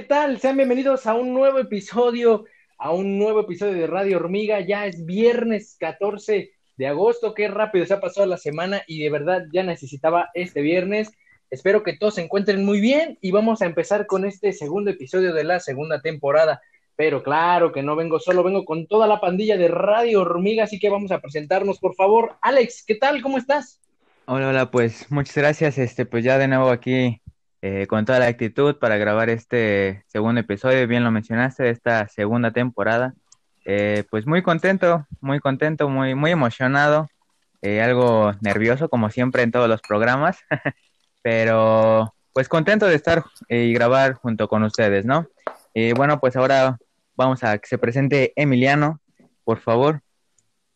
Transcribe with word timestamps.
¿qué 0.00 0.06
tal? 0.06 0.40
Sean 0.40 0.56
bienvenidos 0.56 1.06
a 1.06 1.14
un 1.14 1.34
nuevo 1.34 1.58
episodio, 1.58 2.46
a 2.78 2.90
un 2.90 3.18
nuevo 3.18 3.40
episodio 3.40 3.74
de 3.74 3.86
Radio 3.86 4.16
Hormiga. 4.16 4.58
Ya 4.60 4.86
es 4.86 5.04
viernes 5.04 5.76
14 5.78 6.52
de 6.78 6.86
agosto, 6.86 7.34
qué 7.34 7.48
rápido 7.48 7.84
se 7.84 7.92
ha 7.92 8.00
pasado 8.00 8.26
la 8.26 8.38
semana 8.38 8.80
y 8.86 9.02
de 9.02 9.10
verdad 9.10 9.42
ya 9.52 9.62
necesitaba 9.62 10.30
este 10.32 10.62
viernes. 10.62 11.10
Espero 11.50 11.82
que 11.82 11.98
todos 11.98 12.14
se 12.14 12.22
encuentren 12.22 12.64
muy 12.64 12.80
bien 12.80 13.18
y 13.20 13.30
vamos 13.30 13.60
a 13.60 13.66
empezar 13.66 14.06
con 14.06 14.24
este 14.24 14.54
segundo 14.54 14.90
episodio 14.90 15.34
de 15.34 15.44
la 15.44 15.60
segunda 15.60 16.00
temporada. 16.00 16.62
Pero 16.96 17.22
claro 17.22 17.70
que 17.70 17.82
no 17.82 17.94
vengo 17.94 18.18
solo, 18.20 18.42
vengo 18.42 18.64
con 18.64 18.86
toda 18.86 19.06
la 19.06 19.20
pandilla 19.20 19.58
de 19.58 19.68
Radio 19.68 20.22
Hormiga, 20.22 20.64
así 20.64 20.78
que 20.78 20.88
vamos 20.88 21.12
a 21.12 21.20
presentarnos, 21.20 21.78
por 21.78 21.94
favor. 21.94 22.36
Alex, 22.40 22.84
¿qué 22.86 22.94
tal? 22.94 23.20
¿Cómo 23.20 23.36
estás? 23.36 23.82
Hola, 24.24 24.48
hola, 24.48 24.70
pues 24.70 25.10
muchas 25.10 25.36
gracias. 25.36 25.76
Este, 25.76 26.06
pues 26.06 26.24
ya 26.24 26.38
de 26.38 26.48
nuevo 26.48 26.70
aquí 26.70 27.20
eh, 27.62 27.86
con 27.86 28.04
toda 28.04 28.18
la 28.18 28.26
actitud 28.26 28.76
para 28.76 28.96
grabar 28.96 29.30
este 29.30 30.04
segundo 30.06 30.40
episodio, 30.40 30.86
bien 30.86 31.04
lo 31.04 31.10
mencionaste, 31.10 31.70
esta 31.70 32.08
segunda 32.08 32.52
temporada. 32.52 33.14
Eh, 33.64 34.04
pues 34.10 34.26
muy 34.26 34.42
contento, 34.42 35.06
muy 35.20 35.38
contento, 35.38 35.88
muy, 35.88 36.14
muy 36.14 36.30
emocionado, 36.30 37.08
eh, 37.62 37.80
algo 37.82 38.32
nervioso 38.40 38.88
como 38.88 39.10
siempre 39.10 39.42
en 39.42 39.52
todos 39.52 39.68
los 39.68 39.82
programas, 39.82 40.38
pero 41.22 42.14
pues 42.32 42.48
contento 42.48 42.86
de 42.86 42.94
estar 42.94 43.24
eh, 43.48 43.64
y 43.64 43.72
grabar 43.72 44.14
junto 44.14 44.48
con 44.48 44.62
ustedes, 44.62 45.04
¿no? 45.04 45.26
Y 45.74 45.92
bueno, 45.92 46.18
pues 46.20 46.36
ahora 46.36 46.78
vamos 47.14 47.44
a 47.44 47.58
que 47.58 47.68
se 47.68 47.78
presente 47.78 48.32
Emiliano, 48.34 49.00
por 49.44 49.60
favor. 49.60 50.00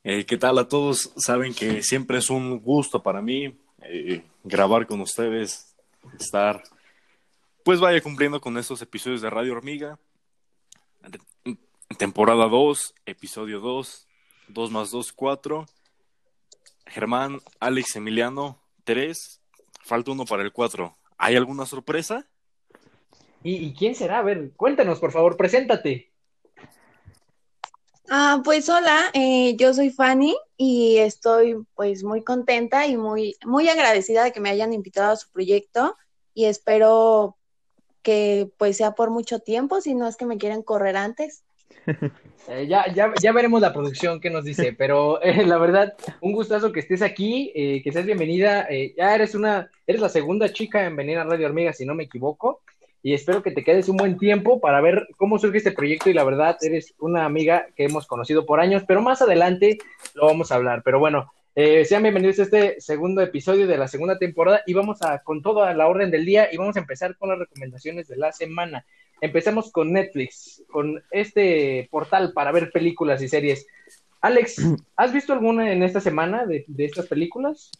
¿Qué 0.02 0.36
tal 0.38 0.58
a 0.58 0.68
todos? 0.68 1.12
Saben 1.16 1.54
que 1.54 1.82
siempre 1.82 2.18
es 2.18 2.28
un 2.28 2.60
gusto 2.60 3.02
para 3.02 3.22
mí 3.22 3.58
grabar 4.42 4.86
con 4.86 5.00
ustedes, 5.00 5.74
estar, 6.20 6.62
pues 7.64 7.80
vaya 7.80 8.00
cumpliendo 8.02 8.40
con 8.40 8.58
estos 8.58 8.82
episodios 8.82 9.22
de 9.22 9.30
Radio 9.30 9.54
Hormiga. 9.54 9.98
Temporada 11.98 12.46
2, 12.46 12.94
episodio 13.06 13.60
2, 13.60 14.06
2 14.48 14.70
más 14.70 14.90
2, 14.90 15.12
4. 15.12 15.66
Germán, 16.86 17.40
Alex, 17.60 17.96
Emiliano, 17.96 18.60
3. 18.84 19.40
Falta 19.82 20.12
uno 20.12 20.26
para 20.26 20.42
el 20.42 20.52
4. 20.52 20.94
¿Hay 21.16 21.36
alguna 21.36 21.64
sorpresa? 21.64 22.26
¿Y, 23.42 23.56
y 23.56 23.74
quién 23.74 23.94
será? 23.94 24.18
A 24.18 24.22
ver, 24.22 24.52
cuéntanos, 24.56 25.00
por 25.00 25.12
favor, 25.12 25.38
preséntate. 25.38 26.12
Ah, 28.10 28.42
pues 28.44 28.68
hola, 28.68 29.10
eh, 29.14 29.56
yo 29.56 29.72
soy 29.72 29.88
Fanny 29.88 30.36
y 30.58 30.98
estoy 30.98 31.56
pues 31.74 32.04
muy 32.04 32.22
contenta 32.22 32.86
y 32.86 32.98
muy, 32.98 33.36
muy 33.46 33.70
agradecida 33.70 34.24
de 34.24 34.32
que 34.32 34.40
me 34.40 34.50
hayan 34.50 34.74
invitado 34.74 35.12
a 35.12 35.16
su 35.16 35.30
proyecto 35.30 35.96
y 36.34 36.44
espero 36.44 37.38
que 38.04 38.48
pues 38.56 38.76
sea 38.76 38.92
por 38.92 39.10
mucho 39.10 39.40
tiempo, 39.40 39.80
si 39.80 39.96
no 39.96 40.06
es 40.06 40.16
que 40.16 40.26
me 40.26 40.38
quieren 40.38 40.62
correr 40.62 40.96
antes. 40.96 41.42
Eh, 42.46 42.66
ya, 42.68 42.92
ya, 42.92 43.10
ya 43.22 43.32
veremos 43.32 43.62
la 43.62 43.72
producción 43.72 44.20
que 44.20 44.28
nos 44.28 44.44
dice, 44.44 44.74
pero 44.76 45.18
eh, 45.22 45.46
la 45.46 45.56
verdad, 45.56 45.94
un 46.20 46.34
gustazo 46.34 46.72
que 46.72 46.80
estés 46.80 47.00
aquí, 47.00 47.50
eh, 47.54 47.80
que 47.82 47.90
seas 47.90 48.04
bienvenida. 48.04 48.68
ya 48.98 49.14
eres 49.14 49.34
una, 49.34 49.70
eres 49.86 50.02
la 50.02 50.10
segunda 50.10 50.52
chica 50.52 50.84
en 50.84 50.94
venir 50.94 51.16
a 51.16 51.24
Radio 51.24 51.46
Hormiga, 51.46 51.72
si 51.72 51.86
no 51.86 51.94
me 51.94 52.04
equivoco, 52.04 52.60
y 53.02 53.14
espero 53.14 53.42
que 53.42 53.50
te 53.50 53.64
quedes 53.64 53.88
un 53.88 53.96
buen 53.96 54.18
tiempo 54.18 54.60
para 54.60 54.82
ver 54.82 55.08
cómo 55.16 55.38
surge 55.38 55.56
este 55.56 55.72
proyecto. 55.72 56.10
Y 56.10 56.12
la 56.12 56.24
verdad, 56.24 56.58
eres 56.60 56.94
una 56.98 57.24
amiga 57.24 57.66
que 57.76 57.84
hemos 57.84 58.06
conocido 58.06 58.44
por 58.44 58.60
años, 58.60 58.82
pero 58.86 59.00
más 59.00 59.22
adelante 59.22 59.78
lo 60.14 60.26
vamos 60.26 60.52
a 60.52 60.56
hablar. 60.56 60.82
Pero 60.82 60.98
bueno, 60.98 61.32
eh, 61.56 61.84
sean 61.84 62.02
bienvenidos 62.02 62.38
a 62.40 62.42
este 62.42 62.80
segundo 62.80 63.20
episodio 63.22 63.66
de 63.66 63.78
la 63.78 63.86
segunda 63.88 64.18
temporada 64.18 64.62
y 64.66 64.74
vamos 64.74 65.02
a 65.02 65.20
con 65.20 65.40
toda 65.42 65.72
la 65.74 65.86
orden 65.86 66.10
del 66.10 66.24
día 66.24 66.48
y 66.52 66.56
vamos 66.56 66.76
a 66.76 66.80
empezar 66.80 67.16
con 67.16 67.28
las 67.30 67.38
recomendaciones 67.38 68.08
de 68.08 68.16
la 68.16 68.32
semana. 68.32 68.84
Empezamos 69.20 69.70
con 69.70 69.92
Netflix, 69.92 70.64
con 70.70 71.02
este 71.10 71.88
portal 71.90 72.32
para 72.34 72.50
ver 72.52 72.72
películas 72.72 73.22
y 73.22 73.28
series. 73.28 73.66
Alex, 74.20 74.56
¿has 74.96 75.12
visto 75.12 75.32
alguna 75.32 75.72
en 75.72 75.82
esta 75.82 76.00
semana 76.00 76.44
de, 76.44 76.64
de 76.66 76.84
estas 76.84 77.06
películas? 77.06 77.70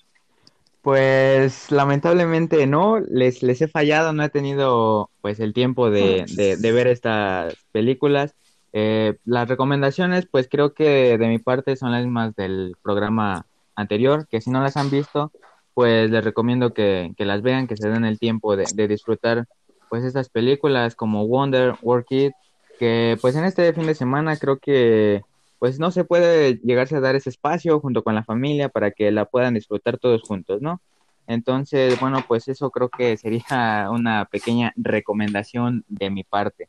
Pues 0.82 1.72
lamentablemente 1.72 2.66
no, 2.66 3.00
les, 3.00 3.42
les 3.42 3.62
he 3.62 3.68
fallado, 3.68 4.12
no 4.12 4.22
he 4.22 4.28
tenido 4.28 5.10
pues 5.22 5.40
el 5.40 5.54
tiempo 5.54 5.90
de, 5.90 6.26
de- 6.36 6.56
de 6.58 6.72
ver 6.72 6.86
estas 6.86 7.56
películas. 7.72 8.34
Eh, 8.74 9.16
las 9.24 9.48
recomendaciones 9.48 10.26
pues 10.30 10.46
creo 10.50 10.74
que 10.74 11.16
de 11.16 11.28
mi 11.28 11.38
parte 11.38 11.74
son 11.76 11.92
las 11.92 12.02
mismas 12.04 12.34
del 12.36 12.76
programa 12.82 13.46
anterior, 13.76 14.26
que 14.28 14.40
si 14.40 14.50
no 14.50 14.62
las 14.62 14.76
han 14.76 14.90
visto 14.90 15.32
pues 15.74 16.08
les 16.10 16.24
recomiendo 16.24 16.72
que, 16.72 17.12
que 17.16 17.24
las 17.24 17.42
vean, 17.42 17.66
que 17.66 17.76
se 17.76 17.88
den 17.88 18.04
el 18.04 18.18
tiempo 18.18 18.56
de, 18.56 18.64
de 18.74 18.88
disfrutar 18.88 19.46
pues 19.90 20.04
estas 20.04 20.28
películas 20.28 20.94
como 20.94 21.26
Wonder, 21.26 21.74
Work 21.82 22.06
It, 22.10 22.32
que 22.78 23.18
pues 23.20 23.36
en 23.36 23.44
este 23.44 23.72
fin 23.72 23.86
de 23.86 23.94
semana 23.94 24.36
creo 24.36 24.58
que 24.58 25.22
pues 25.58 25.78
no 25.78 25.90
se 25.90 26.04
puede 26.04 26.60
llegarse 26.62 26.96
a 26.96 27.00
dar 27.00 27.16
ese 27.16 27.30
espacio 27.30 27.80
junto 27.80 28.02
con 28.02 28.14
la 28.14 28.24
familia 28.24 28.68
para 28.68 28.92
que 28.92 29.10
la 29.10 29.24
puedan 29.24 29.54
disfrutar 29.54 29.98
todos 29.98 30.22
juntos, 30.22 30.62
¿no? 30.62 30.80
Entonces, 31.26 31.98
bueno, 32.00 32.22
pues 32.28 32.48
eso 32.48 32.70
creo 32.70 32.88
que 32.88 33.16
sería 33.16 33.88
una 33.90 34.26
pequeña 34.26 34.72
recomendación 34.76 35.84
de 35.88 36.10
mi 36.10 36.22
parte. 36.22 36.68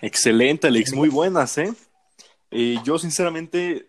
Excelente, 0.00 0.68
Alex, 0.68 0.94
muy 0.94 1.08
buenas, 1.08 1.58
¿eh? 1.58 1.72
Eh, 2.50 2.76
yo 2.84 2.98
sinceramente 2.98 3.88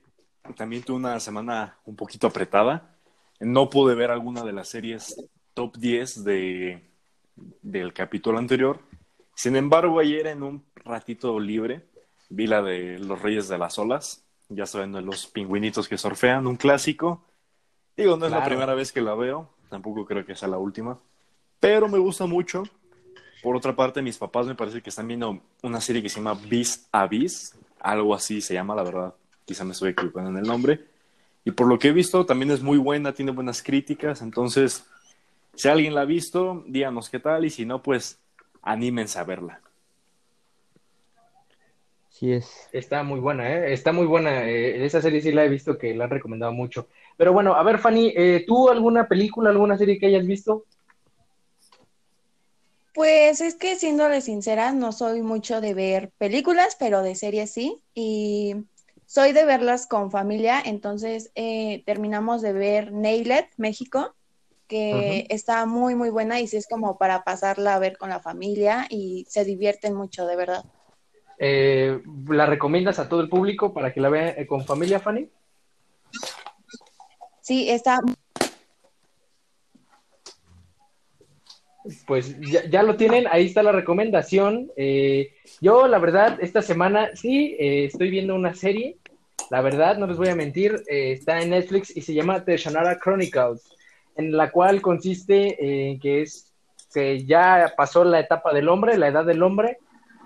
también 0.55 0.83
tuve 0.83 0.97
una 0.97 1.19
semana 1.19 1.77
un 1.85 1.95
poquito 1.95 2.27
apretada. 2.27 2.95
No 3.39 3.69
pude 3.69 3.95
ver 3.95 4.11
alguna 4.11 4.43
de 4.43 4.53
las 4.53 4.69
series 4.69 5.15
top 5.53 5.77
10 5.77 6.23
de, 6.23 6.89
del 7.61 7.93
capítulo 7.93 8.37
anterior. 8.37 8.79
Sin 9.35 9.55
embargo, 9.55 9.99
ayer 9.99 10.27
en 10.27 10.43
un 10.43 10.63
ratito 10.83 11.39
libre 11.39 11.85
vi 12.29 12.47
la 12.47 12.61
de 12.61 12.99
Los 12.99 13.21
Reyes 13.21 13.47
de 13.47 13.57
las 13.57 13.77
Olas. 13.77 14.23
Ya 14.49 14.65
saben, 14.65 14.93
de 14.93 15.01
los 15.01 15.27
pingüinitos 15.27 15.87
que 15.87 15.97
surfean, 15.97 16.47
un 16.47 16.55
clásico. 16.55 17.25
Digo, 17.95 18.15
no 18.15 18.27
es 18.27 18.31
la 18.31 18.45
primera 18.45 18.75
vez 18.75 18.91
que 18.91 19.01
la 19.01 19.15
veo, 19.15 19.49
tampoco 19.69 20.05
creo 20.05 20.25
que 20.25 20.35
sea 20.35 20.47
la 20.47 20.59
última, 20.59 20.97
pero 21.59 21.89
me 21.89 21.97
gusta 21.97 22.27
mucho. 22.27 22.63
Por 23.41 23.55
otra 23.55 23.75
parte, 23.75 24.01
mis 24.01 24.17
papás 24.17 24.45
me 24.45 24.55
parece 24.55 24.81
que 24.81 24.89
están 24.89 25.07
viendo 25.07 25.41
una 25.63 25.81
serie 25.81 26.01
que 26.01 26.09
se 26.09 26.17
llama 26.17 26.35
Vis 26.35 26.87
a 26.91 27.07
Vis, 27.07 27.57
algo 27.79 28.13
así 28.13 28.39
se 28.39 28.53
llama, 28.53 28.75
la 28.75 28.83
verdad, 28.83 29.15
quizá 29.47 29.63
me 29.63 29.71
estoy 29.71 29.91
equivocando 29.91 30.29
en 30.29 30.37
el 30.37 30.43
nombre. 30.43 30.81
Y 31.45 31.51
por 31.51 31.67
lo 31.67 31.79
que 31.79 31.87
he 31.87 31.93
visto, 31.93 32.25
también 32.25 32.51
es 32.51 32.61
muy 32.61 32.77
buena, 32.77 33.13
tiene 33.13 33.31
buenas 33.31 33.63
críticas, 33.63 34.21
entonces, 34.21 34.85
si 35.55 35.69
alguien 35.69 35.95
la 35.95 36.01
ha 36.01 36.05
visto, 36.05 36.65
díganos 36.67 37.09
qué 37.09 37.19
tal, 37.19 37.45
y 37.45 37.49
si 37.49 37.65
no, 37.65 37.81
pues 37.81 38.19
anímense 38.61 39.17
a 39.17 39.23
verla. 39.23 39.61
Sí 42.09 42.33
es. 42.33 42.67
Está 42.73 43.03
muy 43.03 43.19
buena, 43.19 43.49
¿eh? 43.49 43.73
Está 43.73 43.93
muy 43.93 44.05
buena. 44.07 44.43
eh, 44.49 44.83
esa 44.85 45.01
serie 45.01 45.21
sí 45.21 45.31
la 45.31 45.45
he 45.45 45.49
visto 45.49 45.77
que 45.77 45.95
la 45.95 46.05
han 46.05 46.09
recomendado 46.09 46.51
mucho. 46.51 46.87
Pero 47.15 47.31
bueno, 47.31 47.53
a 47.53 47.63
ver, 47.63 47.77
Fanny, 47.77 48.11
eh, 48.15 48.43
¿tú 48.45 48.69
alguna 48.69 49.07
película, 49.07 49.49
alguna 49.49 49.77
serie 49.77 49.97
que 49.97 50.07
hayas 50.07 50.25
visto? 50.25 50.65
Pues 52.93 53.39
es 53.39 53.55
que 53.55 53.75
siéndole 53.75 54.21
sincera, 54.21 54.73
no 54.73 54.91
soy 54.91 55.21
mucho 55.21 55.61
de 55.61 55.75
ver 55.75 56.09
películas, 56.17 56.75
pero 56.79 57.03
de 57.03 57.13
series 57.13 57.51
sí, 57.51 57.79
y 57.93 58.55
soy 59.07 59.31
de 59.31 59.45
verlas 59.45 59.87
con 59.87 60.11
familia, 60.11 60.61
entonces 60.63 61.31
eh, 61.33 61.81
terminamos 61.85 62.41
de 62.41 62.51
ver 62.51 62.91
Nailed, 62.91 63.45
México, 63.55 64.13
que 64.67 65.25
está 65.29 65.65
muy, 65.65 65.95
muy 65.95 66.09
buena 66.09 66.41
y 66.41 66.47
sí 66.47 66.57
es 66.57 66.67
como 66.67 66.97
para 66.97 67.23
pasarla 67.23 67.75
a 67.75 67.79
ver 67.79 67.97
con 67.97 68.09
la 68.09 68.19
familia 68.19 68.85
y 68.89 69.25
se 69.29 69.45
divierten 69.45 69.95
mucho, 69.95 70.27
de 70.27 70.35
verdad. 70.35 70.65
Eh, 71.39 72.01
¿la 72.27 72.47
recomiendas 72.47 72.99
a 72.99 73.07
todo 73.07 73.21
el 73.21 73.29
público 73.29 73.73
para 73.73 73.93
que 73.93 74.01
la 74.01 74.09
vean 74.09 74.33
eh, 74.35 74.45
con 74.45 74.65
familia, 74.65 74.99
Fanny? 74.99 75.29
Sí, 77.39 77.69
está 77.69 78.01
Pues 82.05 82.39
ya, 82.41 82.83
lo 82.83 82.95
tienen, 82.95 83.25
ahí 83.29 83.45
está 83.45 83.63
la 83.63 83.71
recomendación. 83.71 84.71
Eh, 84.75 85.33
yo, 85.61 85.87
la 85.87 85.99
verdad, 85.99 86.37
esta 86.41 86.61
semana 86.61 87.09
sí 87.15 87.55
eh, 87.59 87.85
estoy 87.85 88.09
viendo 88.09 88.35
una 88.35 88.53
serie. 88.53 88.97
La 89.49 89.61
verdad, 89.61 89.97
no 89.97 90.07
les 90.07 90.17
voy 90.17 90.27
a 90.27 90.35
mentir, 90.35 90.83
eh, 90.87 91.13
está 91.13 91.41
en 91.41 91.51
Netflix 91.51 91.95
y 91.95 92.01
se 92.01 92.13
llama 92.13 92.43
The 92.43 92.57
Shannara 92.57 92.99
Chronicles, 92.99 93.63
en 94.15 94.35
la 94.35 94.51
cual 94.51 94.81
consiste 94.81 95.91
en 95.91 95.99
que 95.99 96.23
es 96.23 96.53
que 96.93 97.25
ya 97.25 97.73
pasó 97.77 98.03
la 98.03 98.19
etapa 98.19 98.53
del 98.53 98.69
hombre, 98.69 98.97
la 98.97 99.07
edad 99.07 99.25
del 99.25 99.43
hombre, 99.43 99.77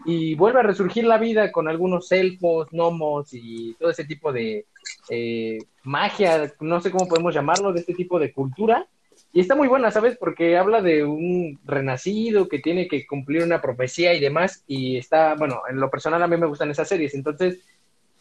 y 0.05 0.35
vuelve 0.35 0.59
a 0.59 0.63
resurgir 0.63 1.03
la 1.03 1.17
vida 1.17 1.51
con 1.51 1.67
algunos 1.67 2.11
elfos, 2.11 2.69
gnomos 2.71 3.33
y 3.33 3.75
todo 3.75 3.89
ese 3.89 4.05
tipo 4.05 4.31
de 4.31 4.65
eh, 5.09 5.59
magia, 5.83 6.51
no 6.59 6.81
sé 6.81 6.91
cómo 6.91 7.07
podemos 7.07 7.33
llamarlo, 7.33 7.73
de 7.73 7.81
este 7.81 7.93
tipo 7.93 8.19
de 8.19 8.33
cultura. 8.33 8.87
Y 9.33 9.39
está 9.39 9.55
muy 9.55 9.69
buena, 9.69 9.91
¿sabes? 9.91 10.17
Porque 10.17 10.57
habla 10.57 10.81
de 10.81 11.05
un 11.05 11.57
renacido 11.63 12.49
que 12.49 12.59
tiene 12.59 12.87
que 12.87 13.05
cumplir 13.07 13.43
una 13.43 13.61
profecía 13.61 14.13
y 14.13 14.19
demás. 14.19 14.63
Y 14.67 14.97
está, 14.97 15.35
bueno, 15.35 15.61
en 15.69 15.79
lo 15.79 15.89
personal 15.89 16.21
a 16.21 16.27
mí 16.27 16.35
me 16.35 16.47
gustan 16.47 16.69
esas 16.69 16.89
series. 16.89 17.13
Entonces, 17.13 17.59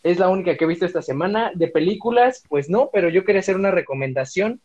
es 0.04 0.18
la 0.18 0.28
única 0.28 0.56
que 0.56 0.64
he 0.64 0.68
visto 0.68 0.86
esta 0.86 1.02
semana. 1.02 1.50
De 1.54 1.66
películas, 1.66 2.44
pues 2.48 2.70
no, 2.70 2.90
pero 2.92 3.08
yo 3.08 3.24
quería 3.24 3.40
hacer 3.40 3.56
una 3.56 3.72
recomendación 3.72 4.60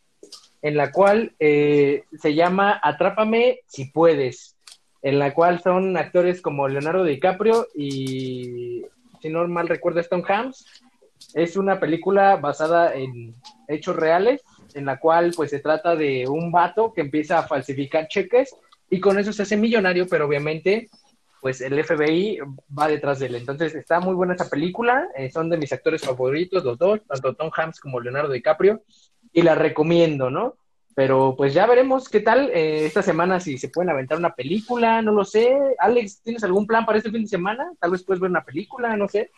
en 0.61 0.77
la 0.77 0.91
cual 0.91 1.33
eh, 1.39 2.03
se 2.19 2.35
llama 2.35 2.79
Atrápame 2.81 3.59
si 3.67 3.85
puedes, 3.85 4.55
en 5.01 5.19
la 5.19 5.33
cual 5.33 5.61
son 5.61 5.97
actores 5.97 6.41
como 6.41 6.67
Leonardo 6.67 7.03
DiCaprio 7.03 7.67
y, 7.75 8.83
si 9.21 9.29
no 9.29 9.47
mal 9.47 9.67
recuerdo, 9.67 9.99
Stone 9.99 10.23
Hams. 10.27 10.65
Es 11.33 11.57
una 11.57 11.79
película 11.79 12.35
basada 12.37 12.93
en 12.93 13.33
hechos 13.67 13.95
reales 13.95 14.43
en 14.73 14.85
la 14.85 14.99
cual 14.99 15.33
pues 15.35 15.51
se 15.51 15.59
trata 15.59 15.95
de 15.95 16.27
un 16.27 16.51
vato 16.51 16.93
que 16.93 17.01
empieza 17.01 17.39
a 17.39 17.47
falsificar 17.47 18.07
cheques 18.07 18.55
y 18.89 18.99
con 18.99 19.19
eso 19.19 19.33
se 19.33 19.43
hace 19.43 19.57
millonario, 19.57 20.07
pero 20.07 20.25
obviamente 20.25 20.89
pues 21.41 21.61
el 21.61 21.83
FBI 21.83 22.39
va 22.75 22.87
detrás 22.87 23.19
de 23.19 23.27
él. 23.27 23.35
Entonces 23.35 23.75
está 23.75 23.99
muy 23.99 24.15
buena 24.15 24.33
esa 24.33 24.49
película, 24.49 25.07
eh, 25.15 25.29
son 25.29 25.47
de 25.49 25.57
mis 25.57 25.71
actores 25.71 26.01
favoritos 26.01 26.63
los 26.63 26.77
dos, 26.77 27.01
tanto 27.07 27.35
Tom 27.35 27.51
Hanks 27.55 27.79
como 27.79 27.99
Leonardo 27.99 28.31
DiCaprio, 28.31 28.81
y 29.31 29.43
la 29.43 29.53
recomiendo, 29.53 30.31
¿no? 30.31 30.55
Pero 30.95 31.35
pues 31.37 31.53
ya 31.53 31.67
veremos 31.67 32.09
qué 32.09 32.21
tal 32.21 32.49
eh, 32.51 32.85
esta 32.85 33.03
semana 33.03 33.39
si 33.39 33.57
se 33.57 33.67
pueden 33.67 33.91
aventar 33.91 34.17
una 34.17 34.33
película, 34.33 35.01
no 35.01 35.11
lo 35.11 35.25
sé. 35.25 35.55
Alex, 35.77 36.21
¿tienes 36.23 36.43
algún 36.43 36.65
plan 36.65 36.85
para 36.85 36.97
este 36.97 37.11
fin 37.11 37.23
de 37.23 37.27
semana? 37.27 37.69
Tal 37.79 37.91
vez 37.91 38.03
puedes 38.03 38.21
ver 38.21 38.31
una 38.31 38.43
película, 38.43 38.95
no 38.95 39.07
sé. 39.07 39.29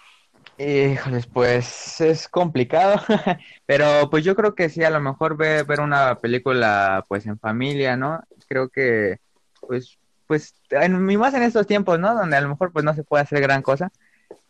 Híjoles, 0.57 1.27
pues 1.27 2.01
es 2.01 2.27
complicado, 2.27 2.99
pero 3.65 4.09
pues 4.09 4.23
yo 4.23 4.35
creo 4.35 4.55
que 4.55 4.69
sí, 4.69 4.83
a 4.83 4.89
lo 4.89 4.99
mejor 4.99 5.37
ver, 5.37 5.65
ver 5.65 5.81
una 5.81 6.15
película 6.15 7.05
pues 7.07 7.25
en 7.27 7.37
familia, 7.37 7.95
¿no? 7.95 8.23
Creo 8.47 8.69
que 8.69 9.19
pues, 9.61 9.99
pues, 10.25 10.55
en, 10.71 11.03
más 11.17 11.33
en 11.33 11.43
estos 11.43 11.67
tiempos, 11.67 11.99
¿no? 11.99 12.15
Donde 12.15 12.37
a 12.37 12.41
lo 12.41 12.49
mejor 12.49 12.71
pues 12.71 12.83
no 12.83 12.93
se 12.95 13.03
puede 13.03 13.23
hacer 13.23 13.41
gran 13.41 13.61
cosa, 13.61 13.91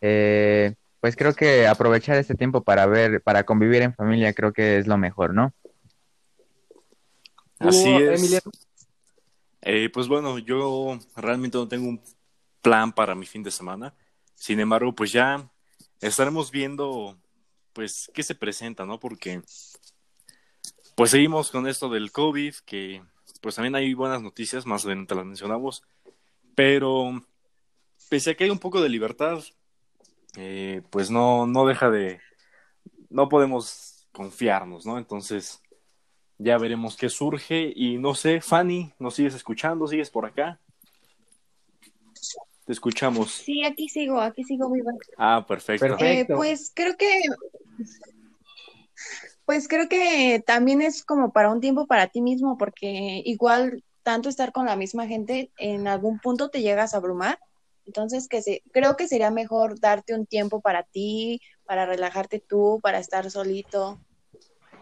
eh, 0.00 0.74
pues 1.00 1.14
creo 1.14 1.34
que 1.34 1.66
aprovechar 1.66 2.16
este 2.16 2.34
tiempo 2.34 2.62
para 2.62 2.86
ver, 2.86 3.20
para 3.22 3.44
convivir 3.44 3.82
en 3.82 3.94
familia, 3.94 4.32
creo 4.32 4.52
que 4.52 4.78
es 4.78 4.86
lo 4.86 4.96
mejor, 4.96 5.34
¿no? 5.34 5.52
Así 7.58 7.88
es. 7.88 8.42
Eh, 9.62 9.90
pues 9.92 10.08
bueno, 10.08 10.38
yo 10.38 10.98
realmente 11.16 11.58
no 11.58 11.68
tengo 11.68 11.88
un 11.88 12.00
plan 12.62 12.92
para 12.92 13.14
mi 13.14 13.26
fin 13.26 13.42
de 13.42 13.50
semana. 13.50 13.94
Sin 14.34 14.60
embargo, 14.60 14.94
pues 14.94 15.12
ya 15.12 15.48
estaremos 16.00 16.50
viendo, 16.50 17.16
pues, 17.72 18.10
qué 18.14 18.22
se 18.22 18.34
presenta, 18.34 18.84
¿no? 18.86 19.00
Porque, 19.00 19.42
pues, 20.94 21.10
seguimos 21.10 21.50
con 21.50 21.66
esto 21.66 21.88
del 21.88 22.12
COVID, 22.12 22.54
que, 22.66 23.02
pues, 23.40 23.54
también 23.54 23.74
hay 23.74 23.94
buenas 23.94 24.22
noticias, 24.22 24.66
más 24.66 24.84
adelante 24.84 25.14
las 25.14 25.26
mencionamos, 25.26 25.82
pero, 26.54 27.22
pese 28.08 28.30
a 28.30 28.34
que 28.34 28.44
hay 28.44 28.50
un 28.50 28.58
poco 28.58 28.80
de 28.80 28.88
libertad, 28.88 29.42
eh, 30.36 30.82
pues, 30.90 31.10
no, 31.10 31.46
no 31.46 31.66
deja 31.66 31.90
de, 31.90 32.20
no 33.10 33.28
podemos 33.28 34.06
confiarnos, 34.12 34.86
¿no? 34.86 34.98
Entonces, 34.98 35.62
ya 36.38 36.56
veremos 36.58 36.96
qué 36.96 37.08
surge 37.08 37.72
y 37.74 37.98
no 37.98 38.14
sé, 38.14 38.40
Fanny, 38.40 38.92
¿nos 38.98 39.14
sigues 39.14 39.34
escuchando? 39.34 39.86
¿Sigues 39.86 40.10
por 40.10 40.24
acá? 40.26 40.60
Te 42.68 42.74
escuchamos. 42.74 43.30
Sí, 43.32 43.64
aquí 43.64 43.88
sigo, 43.88 44.20
aquí 44.20 44.44
sigo 44.44 44.70
viva. 44.70 44.92
Ah, 45.16 45.42
perfecto. 45.48 45.96
Eh, 46.00 46.26
pues 46.28 46.70
creo 46.74 46.98
que, 46.98 47.22
pues 49.46 49.66
creo 49.68 49.88
que 49.88 50.44
también 50.46 50.82
es 50.82 51.02
como 51.02 51.32
para 51.32 51.50
un 51.50 51.62
tiempo 51.62 51.86
para 51.86 52.08
ti 52.08 52.20
mismo, 52.20 52.58
porque 52.58 53.22
igual 53.24 53.82
tanto 54.02 54.28
estar 54.28 54.52
con 54.52 54.66
la 54.66 54.76
misma 54.76 55.06
gente, 55.06 55.50
en 55.56 55.88
algún 55.88 56.18
punto 56.18 56.50
te 56.50 56.60
llegas 56.60 56.92
a 56.92 56.98
abrumar. 56.98 57.38
Entonces, 57.86 58.28
que 58.28 58.42
se, 58.42 58.62
creo 58.70 58.98
que 58.98 59.08
sería 59.08 59.30
mejor 59.30 59.80
darte 59.80 60.14
un 60.14 60.26
tiempo 60.26 60.60
para 60.60 60.82
ti, 60.82 61.40
para 61.64 61.86
relajarte 61.86 62.38
tú, 62.38 62.80
para 62.82 62.98
estar 62.98 63.30
solito. 63.30 63.98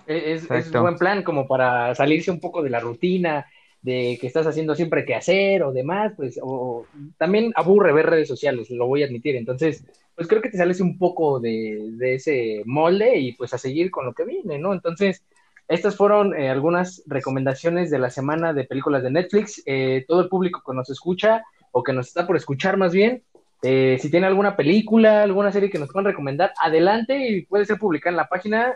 Es, 0.07 0.51
es, 0.51 0.73
un 0.73 0.83
buen 0.83 0.97
plan 0.97 1.23
como 1.23 1.47
para 1.47 1.95
salirse 1.95 2.33
un 2.33 2.41
poco 2.41 2.65
de 2.65 2.71
la 2.71 2.81
rutina, 2.81 3.47
de 3.87 4.19
que 4.21 4.27
estás 4.27 4.45
haciendo 4.49 4.75
siempre 4.75 5.05
que 5.05 5.15
hacer 5.15 5.63
o 5.63 5.73
demás, 5.73 6.13
pues, 6.17 6.41
o 6.43 6.87
también 7.19 7.53
aburre 7.55 7.93
ver 7.93 8.07
redes 8.07 8.27
sociales, 8.27 8.69
lo 8.69 8.89
voy 8.89 9.05
a 9.05 9.07
admitir. 9.07 9.37
Entonces, 9.37 9.85
pues 10.17 10.27
creo 10.27 10.43
que 10.43 10.51
te 10.51 10.59
sales 10.59 10.81
un 10.81 10.99
poco 10.99 11.39
de, 11.39 11.93
ese 12.01 12.63
molde 12.65 13.17
y 13.17 13.33
pues 13.35 13.55
a 13.55 13.59
seguir 13.59 13.93
con 13.93 14.05
lo 14.05 14.13
que 14.13 14.25
viene, 14.25 14.59
¿no? 14.59 14.73
Entonces, 14.73 15.23
estas 15.69 15.95
fueron 15.95 16.35
eh, 16.35 16.49
algunas 16.49 17.05
recomendaciones 17.07 17.89
de 17.93 18.01
la 18.01 18.11
semana 18.11 18.53
de 18.53 18.65
películas 18.65 19.05
de 19.05 19.13
Netflix. 19.13 19.63
Eh, 19.67 20.05
todo 20.09 20.21
el 20.21 20.29
público 20.29 20.65
que 20.67 20.75
nos 20.75 20.91
escucha 20.91 21.45
o 21.71 21.85
que 21.85 21.93
nos 21.93 22.09
está 22.09 22.27
por 22.27 22.37
escuchar 22.37 22.77
más 22.77 22.93
bien, 22.93 23.23
eh, 23.63 23.99
si 24.01 24.11
tiene 24.11 24.27
alguna 24.27 24.57
película, 24.57 25.23
alguna 25.23 25.53
serie 25.53 25.71
que 25.71 25.79
nos 25.79 25.93
puedan 25.93 26.07
recomendar, 26.07 26.53
adelante 26.61 27.29
y 27.29 27.43
puede 27.43 27.67
ser 27.67 27.79
publicada 27.79 28.11
en 28.11 28.17
la 28.17 28.29
página. 28.29 28.75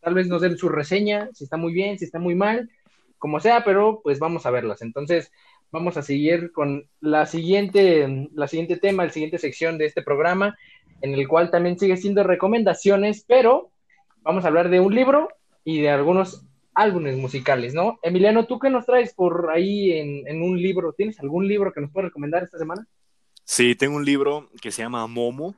Tal 0.00 0.14
vez 0.14 0.26
nos 0.26 0.42
den 0.42 0.56
su 0.56 0.68
reseña, 0.68 1.28
si 1.32 1.44
está 1.44 1.56
muy 1.56 1.72
bien, 1.72 1.96
si 1.96 2.06
está 2.06 2.18
muy 2.18 2.34
mal 2.34 2.68
como 3.18 3.40
sea, 3.40 3.64
pero 3.64 4.00
pues 4.02 4.18
vamos 4.18 4.46
a 4.46 4.50
verlas. 4.50 4.82
Entonces, 4.82 5.32
vamos 5.70 5.96
a 5.96 6.02
seguir 6.02 6.52
con 6.52 6.88
la 7.00 7.26
siguiente, 7.26 8.28
la 8.32 8.48
siguiente 8.48 8.76
tema, 8.76 9.04
la 9.04 9.10
siguiente 9.10 9.38
sección 9.38 9.78
de 9.78 9.86
este 9.86 10.02
programa, 10.02 10.56
en 11.00 11.14
el 11.14 11.28
cual 11.28 11.50
también 11.50 11.78
sigue 11.78 11.96
siendo 11.96 12.22
recomendaciones, 12.24 13.24
pero 13.26 13.70
vamos 14.22 14.44
a 14.44 14.48
hablar 14.48 14.70
de 14.70 14.80
un 14.80 14.94
libro 14.94 15.28
y 15.64 15.80
de 15.80 15.90
algunos 15.90 16.44
álbumes 16.74 17.16
musicales, 17.16 17.74
¿no? 17.74 17.98
Emiliano, 18.02 18.46
¿tú 18.46 18.58
qué 18.58 18.70
nos 18.70 18.86
traes 18.86 19.12
por 19.12 19.50
ahí 19.50 19.90
en, 19.92 20.42
un 20.42 20.60
libro? 20.60 20.92
¿Tienes 20.92 21.18
algún 21.20 21.48
libro 21.48 21.72
que 21.72 21.80
nos 21.80 21.90
puedas 21.90 22.08
recomendar 22.08 22.44
esta 22.44 22.58
semana? 22.58 22.86
Sí, 23.44 23.74
tengo 23.74 23.96
un 23.96 24.04
libro 24.04 24.48
que 24.62 24.70
se 24.70 24.82
llama 24.82 25.06
Momo. 25.06 25.54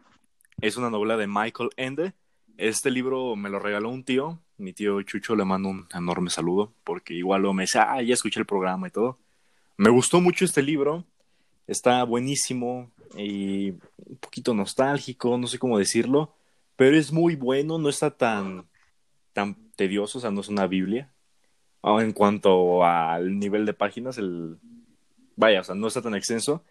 Es 0.61 0.77
una 0.77 0.89
novela 0.89 1.17
de 1.17 1.27
Michael 1.27 1.71
Ende. 1.77 2.15
Este 2.57 2.91
libro 2.91 3.37
me 3.37 3.51
lo 3.51 3.59
regaló 3.59 3.91
un 3.91 4.05
tío 4.05 4.41
mi 4.61 4.73
tío 4.73 5.03
Chucho 5.03 5.35
le 5.35 5.45
mando 5.45 5.69
un 5.69 5.87
enorme 5.95 6.31
saludo, 6.31 6.73
porque 6.85 7.15
igual 7.15 7.43
lo 7.43 7.53
me 7.53 7.65
dice, 7.65 7.79
ah, 7.81 8.01
ya 8.03 8.15
escuché 8.15 8.41
el 8.41 8.47
programa 8.47 8.89
y 8.89 8.91
todo. 8.91 9.19
Me 9.77 9.91
gustó 9.91 10.21
mucho 10.21 10.45
este 10.45 10.63
libro, 10.63 11.05
está 11.67 12.05
buenísimo 12.05 12.91
y 13.17 13.71
un 13.71 14.17
poquito 14.21 14.55
nostálgico, 14.55 15.39
no 15.39 15.47
sé 15.47 15.59
cómo 15.59 15.79
decirlo, 15.79 16.35
pero 16.77 16.97
es 16.97 17.13
muy 17.13 17.37
bueno, 17.37 17.79
no 17.79 17.89
está 17.89 18.11
tan, 18.11 18.69
tan 19.33 19.57
tedioso, 19.77 20.19
o 20.19 20.21
sea, 20.21 20.31
no 20.31 20.41
es 20.41 20.49
una 20.49 20.67
Biblia. 20.67 21.11
Ah, 21.83 21.99
en 22.03 22.13
cuanto 22.13 22.85
al 22.85 23.39
nivel 23.39 23.67
de 23.67 23.75
páginas, 23.75 24.19
el... 24.19 24.59
vaya, 25.37 25.61
o 25.61 25.65
sea, 25.65 25.75
no 25.75 25.89
está 25.89 26.03
tan 26.03 26.15
extenso. 26.15 26.65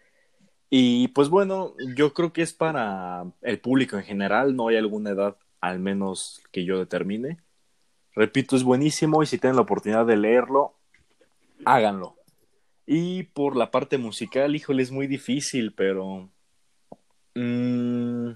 Y 0.70 1.08
pues 1.08 1.28
bueno, 1.28 1.74
yo 1.96 2.14
creo 2.14 2.32
que 2.32 2.42
es 2.42 2.52
para 2.52 3.24
el 3.42 3.58
público 3.60 3.96
en 3.96 4.04
general, 4.04 4.54
no 4.54 4.68
hay 4.68 4.76
alguna 4.76 5.10
edad, 5.10 5.36
al 5.60 5.80
menos 5.80 6.42
que 6.52 6.64
yo 6.64 6.78
determine. 6.78 7.38
Repito, 8.14 8.56
es 8.56 8.64
buenísimo 8.64 9.22
y 9.22 9.26
si 9.26 9.38
tienen 9.38 9.56
la 9.56 9.62
oportunidad 9.62 10.06
de 10.06 10.16
leerlo, 10.16 10.74
háganlo. 11.64 12.16
Y 12.86 13.24
por 13.24 13.56
la 13.56 13.70
parte 13.70 13.98
musical, 13.98 14.56
híjole, 14.56 14.82
es 14.82 14.90
muy 14.90 15.06
difícil, 15.06 15.72
pero 15.74 16.28
mmm, 17.34 18.32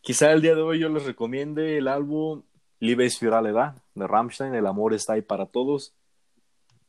quizá 0.00 0.32
el 0.32 0.42
día 0.42 0.54
de 0.54 0.62
hoy 0.62 0.78
yo 0.78 0.88
les 0.88 1.04
recomiende 1.04 1.78
el 1.78 1.88
álbum 1.88 2.42
Liebe 2.78 3.06
es 3.06 3.18
für 3.18 3.30
de 3.30 4.06
Rammstein, 4.06 4.54
El 4.54 4.66
amor 4.66 4.92
está 4.92 5.14
ahí 5.14 5.22
para 5.22 5.46
todos. 5.46 5.94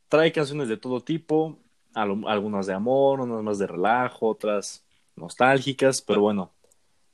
Trae 0.08 0.32
canciones 0.32 0.68
de 0.68 0.76
todo 0.76 1.00
tipo, 1.00 1.58
algunas 1.94 2.66
de 2.66 2.74
amor, 2.74 3.20
unas 3.20 3.42
más 3.42 3.58
de 3.58 3.66
relajo, 3.66 4.28
otras 4.28 4.84
nostálgicas, 5.16 6.02
pero 6.02 6.20
bueno, 6.20 6.52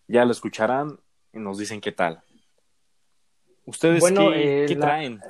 ya 0.08 0.24
lo 0.24 0.32
escucharán 0.32 0.98
y 1.32 1.38
nos 1.38 1.58
dicen 1.58 1.80
qué 1.80 1.92
tal. 1.92 2.22
¿Ustedes 3.66 4.04
qué, 4.04 4.64
eh, 4.64 4.76
traen? 4.76 5.20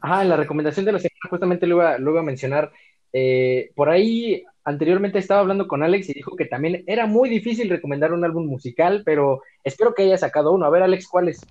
Ah, 0.00 0.24
la 0.24 0.36
recomendación 0.36 0.84
de 0.86 0.92
la 0.92 0.98
semana 0.98 1.30
justamente 1.30 1.66
lo 1.66 1.76
iba, 1.76 1.98
lo 1.98 2.10
iba 2.10 2.20
a 2.20 2.24
mencionar. 2.24 2.72
Eh, 3.12 3.70
por 3.74 3.88
ahí 3.88 4.44
anteriormente 4.64 5.18
estaba 5.18 5.40
hablando 5.40 5.66
con 5.66 5.82
Alex 5.82 6.08
y 6.10 6.14
dijo 6.14 6.36
que 6.36 6.44
también 6.44 6.84
era 6.86 7.06
muy 7.06 7.28
difícil 7.28 7.70
recomendar 7.70 8.12
un 8.12 8.24
álbum 8.24 8.46
musical, 8.46 9.02
pero 9.04 9.42
espero 9.64 9.94
que 9.94 10.02
haya 10.02 10.18
sacado 10.18 10.52
uno. 10.52 10.66
A 10.66 10.70
ver, 10.70 10.82
Alex, 10.82 11.08
¿cuál 11.08 11.28
es? 11.28 11.46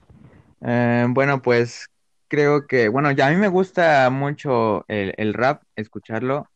Eh, 0.61 1.05
bueno, 1.09 1.41
pues 1.41 1.87
creo 2.27 2.67
que, 2.67 2.89
bueno, 2.89 3.11
ya 3.11 3.27
a 3.27 3.29
mí 3.31 3.37
me 3.37 3.47
gusta 3.47 4.09
mucho 4.09 4.85
el, 4.87 5.33
rap, 5.33 5.63
escucharlo. 5.75 6.49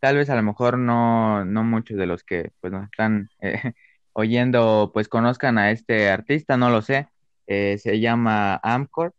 tal 0.00 0.16
vez 0.16 0.30
a 0.30 0.36
lo 0.36 0.42
mejor 0.42 0.78
no, 0.78 1.44
no 1.44 1.64
muchos 1.64 1.96
de 1.96 2.06
los 2.06 2.22
que 2.22 2.52
pues 2.60 2.72
nos 2.72 2.84
están 2.84 3.28
oyendo 4.12 4.92
pues 4.94 5.08
conozcan 5.08 5.58
a 5.58 5.72
este 5.72 6.08
artista, 6.08 6.56
no 6.56 6.70
lo 6.70 6.80
sé. 6.80 7.08
Eh, 7.46 7.78
se 7.78 8.00
llama 8.00 8.56
Amcor. 8.62 9.14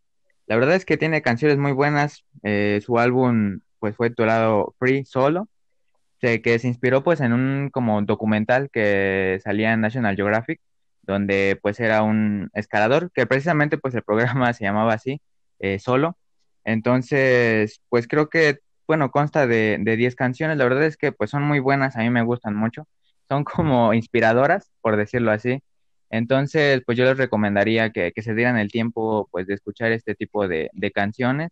La 0.47 0.55
verdad 0.57 0.75
es 0.75 0.85
que 0.85 0.97
tiene 0.97 1.21
canciones 1.21 1.57
muy 1.57 1.71
buenas. 1.73 2.23
Eh, 2.43 2.81
su 2.85 2.99
álbum 2.99 3.61
pues 3.79 3.95
fue 3.95 4.09
titulado 4.09 4.75
Free 4.79 5.05
Solo. 5.05 5.47
que 6.19 6.59
se 6.59 6.67
inspiró 6.67 7.03
pues 7.03 7.21
en 7.21 7.33
un 7.33 7.69
como 7.71 8.01
documental 8.01 8.69
que 8.71 9.39
salía 9.43 9.73
en 9.73 9.81
National 9.81 10.15
Geographic, 10.15 10.61
donde 11.03 11.59
pues 11.61 11.79
era 11.79 12.03
un 12.03 12.49
escalador, 12.53 13.11
que 13.13 13.25
precisamente 13.27 13.77
pues 13.77 13.95
el 13.95 14.03
programa 14.03 14.53
se 14.53 14.63
llamaba 14.65 14.93
así, 14.93 15.21
eh, 15.59 15.79
solo. 15.79 16.17
Entonces, 16.63 17.81
pues 17.89 18.07
creo 18.07 18.29
que, 18.29 18.59
bueno, 18.87 19.11
consta 19.11 19.47
de, 19.47 19.77
de 19.81 19.95
10 19.97 20.15
canciones, 20.15 20.57
la 20.57 20.65
verdad 20.65 20.83
es 20.85 20.97
que 20.97 21.11
pues 21.11 21.29
son 21.29 21.43
muy 21.43 21.59
buenas, 21.59 21.95
a 21.95 21.99
mí 22.01 22.09
me 22.09 22.23
gustan 22.23 22.55
mucho, 22.55 22.87
son 23.29 23.43
como 23.43 23.93
inspiradoras, 23.93 24.71
por 24.81 24.97
decirlo 24.97 25.31
así. 25.31 25.61
Entonces, 26.09 26.81
pues 26.85 26.97
yo 26.97 27.05
les 27.05 27.17
recomendaría 27.17 27.91
que, 27.91 28.11
que 28.13 28.21
se 28.21 28.33
dieran 28.33 28.57
el 28.57 28.71
tiempo 28.71 29.27
pues 29.31 29.47
de 29.47 29.55
escuchar 29.55 29.91
este 29.91 30.15
tipo 30.15 30.47
de, 30.47 30.69
de 30.73 30.91
canciones. 30.91 31.49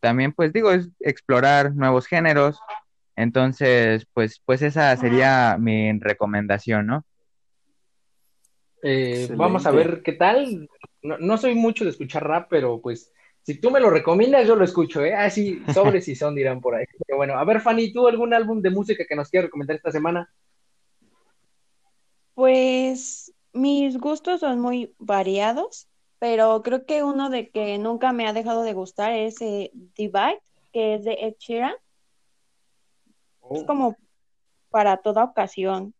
También 0.00 0.32
pues 0.32 0.52
digo, 0.52 0.72
es 0.72 0.88
explorar 1.00 1.74
nuevos 1.74 2.06
géneros, 2.06 2.58
entonces, 3.16 4.06
pues, 4.12 4.40
pues 4.44 4.62
esa 4.62 4.96
sería 4.96 5.56
mi 5.58 5.92
recomendación, 6.00 6.86
¿no? 6.86 7.04
Eh, 8.82 9.28
vamos 9.36 9.66
a 9.66 9.70
ver 9.70 10.02
qué 10.02 10.12
tal. 10.12 10.68
No, 11.02 11.16
no, 11.18 11.38
soy 11.38 11.54
mucho 11.54 11.84
de 11.84 11.90
escuchar 11.90 12.26
rap, 12.26 12.48
pero 12.50 12.80
pues 12.80 13.12
si 13.42 13.60
tú 13.60 13.70
me 13.70 13.80
lo 13.80 13.88
recomiendas, 13.88 14.46
yo 14.46 14.56
lo 14.56 14.64
escucho, 14.64 15.04
¿eh? 15.04 15.14
Así, 15.14 15.62
ah, 15.66 15.72
sobres 15.72 16.08
y 16.08 16.16
son, 16.16 16.34
dirán 16.34 16.60
por 16.60 16.74
ahí. 16.74 16.84
Pero 17.06 17.16
bueno, 17.16 17.38
a 17.38 17.44
ver, 17.44 17.60
Fanny, 17.60 17.92
¿tú 17.92 18.06
algún 18.08 18.34
álbum 18.34 18.60
de 18.60 18.70
música 18.70 19.04
que 19.08 19.16
nos 19.16 19.30
quieras 19.30 19.46
recomendar 19.46 19.76
esta 19.76 19.92
semana? 19.92 20.30
Pues 22.34 23.32
mis 23.54 23.98
gustos 23.98 24.40
son 24.40 24.60
muy 24.60 24.94
variados, 24.98 25.88
pero 26.18 26.62
creo 26.62 26.84
que 26.84 27.02
uno 27.02 27.30
de 27.30 27.50
que 27.50 27.78
nunca 27.78 28.12
me 28.12 28.26
ha 28.26 28.32
dejado 28.32 28.62
de 28.62 28.74
gustar 28.74 29.12
es 29.12 29.40
eh, 29.40 29.70
Divide, 29.96 30.42
que 30.72 30.94
es 30.94 31.04
de 31.04 31.14
Ed 31.20 31.34
Sheeran. 31.38 31.74
Es 33.50 33.62
oh. 33.62 33.66
como 33.66 33.96
para 34.70 34.96
toda 34.98 35.24
ocasión. 35.24 35.94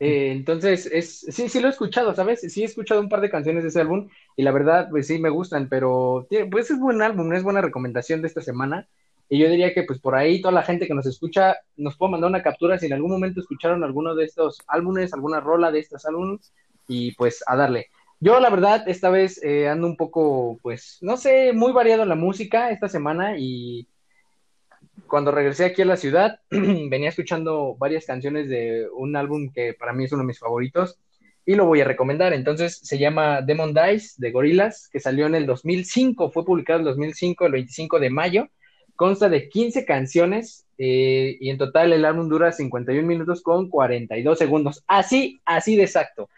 Eh, 0.00 0.30
entonces, 0.30 0.86
es, 0.86 1.20
sí, 1.20 1.48
sí 1.48 1.60
lo 1.60 1.66
he 1.66 1.70
escuchado, 1.70 2.14
¿sabes? 2.14 2.40
Sí 2.40 2.62
he 2.62 2.64
escuchado 2.64 3.00
un 3.00 3.08
par 3.08 3.20
de 3.20 3.30
canciones 3.30 3.64
de 3.64 3.70
ese 3.70 3.80
álbum 3.80 4.08
y 4.36 4.42
la 4.42 4.52
verdad, 4.52 4.88
pues 4.90 5.08
sí 5.08 5.18
me 5.18 5.28
gustan, 5.28 5.68
pero 5.68 6.26
pues 6.50 6.70
es 6.70 6.78
buen 6.78 7.02
álbum, 7.02 7.32
es 7.32 7.42
buena 7.42 7.60
recomendación 7.60 8.22
de 8.22 8.28
esta 8.28 8.40
semana. 8.40 8.88
Y 9.28 9.38
yo 9.38 9.48
diría 9.48 9.74
que 9.74 9.82
pues 9.82 9.98
por 10.00 10.14
ahí 10.14 10.40
toda 10.40 10.52
la 10.52 10.62
gente 10.62 10.86
que 10.86 10.94
nos 10.94 11.06
escucha 11.06 11.56
nos 11.76 11.96
puede 11.96 12.12
mandar 12.12 12.30
una 12.30 12.42
captura 12.42 12.78
si 12.78 12.86
en 12.86 12.94
algún 12.94 13.10
momento 13.10 13.40
escucharon 13.40 13.84
alguno 13.84 14.14
de 14.14 14.24
estos 14.24 14.58
álbumes, 14.66 15.12
alguna 15.12 15.40
rola 15.40 15.70
de 15.70 15.80
estos 15.80 16.06
álbumes 16.06 16.52
y 16.86 17.12
pues 17.14 17.44
a 17.46 17.56
darle. 17.56 17.88
Yo 18.20 18.40
la 18.40 18.50
verdad 18.50 18.88
esta 18.88 19.10
vez 19.10 19.42
eh, 19.44 19.68
ando 19.68 19.86
un 19.86 19.96
poco 19.96 20.58
pues 20.62 20.98
no 21.02 21.16
sé, 21.16 21.52
muy 21.52 21.72
variado 21.72 22.02
en 22.04 22.08
la 22.08 22.14
música 22.14 22.70
esta 22.70 22.88
semana 22.88 23.38
y 23.38 23.86
cuando 25.06 25.30
regresé 25.30 25.64
aquí 25.64 25.82
a 25.82 25.86
la 25.86 25.96
ciudad, 25.96 26.40
venía 26.50 27.08
escuchando 27.08 27.76
varias 27.78 28.06
canciones 28.06 28.48
de 28.48 28.88
un 28.94 29.16
álbum 29.16 29.50
que 29.52 29.74
para 29.74 29.92
mí 29.92 30.04
es 30.04 30.12
uno 30.12 30.22
de 30.22 30.28
mis 30.28 30.38
favoritos 30.38 30.98
y 31.44 31.54
lo 31.54 31.66
voy 31.66 31.80
a 31.80 31.84
recomendar. 31.84 32.32
Entonces 32.32 32.78
se 32.82 32.98
llama 32.98 33.42
Demon 33.42 33.72
Dice 33.72 34.14
de 34.18 34.30
Gorillaz, 34.30 34.88
que 34.90 35.00
salió 35.00 35.26
en 35.26 35.34
el 35.34 35.46
2005, 35.46 36.30
fue 36.30 36.44
publicado 36.44 36.80
en 36.80 36.86
el 36.86 36.92
2005, 36.92 37.46
el 37.46 37.52
25 37.52 38.00
de 38.00 38.10
mayo. 38.10 38.48
Consta 38.98 39.28
de 39.28 39.48
15 39.48 39.84
canciones 39.84 40.66
eh, 40.76 41.36
y 41.40 41.50
en 41.50 41.56
total 41.56 41.92
el 41.92 42.04
álbum 42.04 42.28
dura 42.28 42.50
51 42.50 43.06
minutos 43.06 43.42
con 43.42 43.70
42 43.70 44.36
segundos. 44.36 44.82
Así, 44.88 45.40
así 45.44 45.76
de 45.76 45.84
exacto. 45.84 46.28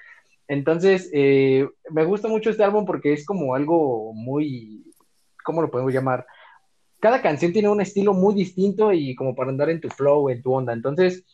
Entonces, 0.46 1.10
eh, 1.14 1.66
me 1.90 2.04
gusta 2.04 2.28
mucho 2.28 2.50
este 2.50 2.62
álbum 2.62 2.84
porque 2.84 3.14
es 3.14 3.24
como 3.24 3.54
algo 3.54 4.12
muy, 4.12 4.84
¿cómo 5.42 5.62
lo 5.62 5.70
podemos 5.70 5.94
llamar? 5.94 6.26
cada 7.00 7.22
canción 7.22 7.52
tiene 7.52 7.68
un 7.68 7.80
estilo 7.80 8.12
muy 8.12 8.34
distinto 8.34 8.92
y 8.92 9.14
como 9.14 9.34
para 9.34 9.50
andar 9.50 9.70
en 9.70 9.80
tu 9.80 9.88
flow, 9.88 10.28
en 10.28 10.42
tu 10.42 10.52
onda. 10.52 10.72
Entonces, 10.72 11.24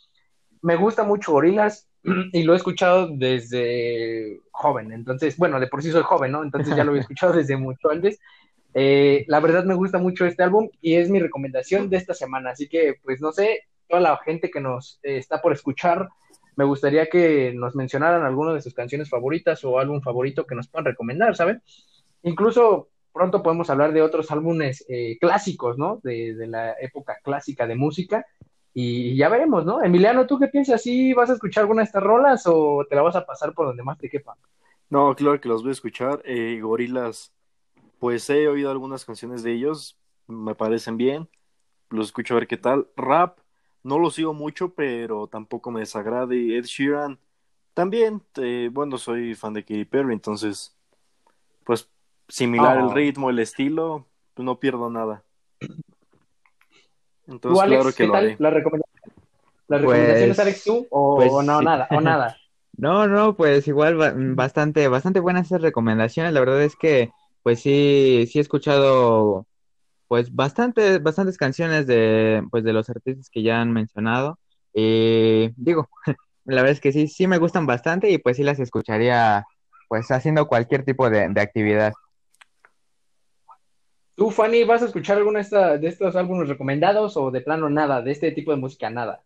me 0.62 0.76
gusta 0.76 1.02
mucho 1.02 1.33
Gorilas 1.33 1.88
y 2.33 2.45
lo 2.45 2.54
he 2.54 2.56
escuchado 2.56 3.09
desde 3.09 4.40
joven. 4.52 4.92
Entonces, 4.92 5.37
bueno, 5.37 5.61
de 5.61 5.66
por 5.66 5.83
sí 5.83 5.90
soy 5.90 6.02
joven, 6.02 6.33
¿no? 6.33 6.42
Entonces 6.42 6.75
ya 6.75 6.85
lo 6.85 6.95
he 6.95 7.00
escuchado 7.00 7.33
desde 7.33 7.56
mucho 7.56 7.90
antes. 7.90 8.21
Eh, 8.78 9.25
la 9.28 9.40
verdad 9.40 9.64
me 9.64 9.75
gusta 9.75 9.97
mucho 9.97 10.26
este 10.26 10.42
álbum 10.42 10.68
y 10.83 10.97
es 10.97 11.09
mi 11.09 11.18
recomendación 11.18 11.88
de 11.88 11.97
esta 11.97 12.12
semana. 12.12 12.50
Así 12.50 12.68
que, 12.68 12.97
pues 13.02 13.23
no 13.23 13.33
sé, 13.33 13.62
toda 13.88 14.02
la 14.02 14.18
gente 14.18 14.50
que 14.50 14.61
nos 14.61 15.00
eh, 15.02 15.16
está 15.16 15.40
por 15.40 15.54
escuchar, 15.54 16.11
me 16.56 16.66
gustaría 16.66 17.06
que 17.06 17.54
nos 17.54 17.75
mencionaran 17.75 18.23
alguna 18.23 18.52
de 18.52 18.61
sus 18.61 18.75
canciones 18.75 19.09
favoritas 19.09 19.64
o 19.64 19.78
álbum 19.78 20.02
favorito 20.02 20.45
que 20.47 20.54
nos 20.54 20.68
puedan 20.68 20.85
recomendar, 20.85 21.35
¿saben? 21.35 21.62
Incluso 22.23 22.90
pronto 23.14 23.42
podemos 23.42 23.71
hablar 23.71 23.95
de 23.95 24.02
otros 24.02 24.30
álbumes 24.30 24.85
eh, 24.90 25.16
clásicos, 25.18 25.78
¿no? 25.78 26.00
De, 26.02 26.35
la 26.47 26.75
época 26.78 27.16
clásica 27.25 27.66
de 27.66 27.76
música. 27.76 28.26
Y 28.75 29.16
ya 29.16 29.30
veremos, 29.30 29.64
¿no? 29.64 29.83
Emiliano, 29.83 30.26
¿tú 30.26 30.38
qué 30.38 30.49
piensas? 30.49 30.83
¿Sí 30.83 31.14
vas 31.14 31.30
a 31.30 31.33
escuchar 31.33 31.62
alguna 31.62 31.80
de 31.80 31.87
estas 31.87 32.02
rolas 32.02 32.42
o 32.45 32.85
te 32.87 32.95
la 32.95 33.00
vas 33.00 33.16
a 33.16 33.25
pasar 33.25 33.54
por 33.54 33.68
donde 33.68 33.83
más 33.83 33.97
te 33.97 34.11
quepa? 34.11 34.37
No, 34.90 35.16
claro 35.16 35.40
que 35.40 35.49
los 35.49 35.62
voy 35.62 35.71
a 35.71 35.73
escuchar. 35.73 36.21
Eh, 36.26 36.61
Gorilas, 36.61 37.33
pues 37.98 38.28
he 38.30 38.48
oído 38.48 38.70
algunas 38.70 39.04
canciones 39.04 39.42
de 39.42 39.52
ellos, 39.52 39.98
me 40.26 40.54
parecen 40.54 40.96
bien. 40.96 41.28
Los 41.90 42.06
escucho 42.06 42.34
a 42.34 42.38
ver 42.38 42.48
qué 42.48 42.56
tal. 42.56 42.88
Rap, 42.96 43.38
no 43.82 43.98
lo 43.98 44.10
sigo 44.10 44.34
mucho, 44.34 44.74
pero 44.74 45.28
tampoco 45.28 45.70
me 45.70 45.80
desagrade. 45.80 46.56
Ed 46.56 46.64
Sheeran, 46.64 47.18
también, 47.74 48.22
eh, 48.36 48.70
bueno, 48.72 48.98
soy 48.98 49.34
fan 49.34 49.52
de 49.52 49.62
Katy 49.62 49.84
Perry, 49.84 50.14
entonces, 50.14 50.74
pues 51.64 51.88
similar 52.28 52.78
el 52.78 52.88
ah. 52.90 52.94
ritmo, 52.94 53.30
el 53.30 53.38
estilo, 53.38 54.06
pues 54.34 54.44
no 54.44 54.58
pierdo 54.58 54.90
nada. 54.90 55.22
Entonces, 57.26 57.64
claro 57.66 57.92
que 57.92 58.06
lo 58.06 58.14
haré. 58.14 58.36
¿La, 58.38 58.50
recomendación, 58.50 59.12
¿La 59.68 59.78
recomendación 59.78 60.30
es 60.30 60.38
Alex 60.38 60.64
tú 60.64 60.86
o, 60.90 61.16
pues 61.16 61.30
no, 61.46 61.60
nada, 61.60 61.86
o 61.90 62.00
nada? 62.00 62.36
No, 62.78 63.06
no, 63.06 63.34
pues 63.34 63.66
igual 63.68 64.34
bastante, 64.34 64.86
bastante 64.88 65.20
buenas 65.20 65.46
esas 65.46 65.62
recomendaciones. 65.62 66.34
La 66.34 66.40
verdad 66.40 66.62
es 66.62 66.76
que, 66.76 67.10
pues 67.46 67.60
sí, 67.60 68.26
sí 68.28 68.38
he 68.38 68.42
escuchado, 68.42 69.46
pues 70.08 70.34
bastante, 70.34 70.98
bastantes 70.98 71.38
canciones 71.38 71.86
de, 71.86 72.42
pues 72.50 72.64
de 72.64 72.72
los 72.72 72.90
artistas 72.90 73.30
que 73.30 73.44
ya 73.44 73.60
han 73.60 73.72
mencionado. 73.72 74.40
Y 74.74 75.50
digo, 75.54 75.88
la 76.44 76.62
verdad 76.62 76.72
es 76.72 76.80
que 76.80 76.90
sí, 76.90 77.06
sí 77.06 77.28
me 77.28 77.38
gustan 77.38 77.64
bastante 77.64 78.10
y 78.10 78.18
pues 78.18 78.36
sí 78.36 78.42
las 78.42 78.58
escucharía, 78.58 79.44
pues 79.86 80.10
haciendo 80.10 80.48
cualquier 80.48 80.84
tipo 80.84 81.08
de 81.08 81.40
actividad. 81.40 81.92
¿Tú, 84.16 84.32
Fanny, 84.32 84.64
vas 84.64 84.82
a 84.82 84.86
escuchar 84.86 85.18
alguna 85.18 85.40
de, 85.40 85.86
estos 85.86 86.16
álbumes 86.16 86.48
recomendados 86.48 87.16
o 87.16 87.30
de 87.30 87.42
plano 87.42 87.70
nada, 87.70 88.02
de 88.02 88.10
este 88.10 88.32
tipo 88.32 88.50
de 88.50 88.56
música 88.56 88.90
nada? 88.90 89.22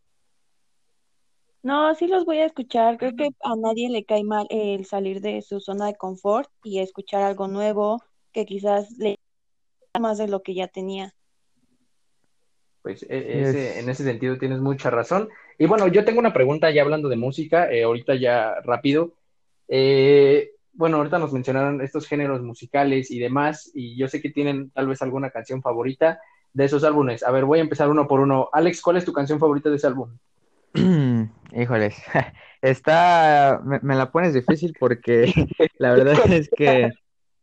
No, 1.62 1.94
sí 1.94 2.06
los 2.06 2.26
voy 2.26 2.40
a 2.40 2.44
escuchar. 2.44 2.98
Creo 2.98 3.16
que 3.16 3.30
a 3.42 3.56
nadie 3.56 3.88
le 3.88 4.04
cae 4.04 4.24
mal 4.24 4.46
el 4.50 4.84
salir 4.84 5.22
de 5.22 5.40
su 5.40 5.58
zona 5.58 5.86
de 5.86 5.94
confort 5.94 6.50
y 6.62 6.80
escuchar 6.80 7.22
algo 7.22 7.48
nuevo 7.48 8.02
que 8.32 8.46
quizás 8.46 8.90
le 8.98 9.16
más 9.98 10.18
de 10.18 10.28
lo 10.28 10.42
que 10.42 10.54
ya 10.54 10.68
tenía. 10.68 11.14
Pues 12.82 13.04
e, 13.08 13.80
en 13.80 13.88
ese 13.88 14.04
sentido 14.04 14.38
tienes 14.38 14.60
mucha 14.60 14.90
razón. 14.90 15.28
Y 15.58 15.66
bueno, 15.66 15.88
yo 15.88 16.04
tengo 16.04 16.20
una 16.20 16.32
pregunta 16.32 16.70
ya 16.70 16.82
hablando 16.82 17.08
de 17.08 17.16
música, 17.16 17.70
eh, 17.70 17.82
ahorita 17.82 18.14
ya 18.14 18.54
rápido. 18.62 19.14
Eh, 19.68 20.52
bueno, 20.72 20.96
ahorita 20.96 21.18
nos 21.18 21.32
mencionaron 21.32 21.82
estos 21.82 22.06
géneros 22.06 22.40
musicales 22.42 23.10
y 23.10 23.18
demás, 23.18 23.70
y 23.74 23.96
yo 23.96 24.08
sé 24.08 24.22
que 24.22 24.30
tienen 24.30 24.70
tal 24.70 24.86
vez 24.86 25.02
alguna 25.02 25.30
canción 25.30 25.60
favorita 25.60 26.20
de 26.52 26.64
esos 26.64 26.84
álbumes. 26.84 27.22
A 27.22 27.30
ver, 27.30 27.44
voy 27.44 27.58
a 27.58 27.62
empezar 27.62 27.90
uno 27.90 28.08
por 28.08 28.20
uno. 28.20 28.48
Alex, 28.52 28.80
¿cuál 28.80 28.96
es 28.96 29.04
tu 29.04 29.12
canción 29.12 29.38
favorita 29.38 29.68
de 29.68 29.76
ese 29.76 29.86
álbum? 29.86 30.16
Híjoles, 31.52 31.96
está, 32.62 33.60
me, 33.64 33.94
la 33.94 34.10
pones 34.10 34.34
difícil 34.34 34.74
porque 34.78 35.32
la 35.78 35.92
verdad 35.92 36.32
es 36.32 36.48
que 36.56 36.90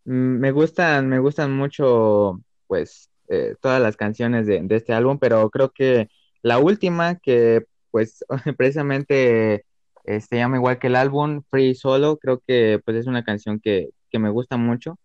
me 0.07 0.51
gustan, 0.51 1.09
me 1.09 1.19
gustan 1.19 1.53
mucho, 1.55 2.41
pues, 2.67 3.09
eh, 3.29 3.55
todas 3.61 3.81
las 3.81 3.97
canciones 3.97 4.47
de, 4.47 4.65
este 4.69 4.93
álbum, 4.93 5.19
pero 5.19 5.49
creo 5.49 5.71
que 5.71 6.09
la 6.41 6.59
última 6.59 7.15
que, 7.17 7.65
pues, 7.91 8.23
precisamente 8.57 9.65
este 10.07 10.37
llama 10.37 10.57
igual 10.57 10.79
que 10.79 10.87
el 10.87 10.95
álbum 10.95 11.43
Free 11.49 11.75
Solo, 11.75 12.17
creo 12.17 12.41
que 12.47 12.81
pues 12.85 12.97
es 12.97 13.07
una 13.07 13.23
canción 13.23 13.59
que, 13.59 13.89
me 14.13 14.29
gusta 14.31 14.57
mucho. 14.57 14.97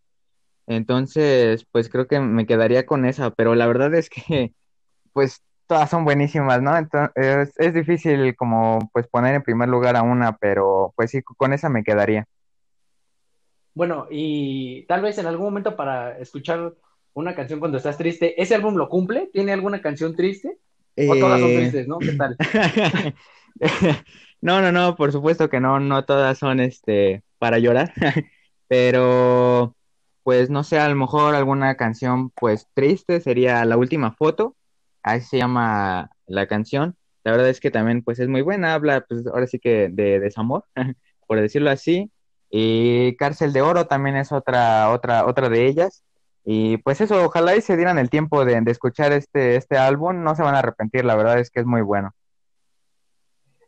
Entonces, 0.67 1.67
pues 1.73 1.89
creo 1.91 2.07
que 2.09 2.21
me 2.21 2.47
quedaría 2.47 2.87
con 2.87 3.05
esa, 3.07 3.31
pero 3.33 3.55
la 3.55 3.67
verdad 3.67 3.95
es 3.95 4.09
que 4.11 4.55
pues 5.13 5.43
todas 5.67 5.91
son 5.91 6.05
buenísimas, 6.05 6.63
¿no? 6.63 6.77
Entonces 6.77 7.53
es, 7.59 7.75
difícil 7.75 8.37
como 8.37 8.91
pues 8.93 9.09
poner 9.09 9.35
en 9.35 9.43
primer 9.43 9.69
lugar 9.69 9.97
a 9.97 10.03
una, 10.03 10.37
pero 10.39 10.93
pues 10.97 11.11
sí, 11.11 11.23
con 11.23 11.53
esa 11.53 11.69
me 11.71 11.85
quedaría. 11.85 12.27
Bueno, 13.75 14.07
y 14.11 14.85
tal 14.87 15.03
vez 15.03 15.19
en 15.19 15.27
algún 15.27 15.47
momento 15.47 15.77
para 15.77 16.19
escuchar 16.19 16.75
una 17.15 17.35
canción 17.35 17.61
cuando 17.61 17.79
estás 17.79 17.99
triste, 17.99 18.41
¿ese 18.41 18.55
álbum 18.55 18.77
lo 18.77 18.89
cumple? 18.89 19.31
¿Tiene 19.33 19.53
alguna 19.53 19.81
canción 19.81 20.15
triste? 20.15 20.59
¿O 21.09 21.17
todas 21.17 21.41
son 21.41 21.51
eh, 21.51 21.55
tristes, 21.55 21.89
no? 21.89 21.99
¿Qué 21.99 22.13
tal? 22.13 22.37
No, 24.41 24.61
no, 24.61 24.73
no, 24.73 24.97
por 24.97 25.13
supuesto 25.13 25.49
que 25.49 25.61
no, 25.61 25.79
no 25.79 26.05
todas 26.05 26.37
son 26.37 26.59
este 26.59 27.23
para 27.39 27.59
llorar, 27.61 27.93
pero 28.69 29.77
pues 30.25 30.51
no 30.51 30.65
sé, 30.65 30.79
a 30.81 30.89
lo 30.89 30.97
mejor 30.97 31.35
alguna 31.37 31.77
canción 31.77 32.31
pues 32.31 32.69
triste 32.75 33.21
sería 33.21 33.65
La 33.65 33.77
última 33.77 34.13
foto, 34.13 34.57
ahí 35.03 35.21
se 35.21 35.39
llama 35.39 36.11
la 36.27 36.47
canción. 36.49 36.97
La 37.25 37.31
verdad 37.33 37.49
es 37.51 37.61
que 37.61 37.71
también 37.71 38.03
pues 38.03 38.19
es 38.19 38.29
muy 38.29 38.43
buena, 38.43 38.75
habla 38.75 39.05
pues 39.09 39.27
ahora 39.29 39.47
sí 39.47 39.61
que 39.61 39.89
de 39.91 40.19
desamor, 40.19 40.65
por 41.29 41.41
decirlo 41.41 41.71
así. 41.71 42.11
Y 42.55 43.17
Cárcel 43.17 43.55
de 43.55 43.63
Oro 43.63 43.87
también 43.87 44.15
es 44.15 44.31
otra, 44.31 44.91
otra, 44.91 45.25
otra 45.25 45.49
de 45.49 45.67
ellas. 45.67 46.05
Y 46.45 46.77
pues 46.77 47.01
eso, 47.01 47.25
ojalá 47.25 47.57
y 47.57 47.63
se 47.63 47.79
dieran 47.79 47.99
el 47.99 48.11
tiempo 48.11 48.45
de, 48.45 48.61
de 48.61 48.71
escuchar 48.71 49.13
este, 49.13 49.57
este 49.57 49.79
álbum, 49.79 50.23
no 50.23 50.35
se 50.35 50.43
van 50.43 50.55
a 50.55 50.59
arrepentir, 50.59 51.03
la 51.05 51.17
verdad 51.17 51.39
es 51.39 51.51
que 51.51 51.61
es 51.61 51.67
muy 51.67 51.81
bueno. 51.81 52.15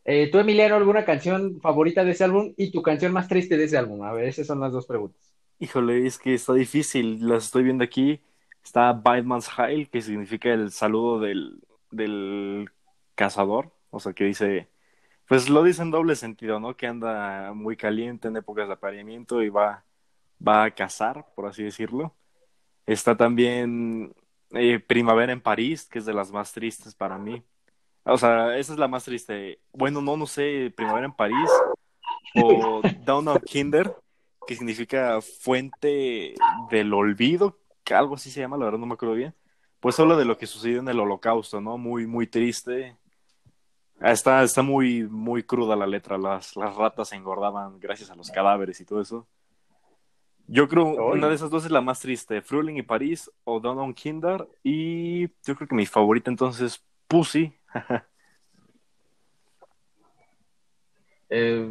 Eh, 0.05 0.29
¿Tú, 0.31 0.38
Emiliano, 0.38 0.76
alguna 0.76 1.07
canción 1.07 1.61
favorita 1.62 2.05
de 2.05 2.11
ese 2.11 2.25
álbum 2.25 2.53
y 2.59 2.71
tu 2.71 2.83
canción 2.83 3.11
más 3.12 3.26
triste 3.26 3.57
de 3.57 3.64
ese 3.64 3.79
álbum? 3.79 4.03
A 4.03 4.12
ver, 4.12 4.26
esas 4.26 4.47
son 4.47 4.61
las 4.61 4.71
dos 4.71 4.87
preguntas. 4.87 5.33
Híjole, 5.59 6.07
es 6.07 6.19
que 6.19 6.35
está 6.35 6.53
difícil, 6.53 7.26
las 7.26 7.47
estoy 7.47 7.62
viendo 7.62 7.85
aquí. 7.85 8.21
Está 8.62 8.93
Bindman's 8.93 9.49
Heil, 9.59 9.88
que 9.88 10.03
significa 10.03 10.50
el 10.50 10.71
saludo 10.73 11.21
del, 11.21 11.59
del 11.91 12.69
cazador, 13.14 13.73
o 13.88 13.99
sea, 13.99 14.12
que 14.12 14.25
dice, 14.25 14.69
pues 15.26 15.49
lo 15.49 15.62
dice 15.62 15.83
en 15.83 15.90
doble 15.90 16.16
sentido, 16.16 16.61
¿no? 16.61 16.76
Que 16.76 16.87
anda 16.87 17.52
muy 17.54 17.76
caliente 17.76 18.28
en 18.28 18.37
épocas 18.37 18.66
de 18.69 18.75
apareamiento 18.75 19.43
y 19.43 19.49
va, 19.49 19.85
va 20.47 20.64
a 20.64 20.71
cazar, 20.71 21.26
por 21.35 21.47
así 21.47 21.62
decirlo. 21.62 22.14
Está 22.87 23.16
también 23.16 24.14
eh, 24.52 24.78
Primavera 24.81 25.33
en 25.33 25.40
París, 25.40 25.87
que 25.90 25.99
es 25.99 26.04
de 26.04 26.14
las 26.14 26.31
más 26.31 26.52
tristes 26.52 26.95
para 26.95 27.19
mí. 27.19 27.43
O 28.04 28.19
sea, 28.19 28.57
esa 28.59 28.75
es 28.75 28.78
la 28.78 28.88
más 28.88 29.04
triste. 29.04 29.61
Bueno, 29.73 30.02
no, 30.02 30.16
no 30.16 30.26
sé, 30.26 30.73
Primavera 30.76 31.07
en 31.07 31.14
París 31.14 31.50
o 32.35 32.83
Down 33.04 33.28
of 33.28 33.43
Kinder, 33.45 33.95
que 34.47 34.57
significa 34.57 35.21
fuente 35.23 36.35
del 36.71 36.93
olvido, 36.93 37.59
que 37.83 37.95
algo 37.95 38.16
así 38.16 38.31
se 38.31 38.40
llama, 38.40 38.59
la 38.59 38.66
verdad 38.66 38.81
no 38.81 38.87
me 38.87 38.95
acuerdo 38.95 39.14
bien. 39.14 39.35
Pues 39.81 39.99
habla 40.00 40.16
de 40.16 40.25
lo 40.25 40.38
que 40.38 40.47
sucedió 40.47 40.81
en 40.81 40.88
el 40.88 41.00
holocausto, 41.00 41.61
¿no? 41.61 41.78
Muy, 41.78 42.07
muy 42.07 42.26
triste. 42.26 42.97
Está, 44.04 44.42
está 44.42 44.61
muy, 44.61 45.04
muy 45.04 45.42
cruda 45.44 45.75
la 45.76 45.87
letra. 45.87 46.18
Las, 46.18 46.56
las 46.56 46.76
ratas 46.76 47.08
se 47.08 47.16
engordaban 47.16 47.80
gracias 47.80 48.11
a 48.11 48.14
los 48.14 48.30
cadáveres 48.30 48.78
y 48.80 48.84
todo 48.84 49.00
eso. 49.00 49.26
Yo 50.46 50.68
creo 50.68 50.88
Oy. 50.88 51.18
una 51.18 51.30
de 51.30 51.37
esas 51.37 51.49
dos 51.49 51.64
es 51.64 51.70
la 51.70 51.80
más 51.80 52.00
triste, 52.00 52.42
Fruling 52.42 52.76
y 52.76 52.82
París 52.82 53.30
o 53.44 53.61
Down 53.61 53.78
on 53.78 53.94
Kinder. 53.94 54.46
Y 54.62 55.28
yo 55.46 55.56
creo 55.56 55.66
que 55.66 55.75
mi 55.75 55.87
favorita 55.87 56.30
entonces 56.30 56.75
es 56.75 56.84
Pussy. 57.08 57.54
Eh, 61.30 61.68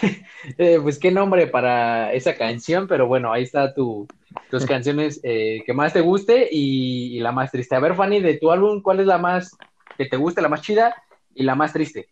eh, 0.58 0.80
pues 0.82 0.98
qué 0.98 1.12
nombre 1.12 1.46
para 1.46 2.12
esa 2.14 2.34
canción, 2.34 2.88
pero 2.88 3.06
bueno, 3.06 3.32
ahí 3.32 3.44
está 3.44 3.72
tu, 3.74 4.08
tus 4.50 4.66
canciones 4.66 5.20
eh, 5.22 5.62
que 5.64 5.72
más 5.72 5.92
te 5.92 6.00
guste 6.00 6.48
y, 6.50 7.16
y 7.16 7.20
la 7.20 7.30
más 7.30 7.52
triste. 7.52 7.76
A 7.76 7.80
ver, 7.80 7.94
Fanny, 7.94 8.20
de 8.20 8.38
tu 8.38 8.50
álbum, 8.50 8.82
¿cuál 8.82 8.98
es 8.98 9.06
la 9.06 9.18
más 9.18 9.56
que 9.96 10.06
te 10.06 10.16
guste, 10.16 10.42
la 10.42 10.48
más 10.48 10.62
chida 10.62 10.96
y 11.34 11.42
la 11.42 11.54
más 11.54 11.72
triste? 11.72 12.08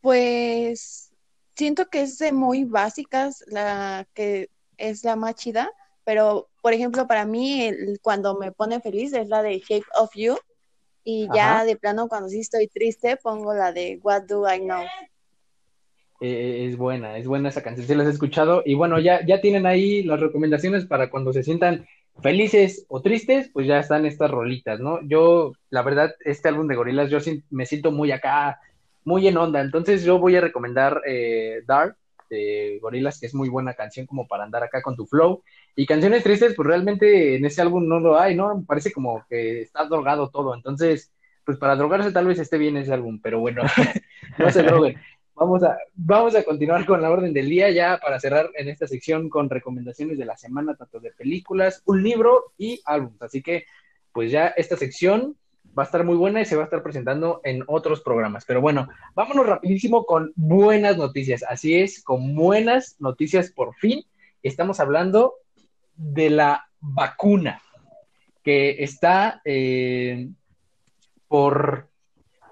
Pues 0.00 1.12
siento 1.54 1.86
que 1.86 2.02
es 2.02 2.18
de 2.18 2.32
muy 2.32 2.64
básicas 2.64 3.44
la 3.46 4.06
que 4.14 4.50
es 4.76 5.04
la 5.04 5.16
más 5.16 5.34
chida, 5.36 5.70
pero 6.04 6.48
por 6.60 6.72
ejemplo, 6.72 7.06
para 7.06 7.24
mí, 7.24 7.62
el- 7.62 7.98
cuando 8.02 8.36
me 8.38 8.52
pone 8.52 8.80
feliz 8.80 9.12
es 9.12 9.28
la 9.28 9.42
de 9.42 9.58
Shape 9.58 9.86
of 9.98 10.10
You. 10.14 10.36
Y 11.04 11.26
ya 11.34 11.58
Ajá. 11.58 11.64
de 11.64 11.76
plano, 11.76 12.06
cuando 12.08 12.28
sí 12.28 12.38
estoy 12.40 12.68
triste, 12.68 13.16
pongo 13.16 13.52
la 13.54 13.72
de 13.72 13.98
What 14.02 14.22
Do 14.28 14.44
I 14.52 14.60
Know. 14.60 14.84
Eh, 16.20 16.66
es 16.68 16.76
buena, 16.76 17.18
es 17.18 17.26
buena 17.26 17.48
esa 17.48 17.64
canción, 17.64 17.84
sí 17.86 17.94
las 17.96 18.06
he 18.06 18.10
escuchado. 18.10 18.62
Y 18.64 18.74
bueno, 18.74 19.00
ya, 19.00 19.26
ya 19.26 19.40
tienen 19.40 19.66
ahí 19.66 20.04
las 20.04 20.20
recomendaciones 20.20 20.86
para 20.86 21.10
cuando 21.10 21.32
se 21.32 21.42
sientan 21.42 21.84
felices 22.20 22.84
o 22.88 23.00
tristes, 23.00 23.50
pues 23.52 23.66
ya 23.66 23.78
están 23.78 24.06
estas 24.06 24.30
rolitas, 24.30 24.80
¿no? 24.80 25.00
Yo, 25.02 25.52
la 25.70 25.82
verdad, 25.82 26.14
este 26.20 26.48
álbum 26.48 26.66
de 26.66 26.76
Gorilas, 26.76 27.10
yo 27.10 27.18
me 27.50 27.66
siento 27.66 27.90
muy 27.90 28.12
acá, 28.12 28.60
muy 29.04 29.26
en 29.26 29.36
onda. 29.36 29.60
Entonces 29.60 30.04
yo 30.04 30.18
voy 30.18 30.36
a 30.36 30.40
recomendar 30.40 31.00
eh, 31.06 31.62
Dark 31.66 31.96
de 32.30 32.78
Gorilas, 32.80 33.20
que 33.20 33.26
es 33.26 33.34
muy 33.34 33.48
buena 33.48 33.74
canción 33.74 34.06
como 34.06 34.26
para 34.26 34.44
andar 34.44 34.62
acá 34.62 34.82
con 34.82 34.96
tu 34.96 35.06
flow. 35.06 35.42
Y 35.74 35.86
canciones 35.86 36.22
tristes, 36.22 36.54
pues 36.54 36.66
realmente 36.66 37.36
en 37.36 37.44
ese 37.44 37.62
álbum 37.62 37.86
no 37.88 38.00
lo 38.00 38.18
hay, 38.18 38.34
¿no? 38.34 38.64
Parece 38.66 38.92
como 38.92 39.24
que 39.28 39.62
está 39.62 39.84
drogado 39.84 40.30
todo. 40.30 40.54
Entonces, 40.54 41.12
pues 41.44 41.58
para 41.58 41.76
drogarse 41.76 42.12
tal 42.12 42.26
vez 42.26 42.38
esté 42.38 42.58
bien 42.58 42.76
ese 42.76 42.92
álbum, 42.92 43.20
pero 43.22 43.40
bueno, 43.40 43.62
no 44.38 44.50
se 44.50 44.62
droguen. 44.62 44.96
Vamos 45.34 45.62
a, 45.62 45.78
vamos 45.94 46.34
a 46.34 46.44
continuar 46.44 46.84
con 46.84 47.00
la 47.00 47.10
orden 47.10 47.32
del 47.32 47.48
día 47.48 47.70
ya 47.70 47.98
para 47.98 48.20
cerrar 48.20 48.50
en 48.54 48.68
esta 48.68 48.86
sección 48.86 49.28
con 49.28 49.48
recomendaciones 49.48 50.18
de 50.18 50.26
la 50.26 50.36
semana, 50.36 50.74
tanto 50.74 51.00
de 51.00 51.10
películas, 51.10 51.82
un 51.86 52.02
libro 52.02 52.52
y 52.58 52.80
álbumes. 52.84 53.22
Así 53.22 53.42
que, 53.42 53.64
pues 54.12 54.30
ya 54.30 54.48
esta 54.48 54.76
sección 54.76 55.36
va 55.76 55.84
a 55.84 55.86
estar 55.86 56.04
muy 56.04 56.16
buena 56.16 56.40
y 56.40 56.44
se 56.44 56.54
va 56.54 56.62
a 56.62 56.64
estar 56.64 56.82
presentando 56.82 57.40
en 57.44 57.64
otros 57.66 58.02
programas. 58.02 58.44
Pero 58.44 58.60
bueno, 58.60 58.88
vámonos 59.14 59.46
rapidísimo 59.46 60.04
con 60.04 60.32
buenas 60.36 60.98
noticias. 60.98 61.42
Así 61.48 61.76
es, 61.76 62.02
con 62.02 62.34
buenas 62.34 62.96
noticias 63.00 63.50
por 63.50 63.74
fin. 63.74 64.04
Estamos 64.42 64.80
hablando 64.80 65.36
de 65.96 66.30
la 66.30 66.68
vacuna 66.80 67.62
que 68.42 68.82
está 68.82 69.40
eh, 69.44 70.28
por 71.28 71.88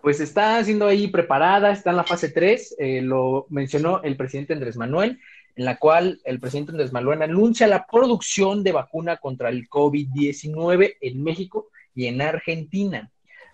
pues 0.02 0.20
está 0.20 0.62
siendo 0.64 0.86
ahí 0.86 1.08
preparada, 1.08 1.72
está 1.72 1.90
en 1.90 1.96
la 1.96 2.04
fase 2.04 2.30
3, 2.30 2.76
eh, 2.78 3.02
lo 3.02 3.46
mencionó 3.50 4.02
el 4.02 4.16
presidente 4.16 4.52
Andrés 4.52 4.76
Manuel, 4.76 5.20
en 5.56 5.64
la 5.64 5.78
cual 5.78 6.20
el 6.24 6.40
presidente 6.40 6.72
Andrés 6.72 6.92
Manuel 6.92 7.22
anuncia 7.22 7.66
la 7.66 7.86
producción 7.86 8.62
de 8.62 8.72
vacuna 8.72 9.16
contra 9.16 9.48
el 9.48 9.68
COVID-19 9.68 10.96
en 11.00 11.22
México 11.22 11.68
y 11.94 12.06
en 12.06 12.22
Argentina. 12.22 13.10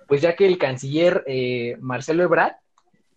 Pues 0.06 0.22
ya 0.22 0.36
que 0.36 0.46
el 0.46 0.58
canciller 0.58 1.24
eh, 1.26 1.76
Marcelo 1.80 2.22
Ebrard 2.22 2.56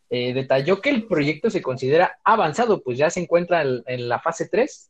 eh, 0.09 0.33
detalló 0.33 0.81
que 0.81 0.89
el 0.89 1.05
proyecto 1.05 1.49
se 1.49 1.61
considera 1.61 2.19
avanzado, 2.23 2.81
pues 2.81 2.97
ya 2.97 3.09
se 3.09 3.19
encuentra 3.19 3.61
en, 3.61 3.83
en 3.85 4.09
la 4.09 4.19
fase 4.19 4.47
3 4.49 4.89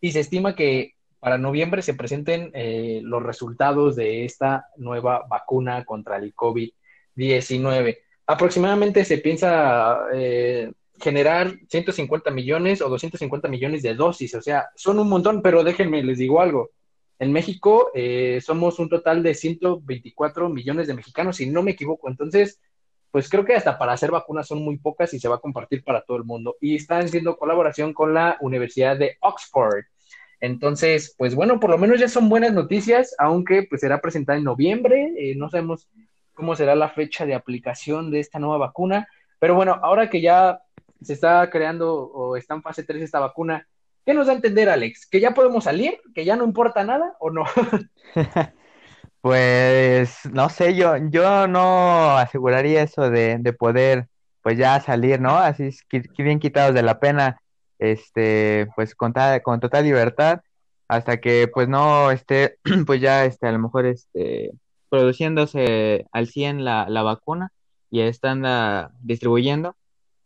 y 0.00 0.12
se 0.12 0.20
estima 0.20 0.54
que 0.54 0.94
para 1.20 1.38
noviembre 1.38 1.82
se 1.82 1.94
presenten 1.94 2.50
eh, 2.54 3.00
los 3.02 3.22
resultados 3.22 3.96
de 3.96 4.24
esta 4.24 4.68
nueva 4.76 5.26
vacuna 5.28 5.84
contra 5.84 6.16
el 6.16 6.34
COVID-19. 6.34 6.72
19. 7.18 7.98
Aproximadamente 8.26 9.04
se 9.04 9.18
piensa 9.18 9.98
eh, 10.14 10.70
generar 11.00 11.58
150 11.68 12.30
millones 12.30 12.80
o 12.80 12.88
250 12.88 13.48
millones 13.48 13.82
de 13.82 13.94
dosis, 13.94 14.34
o 14.34 14.40
sea, 14.40 14.68
son 14.76 14.98
un 14.98 15.08
montón, 15.08 15.42
pero 15.42 15.64
déjenme, 15.64 16.02
les 16.02 16.18
digo 16.18 16.40
algo. 16.40 16.70
En 17.18 17.32
México 17.32 17.90
eh, 17.94 18.40
somos 18.40 18.78
un 18.78 18.88
total 18.88 19.22
de 19.24 19.34
124 19.34 20.48
millones 20.48 20.86
de 20.86 20.94
mexicanos, 20.94 21.36
si 21.36 21.46
no 21.50 21.62
me 21.64 21.72
equivoco. 21.72 22.08
Entonces, 22.08 22.60
pues 23.10 23.28
creo 23.28 23.44
que 23.44 23.56
hasta 23.56 23.76
para 23.76 23.92
hacer 23.94 24.12
vacunas 24.12 24.46
son 24.46 24.62
muy 24.62 24.78
pocas 24.78 25.12
y 25.12 25.18
se 25.18 25.26
va 25.28 25.36
a 25.36 25.40
compartir 25.40 25.82
para 25.82 26.02
todo 26.02 26.18
el 26.18 26.24
mundo. 26.24 26.56
Y 26.60 26.76
están 26.76 27.04
haciendo 27.04 27.36
colaboración 27.36 27.92
con 27.92 28.14
la 28.14 28.36
Universidad 28.40 28.96
de 28.96 29.16
Oxford. 29.20 29.86
Entonces, 30.40 31.16
pues 31.18 31.34
bueno, 31.34 31.58
por 31.58 31.70
lo 31.70 31.78
menos 31.78 31.98
ya 31.98 32.08
son 32.08 32.28
buenas 32.28 32.52
noticias, 32.52 33.16
aunque 33.18 33.64
pues 33.64 33.80
será 33.80 34.00
presentada 34.00 34.38
en 34.38 34.44
noviembre, 34.44 35.12
eh, 35.18 35.34
no 35.34 35.50
sabemos 35.50 35.88
cómo 36.38 36.54
será 36.54 36.76
la 36.76 36.88
fecha 36.88 37.26
de 37.26 37.34
aplicación 37.34 38.12
de 38.12 38.20
esta 38.20 38.38
nueva 38.38 38.58
vacuna. 38.58 39.08
Pero 39.40 39.56
bueno, 39.56 39.76
ahora 39.82 40.08
que 40.08 40.20
ya 40.20 40.60
se 41.02 41.14
está 41.14 41.50
creando 41.50 41.92
o 41.94 42.36
está 42.36 42.54
en 42.54 42.62
fase 42.62 42.84
3 42.84 43.02
esta 43.02 43.18
vacuna, 43.18 43.66
¿qué 44.06 44.14
nos 44.14 44.28
da 44.28 44.34
a 44.34 44.36
entender, 44.36 44.68
Alex? 44.68 45.08
¿Que 45.10 45.18
ya 45.18 45.34
podemos 45.34 45.64
salir? 45.64 45.98
¿Que 46.14 46.24
ya 46.24 46.36
no 46.36 46.44
importa 46.44 46.84
nada 46.84 47.16
o 47.18 47.30
no? 47.30 47.44
Pues 49.20 50.20
no 50.32 50.48
sé, 50.48 50.76
yo, 50.76 50.96
yo 51.10 51.48
no 51.48 52.16
aseguraría 52.16 52.82
eso 52.82 53.10
de, 53.10 53.38
de 53.40 53.52
poder 53.52 54.06
pues 54.42 54.56
ya 54.56 54.80
salir, 54.80 55.20
¿no? 55.20 55.36
Así 55.36 55.64
es, 55.64 55.84
qui- 55.88 56.08
bien 56.22 56.38
quitados 56.38 56.72
de 56.72 56.82
la 56.82 57.00
pena, 57.00 57.40
este, 57.80 58.68
pues 58.76 58.94
con, 58.94 59.12
con 59.42 59.58
total 59.58 59.84
libertad, 59.84 60.40
hasta 60.86 61.20
que 61.20 61.48
pues 61.52 61.68
no 61.68 62.12
esté, 62.12 62.58
pues 62.86 63.00
ya 63.00 63.24
este, 63.24 63.48
a 63.48 63.52
lo 63.52 63.58
mejor 63.58 63.86
este, 63.86 64.52
produciéndose 64.88 66.06
al 66.12 66.28
100 66.28 66.64
la, 66.64 66.86
la 66.88 67.02
vacuna 67.02 67.52
y 67.90 68.00
están 68.00 68.44
ah, 68.46 68.90
distribuyendo. 69.02 69.76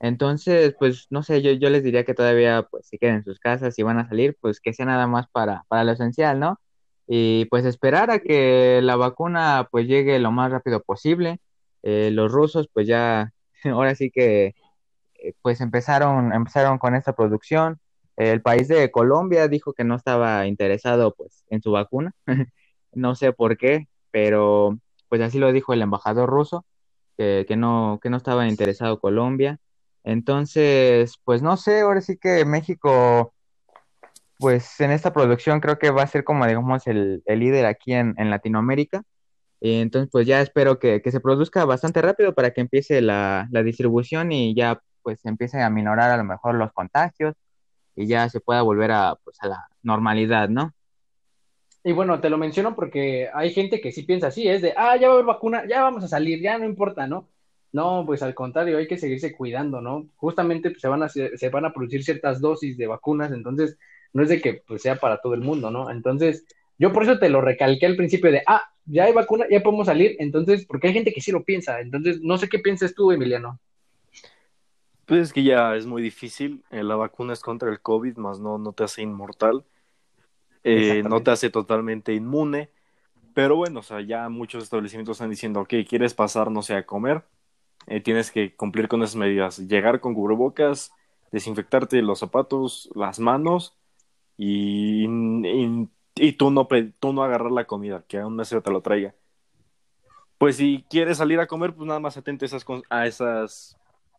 Entonces, 0.01 0.75
pues 0.79 1.07
no 1.11 1.23
sé, 1.23 1.43
yo, 1.43 1.53
yo 1.53 1.71
les 1.71 1.85
diría 1.85 2.05
que 2.05 2.15
todavía 2.15 2.65
pues 2.71 2.87
se 2.89 2.99
queden 2.99 3.17
en 3.17 3.25
sus 3.25 3.39
casas 3.39 3.79
y 3.79 3.83
van 3.85 3.99
a 3.99 4.09
salir, 4.09 4.37
pues 4.41 4.61
que 4.61 4.73
sea 4.73 4.87
nada 4.87 5.07
más 5.07 5.27
para, 5.31 5.65
para 5.69 5.85
lo 5.85 5.93
esencial, 5.93 6.41
¿no? 6.41 6.61
Y 7.07 7.47
pues 7.47 7.65
esperar 7.65 8.11
a 8.11 8.21
que 8.21 8.81
la 8.83 8.97
vacuna 8.97 9.69
pues 9.71 9.87
llegue 9.87 10.19
lo 10.19 10.33
más 10.33 10.51
rápido 10.51 10.83
posible. 10.83 11.41
Eh, 11.83 12.11
los 12.13 12.33
rusos 12.33 12.69
pues 12.73 12.87
ya, 12.89 13.33
ahora 13.65 13.95
sí 13.95 14.11
que 14.11 14.55
eh, 15.17 15.35
pues 15.43 15.61
empezaron, 15.61 16.33
empezaron 16.33 16.79
con 16.79 16.95
esta 16.95 17.15
producción. 17.15 17.81
El 18.17 18.43
país 18.43 18.69
de 18.69 18.91
Colombia 18.91 19.49
dijo 19.49 19.73
que 19.73 19.85
no 19.85 19.97
estaba 19.97 20.47
interesado 20.47 21.15
pues 21.15 21.45
en 21.51 21.63
su 21.63 21.73
vacuna. 21.73 22.13
No 22.95 23.15
sé 23.15 23.33
por 23.33 23.57
qué, 23.57 23.89
pero 24.13 24.79
pues 25.09 25.21
así 25.21 25.39
lo 25.39 25.53
dijo 25.53 25.73
el 25.73 25.83
embajador 25.83 26.31
ruso, 26.31 26.65
que, 27.17 27.57
no, 27.57 27.99
que 28.03 28.11
no 28.11 28.17
estaba 28.17 28.49
interesado 28.49 29.01
Colombia. 29.01 29.59
Entonces, 30.05 31.19
pues 31.25 31.43
no 31.43 31.57
sé, 31.57 31.81
ahora 31.81 32.01
sí 32.01 32.17
que 32.17 32.45
México, 32.45 33.35
pues 34.39 34.81
en 34.81 34.91
esta 34.91 35.13
producción 35.13 35.61
creo 35.61 35.79
que 35.79 35.91
va 35.91 36.03
a 36.03 36.07
ser 36.07 36.25
como, 36.25 36.47
digamos, 36.47 36.87
el, 36.87 37.23
el 37.27 37.39
líder 37.41 37.67
aquí 37.67 37.93
en, 37.95 38.15
en 38.19 38.31
Latinoamérica. 38.31 39.03
Y 39.61 39.81
entonces, 39.81 40.11
pues 40.11 40.27
ya 40.27 40.41
espero 40.41 40.79
que, 40.79 41.03
que 41.03 41.13
se 41.13 41.21
produzca 41.21 41.65
bastante 41.65 42.03
rápido 42.03 42.35
para 42.35 42.53
que 42.53 42.61
empiece 42.61 43.01
la, 43.01 43.49
la 43.51 43.63
distribución 43.63 44.33
y 44.33 44.55
ya 44.55 44.81
pues 45.03 45.25
empiece 45.25 45.61
a 45.61 45.71
minorar 45.71 46.11
a 46.11 46.17
lo 46.17 46.25
mejor 46.25 46.55
los 46.57 46.73
contagios 46.73 47.35
y 47.97 48.07
ya 48.07 48.29
se 48.29 48.41
pueda 48.41 48.63
volver 48.63 48.93
a, 48.93 49.17
pues, 49.25 49.37
a 49.41 49.49
la 49.49 49.69
normalidad, 49.83 50.49
¿no? 50.49 50.73
Y 51.85 51.93
bueno, 51.93 52.21
te 52.21 52.31
lo 52.31 52.39
menciono 52.39 52.75
porque 52.77 53.29
hay 53.35 53.53
gente 53.53 53.81
que 53.81 53.91
sí 53.91 54.05
piensa 54.05 54.29
así, 54.29 54.47
es 54.47 54.63
de, 54.63 54.73
ah, 54.77 54.97
ya 54.97 55.09
va 55.09 55.15
a 55.15 55.17
haber 55.17 55.27
vacuna, 55.27 55.67
ya 55.69 55.83
vamos 55.83 56.05
a 56.05 56.09
salir, 56.09 56.41
ya 56.41 56.57
no 56.59 56.65
importa, 56.65 57.07
¿no? 57.07 57.29
No, 57.73 58.05
pues 58.07 58.23
al 58.23 58.35
contrario, 58.35 58.79
hay 58.79 58.87
que 58.87 58.99
seguirse 58.99 59.35
cuidando, 59.35 59.81
¿no? 59.81 60.07
Justamente 60.17 60.71
pues, 60.71 60.81
se, 60.81 60.89
van 60.89 61.03
a, 61.03 61.09
se 61.09 61.49
van 61.49 61.65
a 61.65 61.73
producir 61.73 62.05
ciertas 62.05 62.41
dosis 62.41 62.77
de 62.77 62.87
vacunas, 62.87 63.33
entonces 63.33 63.79
no 64.13 64.23
es 64.23 64.29
de 64.29 64.41
que 64.41 64.63
pues, 64.67 64.83
sea 64.83 64.97
para 64.97 65.21
todo 65.21 65.35
el 65.35 65.41
mundo, 65.41 65.71
¿no? 65.71 65.91
Entonces, 65.91 66.47
yo 66.79 66.93
por 66.93 67.03
eso 67.03 67.19
te 67.19 67.31
lo 67.31 67.41
recalqué 67.41 67.87
al 67.87 67.97
principio 67.97 68.31
de, 68.31 68.43
ah, 68.47 68.63
ya 68.85 69.05
hay 69.05 69.13
vacuna, 69.13 69.47
ya 69.51 69.63
podemos 69.63 69.87
salir, 69.87 70.17
entonces, 70.19 70.67
porque 70.67 70.89
hay 70.89 70.93
gente 70.93 71.13
que 71.13 71.21
sí 71.21 71.33
lo 71.33 71.45
piensa, 71.45 71.81
entonces, 71.81 72.21
no 72.21 72.39
sé 72.39 72.49
qué 72.49 72.59
piensas 72.59 72.95
tú, 72.95 73.11
Emiliano. 73.11 73.59
Pues 75.07 75.21
es 75.21 75.33
que 75.33 75.43
ya 75.43 75.75
es 75.75 75.87
muy 75.87 76.03
difícil, 76.03 76.63
eh, 76.71 76.83
la 76.83 76.97
vacuna 76.97 77.33
es 77.33 77.41
contra 77.41 77.71
el 77.71 77.81
COVID, 77.81 78.17
más 78.17 78.39
no, 78.39 78.59
no 78.59 78.73
te 78.73 78.85
hace 78.85 79.03
inmortal, 79.03 79.65
eh, 80.65 81.03
no 81.03 81.23
te 81.23 81.31
hace 81.31 81.51
totalmente 81.51 82.15
inmune, 82.15 82.71
pero 83.35 83.57
bueno, 83.57 83.81
o 83.81 83.83
sea, 83.83 84.01
ya 84.01 84.29
muchos 84.29 84.63
establecimientos 84.63 85.17
están 85.17 85.31
diciendo, 85.31 85.61
ok, 85.61 85.75
¿quieres 85.89 86.15
pasar, 86.15 86.51
no 86.51 86.63
sé, 86.63 86.75
a 86.75 86.87
comer? 86.87 87.25
Eh, 87.87 88.01
tienes 88.01 88.31
que 88.31 88.55
cumplir 88.55 88.89
con 88.89 89.03
esas 89.03 89.17
medidas, 89.17 89.59
llegar 89.59 90.01
con 90.01 90.15
cubrebocas, 90.15 90.93
desinfectarte 91.31 92.01
los 92.03 92.19
zapatos, 92.19 92.91
las 92.95 93.19
manos 93.19 93.77
y, 94.37 95.07
y, 96.15 96.33
tú, 96.33 96.51
no, 96.51 96.69
tú 97.01 97.13
no 97.13 97.25
agarrar 97.25 97.51
la 97.51 97.67
comida, 97.67 98.05
que 98.07 98.19
a 98.19 98.27
un 98.27 98.37
mesero 98.37 98.63
te 98.63 98.71
lo 98.71 98.83
traiga. 98.83 99.15
Pues 100.39 100.57
si 100.57 100.85
quieres 100.91 101.19
salir 101.19 101.41
a 101.41 101.47
comer, 101.47 101.75
pues 101.75 101.87
nada 101.87 102.01
más 102.01 102.17
atente 102.17 102.45
a 102.45 102.47
esas, 102.47 102.67
a 102.91 103.07
esas 103.07 103.79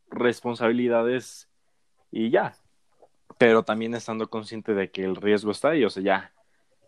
responsabilidades 0.09 1.49
y 2.11 2.29
ya. 2.29 2.55
Pero 3.37 3.63
también 3.63 3.93
estando 3.93 4.29
consciente 4.29 4.73
de 4.73 4.91
que 4.91 5.03
el 5.03 5.15
riesgo 5.15 5.51
está 5.51 5.69
ahí, 5.69 5.83
o 5.83 5.89
sea, 5.89 6.03
ya 6.03 6.32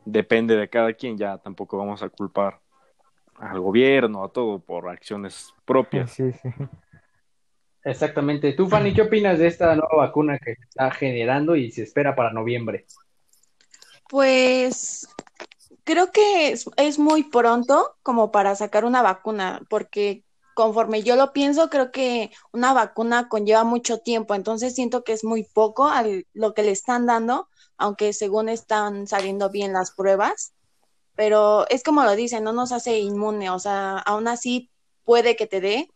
depende 0.06 0.56
de 0.56 0.70
cada 0.70 0.94
quien, 0.94 1.18
ya 1.18 1.38
tampoco 1.38 1.78
vamos 1.78 2.02
a 2.04 2.10
culpar 2.10 2.62
al 3.36 3.60
gobierno, 3.60 4.24
a 4.24 4.30
todo 4.30 4.60
por 4.60 4.88
acciones 4.88 5.54
propias. 5.66 6.12
Sí, 6.12 6.32
sí. 6.32 6.50
Exactamente. 7.84 8.54
Tú, 8.54 8.68
Fanny, 8.68 8.94
¿qué 8.94 9.04
opinas 9.04 9.38
de 9.38 9.48
esta 9.48 9.76
nueva 9.76 9.96
vacuna 9.98 10.40
que 10.40 10.56
se 10.56 10.64
está 10.64 10.90
generando 10.92 11.56
y 11.56 11.72
se 11.72 11.84
espera 11.84 12.16
para 12.16 12.32
noviembre? 12.32 12.86
Pues 14.10 15.08
creo 15.84 16.12
que 16.12 16.50
es, 16.50 16.66
es, 16.78 16.98
muy 16.98 17.24
pronto 17.24 17.96
como 18.02 18.32
para 18.32 18.56
sacar 18.56 18.86
una 18.86 19.04
vacuna, 19.04 19.62
porque 19.70 20.24
conforme 20.56 21.04
yo 21.04 21.16
lo 21.16 21.32
pienso, 21.32 21.70
creo 21.70 21.92
que 21.92 22.32
una 22.52 22.74
vacuna 22.74 23.30
conlleva 23.30 23.64
mucho 23.64 24.00
tiempo, 24.00 24.34
entonces 24.34 24.74
siento 24.74 25.04
que 25.04 25.14
es 25.14 25.24
muy 25.24 25.44
poco 25.44 25.88
al, 25.88 26.26
lo 26.34 26.56
que 26.56 26.64
le 26.64 26.72
están 26.72 27.06
dando, 27.06 27.50
aunque 27.78 28.14
según 28.14 28.50
están 28.50 29.08
saliendo 29.08 29.50
bien 29.50 29.74
las 29.74 29.92
pruebas 29.92 30.56
pero 31.16 31.68
es 31.70 31.84
como 31.84 32.04
lo 32.04 32.16
dicen, 32.16 32.44
no 32.44 32.52
nos 32.52 32.72
hace 32.72 33.00
inmune, 33.00 33.50
o 33.50 33.60
sea, 33.60 33.98
aún 34.00 34.28
así 34.28 34.70
puede 35.06 35.36
que 35.36 35.48
te 35.48 35.62
dé. 35.62 35.90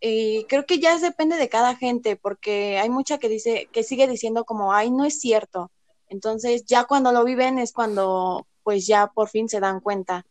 Y 0.00 0.44
creo 0.44 0.66
que 0.66 0.78
ya 0.78 0.98
depende 0.98 1.36
de 1.36 1.48
cada 1.48 1.76
gente, 1.76 2.16
porque 2.16 2.78
hay 2.78 2.90
mucha 2.90 3.18
que 3.18 3.28
dice, 3.28 3.68
que 3.72 3.82
sigue 3.82 4.06
diciendo 4.08 4.44
como, 4.44 4.72
ay, 4.74 4.90
no 4.90 5.04
es 5.04 5.20
cierto. 5.20 5.70
Entonces, 6.08 6.64
ya 6.66 6.84
cuando 6.84 7.12
lo 7.12 7.24
viven 7.24 7.58
es 7.58 7.72
cuando, 7.72 8.46
pues 8.62 8.86
ya 8.86 9.06
por 9.06 9.28
fin 9.28 9.48
se 9.48 9.60
dan 9.60 9.80
cuenta. 9.80 10.26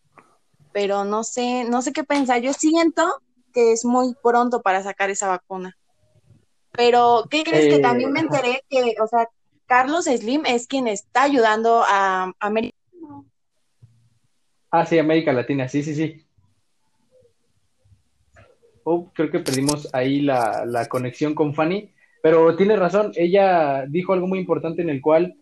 Pero 0.74 1.04
no 1.06 1.24
sé, 1.24 1.63
no 1.63 1.82
sé 1.82 1.94
qué 1.94 2.04
pensar. 2.04 2.41
Yo 2.41 2.54
siento 2.54 3.22
que 3.54 3.72
es 3.72 3.86
muy 3.86 4.13
pronto 4.22 4.62
para 4.62 4.84
sacar 4.84 5.10
esa 5.10 5.28
vacuna. 5.28 5.78
Pero, 6.74 7.26
¿qué 7.30 7.44
crees 7.44 7.74
que 7.74 7.82
también 7.82 8.12
me 8.12 8.20
eh, 8.20 8.24
enteré 8.24 8.63
que, 8.70 8.96
o 9.02 9.08
sea, 9.08 9.28
Carlos 9.71 10.03
Slim 10.03 10.43
es 10.45 10.67
quien 10.67 10.86
está 10.89 11.23
ayudando 11.23 11.81
a 11.88 12.34
América 12.41 12.75
Ah, 14.69 14.86
sí, 14.86 14.99
América 14.99 15.31
Latina, 15.31 15.69
sí, 15.69 15.81
sí, 15.81 15.95
sí. 15.95 16.25
Oh, 18.84 19.10
creo 19.13 19.31
que 19.31 19.39
perdimos 19.39 19.88
ahí 19.93 20.19
la, 20.19 20.88
conexión 20.89 21.34
con 21.34 21.53
Fanny, 21.55 21.89
pero 22.21 22.57
tiene 22.57 22.75
razón, 22.75 23.13
ella 23.15 23.86
dijo 23.88 24.12
algo 24.12 24.27
muy 24.27 24.39
importante 24.39 24.81
en 24.81 24.89
el 24.89 24.99
cual 24.99 25.38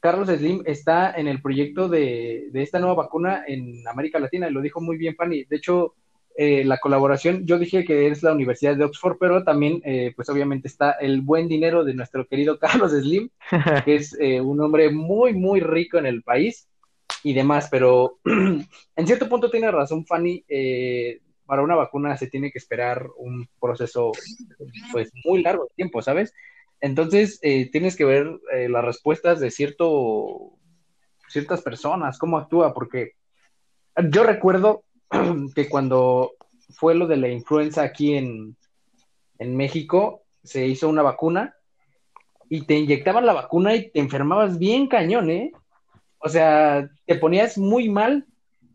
Carlos 0.00 0.26
Slim 0.26 0.64
está 0.66 1.12
en 1.12 1.28
el 1.28 1.40
proyecto 1.40 1.88
de, 1.88 2.48
de 2.50 2.62
esta 2.62 2.80
nueva 2.80 2.96
vacuna 2.96 3.44
en 3.46 3.86
América 3.86 4.18
Latina, 4.18 4.48
y 4.48 4.52
lo 4.52 4.60
dijo 4.60 4.80
muy 4.80 4.96
bien 4.96 5.14
Fanny. 5.14 5.44
De 5.44 5.54
hecho, 5.54 5.94
eh, 6.40 6.62
la 6.64 6.78
colaboración, 6.78 7.44
yo 7.46 7.58
dije 7.58 7.84
que 7.84 8.06
es 8.06 8.22
la 8.22 8.30
Universidad 8.32 8.76
de 8.76 8.84
Oxford, 8.84 9.16
pero 9.18 9.42
también, 9.42 9.82
eh, 9.84 10.12
pues 10.14 10.28
obviamente 10.28 10.68
está 10.68 10.92
el 10.92 11.20
buen 11.20 11.48
dinero 11.48 11.82
de 11.82 11.94
nuestro 11.94 12.28
querido 12.28 12.60
Carlos 12.60 12.92
Slim, 12.92 13.28
que 13.84 13.96
es 13.96 14.16
eh, 14.20 14.40
un 14.40 14.60
hombre 14.60 14.88
muy, 14.92 15.32
muy 15.32 15.58
rico 15.58 15.98
en 15.98 16.06
el 16.06 16.22
país 16.22 16.68
y 17.24 17.34
demás, 17.34 17.66
pero 17.72 18.20
en 18.24 19.06
cierto 19.08 19.28
punto 19.28 19.50
tiene 19.50 19.68
razón 19.72 20.06
Fanny, 20.06 20.44
para 21.44 21.62
una 21.62 21.74
vacuna 21.74 22.16
se 22.16 22.28
tiene 22.28 22.52
que 22.52 22.58
esperar 22.58 23.08
un 23.16 23.48
proceso 23.60 24.12
pues 24.92 25.10
muy 25.24 25.42
largo 25.42 25.64
de 25.64 25.74
tiempo, 25.74 26.02
¿sabes? 26.02 26.32
Entonces 26.80 27.40
tienes 27.40 27.96
que 27.96 28.04
ver 28.04 28.38
las 28.68 28.84
respuestas 28.84 29.40
de 29.40 29.50
cierto, 29.50 30.52
ciertas 31.26 31.62
personas, 31.62 32.16
cómo 32.16 32.38
actúa, 32.38 32.72
porque 32.74 33.14
yo 34.10 34.22
recuerdo 34.22 34.84
que 35.54 35.68
cuando 35.68 36.32
fue 36.70 36.94
lo 36.94 37.06
de 37.06 37.16
la 37.16 37.28
influenza 37.28 37.82
aquí 37.82 38.14
en, 38.14 38.56
en 39.38 39.56
México, 39.56 40.22
se 40.42 40.66
hizo 40.66 40.88
una 40.88 41.02
vacuna 41.02 41.54
y 42.48 42.64
te 42.64 42.76
inyectaban 42.76 43.26
la 43.26 43.32
vacuna 43.32 43.74
y 43.74 43.90
te 43.90 44.00
enfermabas 44.00 44.58
bien 44.58 44.86
cañón, 44.86 45.30
¿eh? 45.30 45.52
o 46.18 46.28
sea, 46.28 46.88
te 47.06 47.14
ponías 47.16 47.58
muy 47.58 47.88
mal 47.88 48.26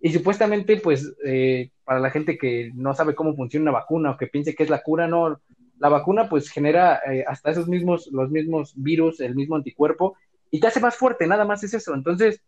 y 0.02 0.12
supuestamente, 0.12 0.78
pues, 0.78 1.14
eh, 1.26 1.70
para 1.86 2.00
la 2.00 2.12
gente 2.12 2.38
que 2.38 2.72
no 2.74 2.94
sabe 2.94 3.16
cómo 3.16 3.36
funciona 3.36 3.72
una 3.72 3.80
vacuna 3.80 4.12
o 4.12 4.18
que 4.18 4.28
piense 4.28 4.54
que 4.54 4.64
es 4.64 4.70
la 4.70 4.82
cura, 4.82 5.08
no, 5.08 5.40
la 5.80 5.90
vacuna 5.90 6.30
pues 6.30 6.50
genera 6.50 7.02
eh, 7.12 7.24
hasta 7.28 7.52
esos 7.52 7.68
mismos, 7.68 8.08
los 8.12 8.30
mismos 8.30 8.74
virus, 8.76 9.20
el 9.20 9.36
mismo 9.36 9.56
anticuerpo 9.56 10.16
y 10.52 10.60
te 10.60 10.68
hace 10.68 10.80
más 10.80 10.96
fuerte, 10.96 11.26
nada 11.28 11.46
más 11.46 11.64
es 11.64 11.74
eso. 11.74 11.94
Entonces, 11.94 12.42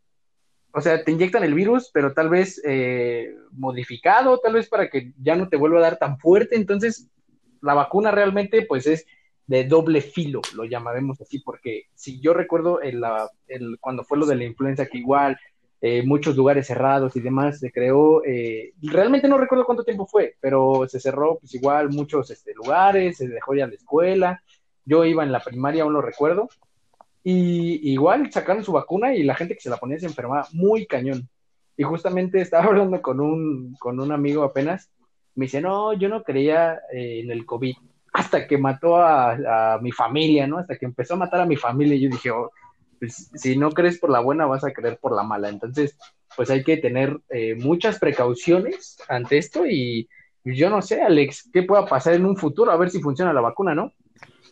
o 0.76 0.82
sea, 0.82 1.02
te 1.02 1.12
inyectan 1.12 1.46
el 1.46 1.54
virus, 1.54 1.90
pero 1.94 2.14
tal 2.14 2.28
vez 2.28 2.62
eh, 2.66 3.34
modificado, 3.52 4.40
tal 4.40 4.56
vez 4.56 4.68
para 4.68 4.90
que 4.90 5.14
ya 5.22 5.38
no 5.38 5.48
te 5.48 5.56
vuelva 5.56 5.80
a 5.80 5.84
dar 5.84 5.98
tan 5.98 6.20
fuerte. 6.20 6.58
Entonces, 6.58 7.10
la 7.62 7.74
vacuna 7.74 8.12
realmente 8.12 8.64
pues 8.64 8.86
es 8.86 9.06
de 9.48 9.64
doble 9.64 10.02
filo, 10.02 10.42
lo 10.54 10.66
llamaremos 10.66 11.22
así, 11.22 11.40
porque 11.40 11.86
si 11.94 12.20
yo 12.20 12.34
recuerdo 12.34 12.82
el, 12.82 13.02
el, 13.48 13.78
cuando 13.80 14.04
fue 14.04 14.18
lo 14.18 14.26
de 14.26 14.36
la 14.36 14.44
influenza, 14.44 14.88
que 14.88 14.98
igual 14.98 15.40
eh, 15.80 16.04
muchos 16.04 16.36
lugares 16.36 16.68
cerrados 16.68 17.16
y 17.16 17.22
demás 17.22 17.60
se 17.60 17.72
creó, 17.72 18.22
eh, 18.26 18.74
realmente 18.82 19.30
no 19.30 19.38
recuerdo 19.38 19.66
cuánto 19.66 19.86
tiempo 19.86 20.06
fue, 20.06 20.36
pero 20.42 20.88
se 20.90 21.00
cerró 21.00 21.38
pues 21.40 21.54
igual 21.54 21.90
muchos 21.90 22.32
este, 22.32 22.54
lugares, 22.54 23.18
se 23.18 23.30
dejó 23.30 23.56
ya 23.56 23.68
la 23.68 23.76
escuela, 23.76 24.44
yo 24.84 25.06
iba 25.06 25.24
en 25.24 25.32
la 25.32 25.40
primaria, 25.40 25.84
aún 25.84 25.94
lo 25.94 26.02
recuerdo, 26.02 26.50
y 27.28 27.92
igual 27.92 28.32
sacaron 28.32 28.64
su 28.64 28.72
vacuna 28.72 29.16
y 29.16 29.24
la 29.24 29.34
gente 29.34 29.56
que 29.56 29.62
se 29.62 29.70
la 29.72 29.78
ponía 29.78 29.98
se 29.98 30.06
enfermaba 30.06 30.48
muy 30.54 30.86
cañón. 30.86 31.28
Y 31.76 31.82
justamente 31.82 32.40
estaba 32.40 32.66
hablando 32.66 33.02
con 33.02 33.20
un, 33.20 33.76
con 33.80 34.00
un 34.00 34.12
amigo 34.12 34.44
apenas, 34.44 34.92
me 35.34 35.46
dice, 35.46 35.60
no, 35.60 35.94
yo 35.94 36.08
no 36.08 36.24
creía 36.24 36.76
eh, 36.94 37.22
en 37.22 37.32
el 37.32 37.44
COVID 37.48 37.76
hasta 38.14 38.46
que 38.46 38.60
mató 38.60 38.98
a, 38.98 39.80
mi 39.82 39.92
familia, 39.92 40.46
¿no? 40.46 40.60
Hasta 40.60 40.78
que 40.78 40.86
empezó 40.86 41.16
a 41.16 41.18
matar 41.18 41.42
a 41.42 41.46
mi 41.48 41.58
familia, 41.58 41.96
y 41.96 42.02
yo 42.02 42.10
dije, 42.10 42.30
oh, 42.30 42.52
pues, 43.00 43.30
si 43.34 43.58
no 43.58 43.72
crees 43.72 43.98
por 43.98 44.12
la 44.12 44.22
buena, 44.22 44.46
vas 44.46 44.64
a 44.64 44.72
creer 44.72 45.00
por 45.02 45.14
la 45.14 45.24
mala. 45.24 45.50
Entonces, 45.50 45.98
pues 46.38 46.52
hay 46.52 46.64
que 46.64 46.78
tener 46.78 47.20
eh, 47.30 47.56
muchas 47.56 48.00
precauciones 48.00 48.98
ante 49.10 49.40
esto 49.40 49.66
y 49.66 50.08
yo 50.44 50.70
no 50.70 50.82
sé, 50.82 51.02
Alex, 51.02 51.50
qué 51.52 51.64
pueda 51.64 51.88
pasar 51.88 52.14
en 52.14 52.26
un 52.26 52.38
futuro, 52.38 52.72
a 52.72 52.78
ver 52.78 52.92
si 52.92 53.02
funciona 53.02 53.34
la 53.34 53.42
vacuna, 53.42 53.74
¿no? 53.74 53.92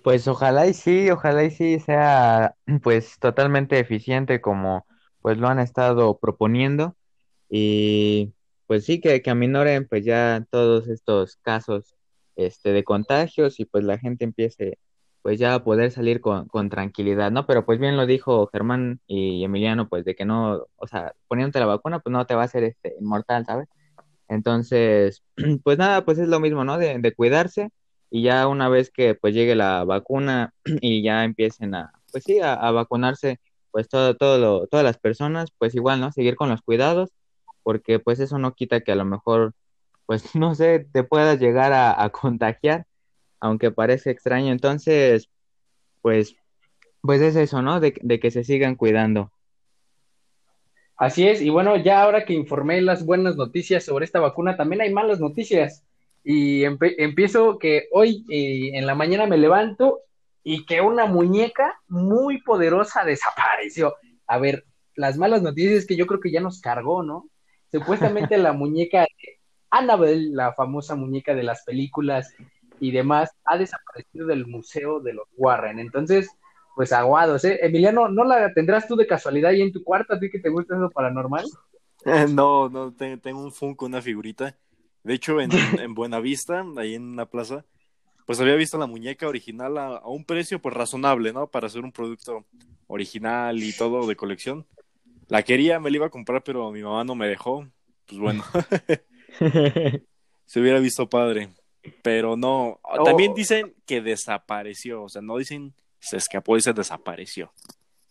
Pues 0.04 0.28
ojalá 0.28 0.68
y 0.68 0.74
sí, 0.74 1.10
ojalá 1.10 1.46
y 1.46 1.52
sí 1.52 1.80
sea 1.80 2.56
pues 2.84 3.20
totalmente 3.20 3.80
eficiente 3.80 4.42
como 4.42 4.86
pues 5.22 5.38
lo 5.38 5.48
han 5.48 5.60
estado 5.60 6.20
proponiendo 6.20 6.96
y 7.50 8.34
pues 8.68 8.86
sí 8.86 9.00
que, 9.02 9.22
que 9.22 9.30
aminoren 9.32 9.88
pues 9.88 10.06
ya 10.06 10.46
todos 10.52 10.90
estos 10.90 11.38
casos 11.38 11.96
este, 12.36 12.74
de 12.74 12.84
contagios 12.84 13.60
y 13.60 13.66
pues 13.66 13.86
la 13.86 13.98
gente 13.98 14.26
empiece 14.26 14.80
pues 15.22 15.40
ya 15.40 15.56
a 15.56 15.64
poder 15.64 15.92
salir 15.92 16.20
con, 16.22 16.48
con, 16.50 16.70
tranquilidad, 16.70 17.32
¿no? 17.32 17.48
Pero 17.48 17.66
pues 17.66 17.80
bien 17.80 17.96
lo 17.98 18.06
dijo 18.06 18.48
Germán 18.48 19.00
y 19.08 19.44
Emiliano, 19.46 19.88
pues 19.90 20.04
de 20.06 20.16
que 20.16 20.26
no, 20.26 20.68
o 20.76 20.88
sea, 20.88 21.14
poniéndote 21.30 21.60
la 21.60 21.66
vacuna, 21.68 22.00
pues 22.00 22.12
no 22.12 22.26
te 22.28 22.36
va 22.36 22.42
a 22.44 22.46
hacer 22.46 22.64
este, 22.66 22.96
inmortal, 23.00 23.46
¿sabes? 23.46 23.70
Entonces, 24.28 25.24
pues 25.64 25.78
nada, 25.78 26.06
pues 26.06 26.20
es 26.20 26.28
lo 26.28 26.40
mismo, 26.42 26.66
¿no? 26.66 26.78
De, 26.78 27.00
de 27.00 27.14
cuidarse 27.16 27.72
y 28.14 28.22
ya 28.22 28.48
una 28.48 28.70
vez 28.70 28.92
que 28.92 29.16
pues 29.16 29.34
llegue 29.34 29.56
la 29.56 29.84
vacuna 29.86 30.54
y 30.82 31.02
ya 31.02 31.24
empiecen 31.24 31.74
a, 31.74 31.92
pues 32.12 32.24
sí, 32.24 32.40
a, 32.40 32.70
vacunarse, 32.70 33.40
pues 33.72 33.90
todo, 33.90 34.16
todo 34.16 34.38
lo, 34.38 34.68
todas 34.68 34.84
las 34.84 35.00
personas, 35.00 35.50
pues 35.58 35.74
igual, 35.74 36.00
¿no? 36.00 36.12
Seguir 36.12 36.36
con 36.36 36.50
los 36.50 36.62
cuidados, 36.62 37.10
porque 37.64 37.98
pues 37.98 38.20
eso 38.20 38.38
no 38.38 38.54
quita 38.54 38.82
que 38.82 38.92
a 38.92 38.96
lo 38.96 39.06
mejor 39.06 39.56
pues 40.06 40.36
no 40.36 40.54
sé, 40.54 40.86
te 40.92 41.04
puedas 41.04 41.40
llegar 41.40 41.74
a, 41.74 42.08
contagiar, 42.10 42.86
aunque 43.40 43.72
parece 43.72 44.12
extraño. 44.12 44.52
Entonces, 44.52 45.28
pues, 46.04 46.36
pues 47.02 47.20
es 47.20 47.36
eso, 47.36 47.64
¿no? 47.64 47.80
De, 47.80 47.94
que 47.94 48.30
se 48.30 48.44
sigan 48.44 48.76
cuidando. 48.76 49.32
Así 50.98 51.28
es, 51.28 51.42
y 51.42 51.50
bueno, 51.50 51.78
ya 51.78 52.04
ahora 52.04 52.26
que 52.26 52.34
informé 52.34 52.80
las 52.80 53.04
buenas 53.08 53.38
noticias 53.38 53.84
sobre 53.86 54.06
esta 54.06 54.20
vacuna, 54.20 54.56
también 54.56 54.82
hay 54.82 54.94
malas 54.94 55.20
noticias. 55.20 55.84
Y 56.24 56.64
empiezo 56.64 57.58
que 57.60 57.88
hoy 57.92 58.26
eh, 58.30 58.78
en 58.78 58.86
la 58.86 58.96
mañana 58.96 59.26
me 59.26 59.38
levanto 59.38 60.00
y 60.44 60.66
que 60.66 60.82
una 60.82 61.06
muñeca 61.06 61.82
muy 61.88 62.42
poderosa 62.42 63.04
desapareció. 63.04 63.96
A 64.28 64.38
ver, 64.38 64.66
las 64.96 65.18
malas 65.18 65.42
noticias 65.42 65.74
es 65.74 65.88
que 65.88 65.96
yo 65.96 66.06
creo 66.06 66.20
que 66.20 66.32
ya 66.32 66.42
nos 66.42 66.62
cargó, 66.62 67.04
¿no? 67.04 67.30
Supuestamente 67.72 68.38
la 68.38 68.54
muñeca 68.54 69.02
de 69.02 69.40
Annabelle, 69.70 70.30
la 70.32 70.54
famosa 70.54 70.96
muñeca 70.96 71.34
de 71.34 71.44
las 71.44 71.64
películas 71.64 72.34
y 72.80 72.92
demás, 72.92 73.32
ha 73.46 73.58
desaparecido 73.58 74.28
del 74.28 74.48
museo 74.48 75.00
de 75.00 75.14
los 75.14 75.28
Warren. 75.36 75.80
Entonces, 75.80 76.30
pues 76.76 76.92
aguados, 76.92 77.46
¿eh? 77.46 77.60
Emiliano, 77.62 78.08
¿no 78.10 78.24
la 78.24 78.54
tendrás 78.54 78.88
tú 78.88 78.96
de 78.96 79.08
casualidad 79.08 79.52
ahí 79.52 79.62
en 79.62 79.72
tu 79.72 79.84
cuarto, 79.84 80.14
a 80.14 80.20
ti 80.20 80.30
que 80.30 80.40
te 80.40 80.50
gusta 80.50 80.76
eso 80.76 80.90
paranormal? 80.90 81.46
no, 82.30 82.70
no, 82.70 82.94
tengo 82.94 83.44
un 83.44 83.52
Funko, 83.52 83.86
una 83.86 84.02
figurita. 84.02 84.56
De 85.04 85.14
hecho, 85.14 85.42
en, 85.42 85.52
en 85.80 85.94
Buenavista, 85.94 86.66
ahí 86.78 86.96
en 86.96 87.04
una 87.04 87.26
plaza, 87.26 87.66
pues 88.26 88.40
había 88.40 88.56
visto 88.56 88.78
la 88.78 88.88
muñeca 88.88 89.28
original 89.28 89.78
a, 89.78 89.88
a, 89.98 90.08
un 90.08 90.26
precio 90.26 90.62
pues 90.62 90.74
razonable, 90.74 91.34
¿no? 91.34 91.48
Para 91.48 91.68
hacer 91.68 91.84
un 91.84 91.92
producto 91.92 92.46
original 92.88 93.62
y 93.62 93.74
todo 93.74 94.08
de 94.08 94.16
colección. 94.16 94.66
La 95.28 95.44
quería, 95.44 95.80
me 95.80 95.90
la 95.90 95.98
iba 95.98 96.06
a 96.08 96.12
comprar, 96.12 96.44
pero 96.44 96.72
mi 96.72 96.82
mamá 96.82 97.04
no 97.04 97.16
me 97.16 97.28
dejó. 97.28 97.68
Pues 98.06 98.20
bueno, 98.20 98.44
se 100.46 100.60
hubiera 100.60 100.80
visto 100.80 101.10
padre. 101.10 101.50
Pero 102.02 102.38
no, 102.38 102.80
también 103.04 103.32
oh. 103.32 103.36
dicen 103.36 103.74
que 103.86 104.02
desapareció, 104.02 105.04
o 105.04 105.10
sea, 105.10 105.22
no 105.22 105.38
dicen 105.38 105.74
se 106.00 106.18
escapó, 106.18 106.56
dice 106.56 106.74
desapareció. 106.74 107.52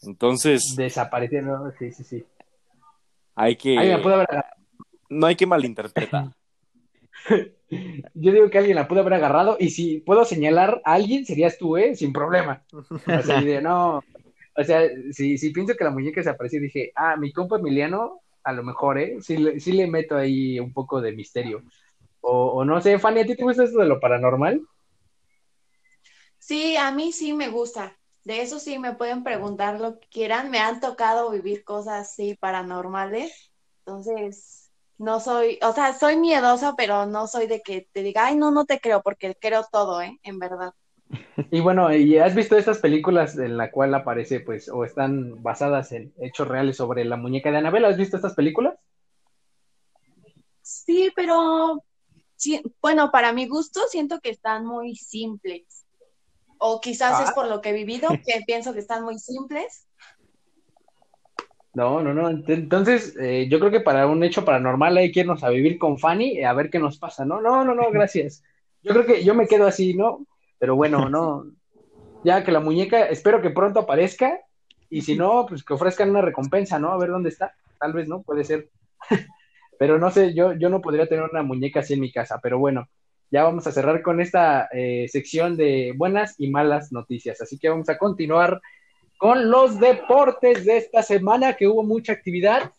Entonces... 0.02 0.74
Desapareció, 0.76 1.42
no, 1.42 1.70
sí, 1.78 1.92
sí, 1.92 2.05
sí. 2.05 2.24
Hay 3.35 3.57
que... 3.57 3.76
No 5.09 5.26
hay 5.26 5.37
que 5.37 5.46
malinterpretar. 5.46 6.35
Yo 8.14 8.33
digo 8.33 8.51
que 8.51 8.59
alguien 8.59 8.77
la 8.77 8.88
pudo 8.88 9.01
haber 9.01 9.14
agarrado 9.14 9.57
y 9.59 9.70
si 9.70 10.01
puedo 10.01 10.25
señalar 10.25 10.83
a 10.85 10.94
alguien, 10.94 11.25
serías 11.25 11.57
tú, 11.59 11.77
¿eh? 11.77 11.94
Sin 11.96 12.12
problema. 12.12 12.64
O 12.72 13.22
sea, 13.22 13.40
no, 13.61 14.03
o 14.57 14.64
sea, 14.64 14.83
si, 15.12 15.38
si 15.38 15.51
pienso 15.51 15.75
que 15.75 15.85
la 15.85 15.90
muñeca 15.90 16.20
desapareció, 16.20 16.61
dije, 16.61 16.92
ah, 16.94 17.16
mi 17.16 17.33
compa 17.33 17.59
Emiliano, 17.59 18.20
a 18.44 18.53
lo 18.53 18.62
mejor, 18.62 18.98
¿eh? 18.98 19.16
Sí, 19.20 19.37
le 19.37 19.87
meto 19.87 20.16
ahí 20.16 20.59
un 20.61 20.72
poco 20.72 21.01
de 21.01 21.12
misterio. 21.12 21.62
O, 22.20 22.64
no 22.64 22.81
sé, 22.81 22.98
Fanny, 22.98 23.20
¿a 23.20 23.27
ti 23.27 23.35
te 23.35 23.42
gusta 23.42 23.64
esto 23.64 23.81
de 23.81 23.87
lo 23.87 23.98
paranormal? 23.98 24.61
Sí, 26.38 26.77
a 26.77 26.92
mí 26.92 27.12
sí 27.12 27.33
me 27.33 27.48
gusta. 27.48 27.96
De 28.25 28.42
eso 28.42 28.61
sí 28.61 28.79
me 28.79 28.94
pueden 28.94 29.25
preguntar 29.25 29.81
lo 29.81 29.98
que 29.98 30.07
quieran. 30.09 30.51
Me 30.51 30.59
han 30.59 30.81
tocado 30.81 31.31
vivir 31.31 31.64
cosas 31.64 32.09
así 32.09 32.35
paranormales. 32.35 33.53
Entonces, 33.85 34.62
no 34.98 35.20
soy, 35.20 35.59
o 35.62 35.72
sea, 35.72 35.98
soy 35.98 36.16
miedosa, 36.16 36.74
pero 36.76 37.07
no 37.07 37.26
soy 37.26 37.46
de 37.46 37.61
que 37.61 37.88
te 37.92 38.02
diga, 38.02 38.26
ay, 38.26 38.37
no, 38.37 38.50
no 38.50 38.64
te 38.64 38.81
creo, 38.81 39.02
porque 39.02 39.37
creo 39.40 39.64
todo, 39.70 40.00
¿eh? 40.00 40.18
En 40.22 40.38
verdad. 40.38 40.72
Y 41.50 41.61
bueno, 41.61 41.94
¿y 41.94 42.18
has 42.18 42.35
visto 42.35 42.57
estas 42.57 42.78
películas 42.78 43.37
en 43.37 43.57
la 43.57 43.70
cual 43.70 43.94
aparece, 43.94 44.40
pues, 44.40 44.68
o 44.68 44.85
están 44.85 45.42
basadas 45.42 45.92
en 45.92 46.12
hechos 46.20 46.48
reales 46.48 46.76
sobre 46.76 47.05
la 47.05 47.16
muñeca 47.16 47.50
de 47.50 47.59
Anabel? 47.59 47.85
¿Has 47.85 47.98
visto 47.98 48.16
estas 48.16 48.35
películas? 48.35 48.74
Sí, 50.62 51.12
pero 51.14 51.83
sí, 52.37 52.62
bueno, 52.81 53.11
para 53.11 53.33
mi 53.33 53.46
gusto 53.46 53.83
siento 53.88 54.20
que 54.20 54.31
están 54.31 54.64
muy 54.64 54.96
simples. 54.96 55.85
O 56.59 56.81
quizás 56.81 57.20
es 57.20 57.31
ah. 57.31 57.33
por 57.35 57.48
lo 57.48 57.61
que 57.61 57.70
he 57.70 57.74
vivido, 57.74 58.09
que 58.24 58.40
pienso 58.46 58.72
que 58.72 58.78
están 58.78 59.05
muy 59.05 59.18
simples. 59.18 59.87
No, 61.75 62.03
no, 62.03 62.13
no. 62.13 62.29
Entonces, 62.29 63.17
eh, 63.19 63.49
yo 63.51 63.59
creo 63.59 63.71
que 63.71 63.81
para 63.81 64.07
un 64.07 64.23
hecho 64.23 64.45
paranormal 64.45 64.97
hay 64.99 65.11
que 65.11 65.21
irnos 65.21 65.43
a 65.43 65.49
vivir 65.49 65.79
con 65.79 65.99
Fanny 65.99 66.43
a 66.45 66.53
ver 66.53 66.69
qué 66.69 66.79
nos 66.79 66.99
pasa, 66.99 67.25
¿no? 67.25 67.41
No, 67.41 67.65
no, 67.65 67.75
no, 67.75 67.91
gracias. 67.91 68.45
Yo 68.83 68.93
creo 68.93 69.07
que 69.07 69.25
yo 69.25 69.35
me 69.35 69.47
quedo 69.47 69.67
así, 69.67 69.95
¿no? 69.95 70.27
Pero 70.59 70.77
bueno, 70.77 71.09
no. 71.09 71.47
Ya 72.25 72.45
que 72.45 72.53
la 72.53 72.61
muñeca, 72.61 73.07
espero 73.07 73.43
que 73.43 73.51
pronto 73.51 73.81
aparezca. 73.81 74.39
Y 74.89 75.01
si 75.01 75.17
no, 75.17 75.45
pues 75.49 75.65
que 75.65 75.75
ofrezcan 75.75 76.11
una 76.11 76.21
recompensa, 76.21 76.79
¿no? 76.79 76.93
A 76.93 76.97
ver 76.97 77.11
dónde 77.11 77.31
está. 77.31 77.53
Tal 77.81 77.93
vez, 77.93 78.07
¿no? 78.07 78.23
Puede 78.23 78.45
ser. 78.45 78.71
pero 79.79 79.99
no 79.99 80.09
sé, 80.13 80.33
yo, 80.33 80.53
yo 80.53 80.69
no 80.69 80.81
podría 80.81 81.09
tener 81.09 81.29
una 81.29 81.43
muñeca 81.43 81.81
así 81.81 81.95
en 81.95 82.01
mi 82.01 82.13
casa. 82.13 82.39
Pero 82.41 82.61
bueno, 82.61 82.89
ya 83.33 83.43
vamos 83.43 83.67
a 83.67 83.73
cerrar 83.73 84.03
con 84.03 84.21
esta 84.21 84.69
eh, 84.73 85.07
sección 85.09 85.57
de 85.57 85.95
buenas 85.97 86.37
y 86.39 86.49
malas 86.49 86.93
noticias. 86.93 87.41
Así 87.41 87.59
que 87.59 87.69
vamos 87.69 87.89
a 87.89 87.99
continuar 87.99 88.61
con 89.23 89.53
los 89.53 89.79
deportes 89.79 90.65
de 90.65 90.79
esta 90.79 91.01
semana, 91.01 91.55
que 91.55 91.69
hubo 91.69 91.85
mucha 91.85 92.13
actividad 92.13 92.73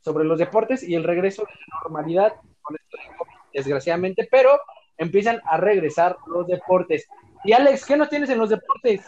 sobre 0.00 0.24
los 0.24 0.40
deportes 0.40 0.82
y 0.82 0.96
el 0.96 1.04
regreso 1.04 1.42
de 1.42 1.52
la 1.52 1.78
normalidad 1.84 2.32
desgraciadamente, 3.52 4.26
pero 4.28 4.58
empiezan 4.98 5.40
a 5.48 5.56
regresar 5.56 6.16
los 6.26 6.48
deportes. 6.48 7.06
Y 7.44 7.52
Alex, 7.52 7.86
¿qué 7.86 7.96
nos 7.96 8.08
tienes 8.08 8.28
en 8.30 8.38
los 8.38 8.50
deportes? 8.50 9.02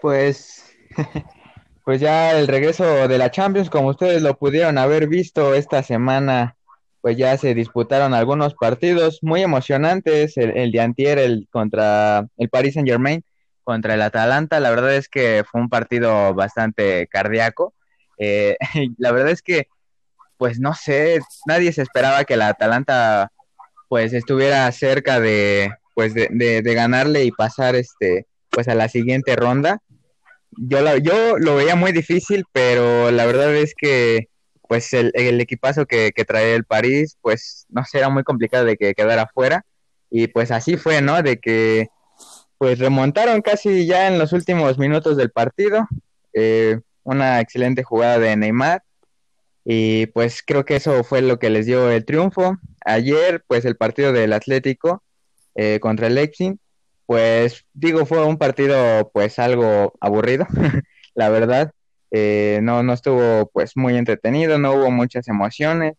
Pues, 0.00 0.76
pues 1.84 2.00
ya 2.00 2.38
el 2.38 2.46
regreso 2.46 3.08
de 3.08 3.18
la 3.18 3.32
Champions, 3.32 3.68
como 3.68 3.88
ustedes 3.88 4.22
lo 4.22 4.38
pudieron 4.38 4.78
haber 4.78 5.08
visto 5.08 5.54
esta 5.54 5.82
semana, 5.82 6.56
pues 7.00 7.16
ya 7.16 7.36
se 7.36 7.52
disputaron 7.54 8.14
algunos 8.14 8.54
partidos 8.54 9.18
muy 9.22 9.42
emocionantes. 9.42 10.36
El, 10.36 10.70
de 10.70 10.80
antier, 10.80 11.18
el 11.18 11.48
contra 11.50 12.28
el 12.36 12.48
Paris 12.48 12.74
Saint 12.74 12.88
Germain, 12.88 13.24
contra 13.68 13.92
el 13.92 14.00
Atalanta. 14.00 14.60
La 14.60 14.70
verdad 14.70 14.94
es 14.94 15.10
que 15.10 15.44
fue 15.44 15.60
un 15.60 15.68
partido 15.68 16.32
bastante 16.32 17.06
cardíaco. 17.06 17.74
Eh, 18.16 18.56
la 18.96 19.12
verdad 19.12 19.30
es 19.30 19.42
que, 19.42 19.68
pues 20.38 20.58
no 20.58 20.72
sé, 20.72 21.20
nadie 21.46 21.70
se 21.74 21.82
esperaba 21.82 22.24
que 22.24 22.32
el 22.32 22.40
Atalanta 22.40 23.30
pues 23.90 24.14
estuviera 24.14 24.72
cerca 24.72 25.20
de, 25.20 25.70
pues 25.94 26.14
de, 26.14 26.62
ganarle 26.62 27.24
y 27.24 27.30
pasar 27.30 27.76
este 27.76 28.26
pues 28.48 28.68
a 28.68 28.74
la 28.74 28.88
siguiente 28.88 29.36
ronda. 29.36 29.82
Yo, 30.52 30.80
la, 30.80 30.96
yo 30.96 31.36
lo 31.36 31.56
veía 31.56 31.76
muy 31.76 31.92
difícil, 31.92 32.46
pero 32.54 33.10
la 33.10 33.26
verdad 33.26 33.54
es 33.54 33.74
que 33.76 34.28
pues 34.66 34.94
el, 34.94 35.12
equipazo 35.42 35.84
que, 35.84 36.12
que 36.16 36.24
trae 36.24 36.54
el 36.54 36.64
París, 36.64 37.18
pues 37.20 37.66
no 37.68 37.84
sé, 37.84 37.98
era 37.98 38.08
muy 38.08 38.22
complicado 38.22 38.64
de 38.64 38.78
que 38.78 38.94
quedara 38.94 39.26
fuera. 39.26 39.66
Y 40.08 40.28
pues 40.28 40.52
así 40.52 40.78
fue, 40.78 41.02
¿no? 41.02 41.22
De 41.22 41.38
que 41.38 41.88
pues 42.58 42.78
remontaron 42.78 43.40
casi 43.40 43.86
ya 43.86 44.08
en 44.08 44.18
los 44.18 44.32
últimos 44.32 44.78
minutos 44.78 45.16
del 45.16 45.30
partido. 45.30 45.86
Eh, 46.34 46.80
una 47.04 47.40
excelente 47.40 47.82
jugada 47.82 48.18
de 48.18 48.36
Neymar. 48.36 48.82
Y 49.64 50.06
pues 50.06 50.42
creo 50.44 50.64
que 50.64 50.76
eso 50.76 51.04
fue 51.04 51.22
lo 51.22 51.38
que 51.38 51.50
les 51.50 51.66
dio 51.66 51.90
el 51.90 52.04
triunfo. 52.04 52.58
Ayer, 52.84 53.44
pues 53.46 53.64
el 53.64 53.76
partido 53.76 54.12
del 54.12 54.32
Atlético, 54.32 55.02
eh, 55.54 55.78
contra 55.80 56.06
el 56.06 56.14
Leipzig, 56.14 56.56
pues 57.06 57.64
digo, 57.72 58.06
fue 58.06 58.24
un 58.24 58.38
partido 58.38 59.10
pues 59.12 59.38
algo 59.38 59.94
aburrido, 60.00 60.46
la 61.14 61.28
verdad. 61.30 61.72
Eh, 62.10 62.60
no, 62.62 62.82
no 62.82 62.92
estuvo 62.92 63.50
pues 63.52 63.76
muy 63.76 63.96
entretenido, 63.96 64.58
no 64.58 64.72
hubo 64.72 64.90
muchas 64.90 65.28
emociones, 65.28 65.94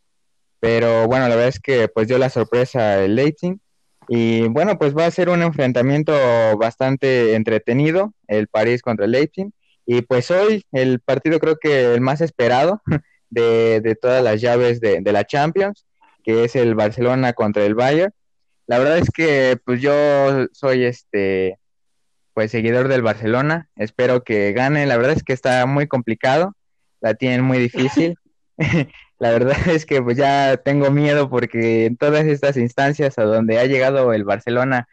pero 0.59 1.07
bueno, 1.07 1.27
la 1.27 1.35
verdad 1.35 1.49
es 1.49 1.59
que 1.59 1.87
pues 1.87 2.07
dio 2.07 2.17
la 2.17 2.29
sorpresa 2.29 3.03
el 3.03 3.15
Leipzig 3.15 3.57
y 4.11 4.47
bueno, 4.47 4.79
pues 4.79 4.97
va 4.97 5.05
a 5.05 5.11
ser 5.11 5.29
un 5.29 5.43
enfrentamiento 5.43 6.13
bastante 6.57 7.35
entretenido, 7.35 8.15
el 8.27 8.47
París 8.47 8.81
contra 8.81 9.05
el 9.05 9.11
Leipzig. 9.11 9.51
Y 9.85 10.01
pues 10.01 10.31
hoy 10.31 10.65
el 10.71 10.99
partido 10.99 11.39
creo 11.39 11.57
que 11.57 11.93
el 11.93 12.01
más 12.01 12.19
esperado 12.19 12.81
de, 13.29 13.81
de 13.81 13.95
todas 13.95 14.23
las 14.23 14.41
llaves 14.41 14.81
de, 14.81 15.01
de 15.01 15.11
la 15.11 15.25
Champions, 15.25 15.85
que 16.23 16.43
es 16.43 16.55
el 16.55 16.73
Barcelona 16.73 17.33
contra 17.33 17.63
el 17.65 17.75
Bayern. 17.75 18.11
La 18.65 18.79
verdad 18.79 18.97
es 18.97 19.11
que 19.11 19.59
pues 19.63 19.79
yo 19.79 19.93
soy 20.53 20.85
este 20.85 21.59
pues 22.33 22.49
seguidor 22.49 22.87
del 22.87 23.03
Barcelona, 23.03 23.69
espero 23.75 24.23
que 24.23 24.53
gane, 24.53 24.87
la 24.87 24.97
verdad 24.97 25.13
es 25.17 25.23
que 25.23 25.33
está 25.33 25.65
muy 25.67 25.87
complicado, 25.87 26.55
la 26.99 27.13
tienen 27.13 27.43
muy 27.43 27.57
difícil. 27.69 28.15
la 29.19 29.31
verdad 29.31 29.57
es 29.67 29.85
que 29.85 30.01
pues 30.01 30.17
ya 30.17 30.57
tengo 30.57 30.91
miedo 30.91 31.29
porque 31.29 31.85
en 31.85 31.97
todas 31.97 32.25
estas 32.25 32.57
instancias 32.57 33.17
a 33.17 33.23
donde 33.23 33.59
ha 33.59 33.65
llegado 33.65 34.13
el 34.13 34.23
Barcelona 34.23 34.87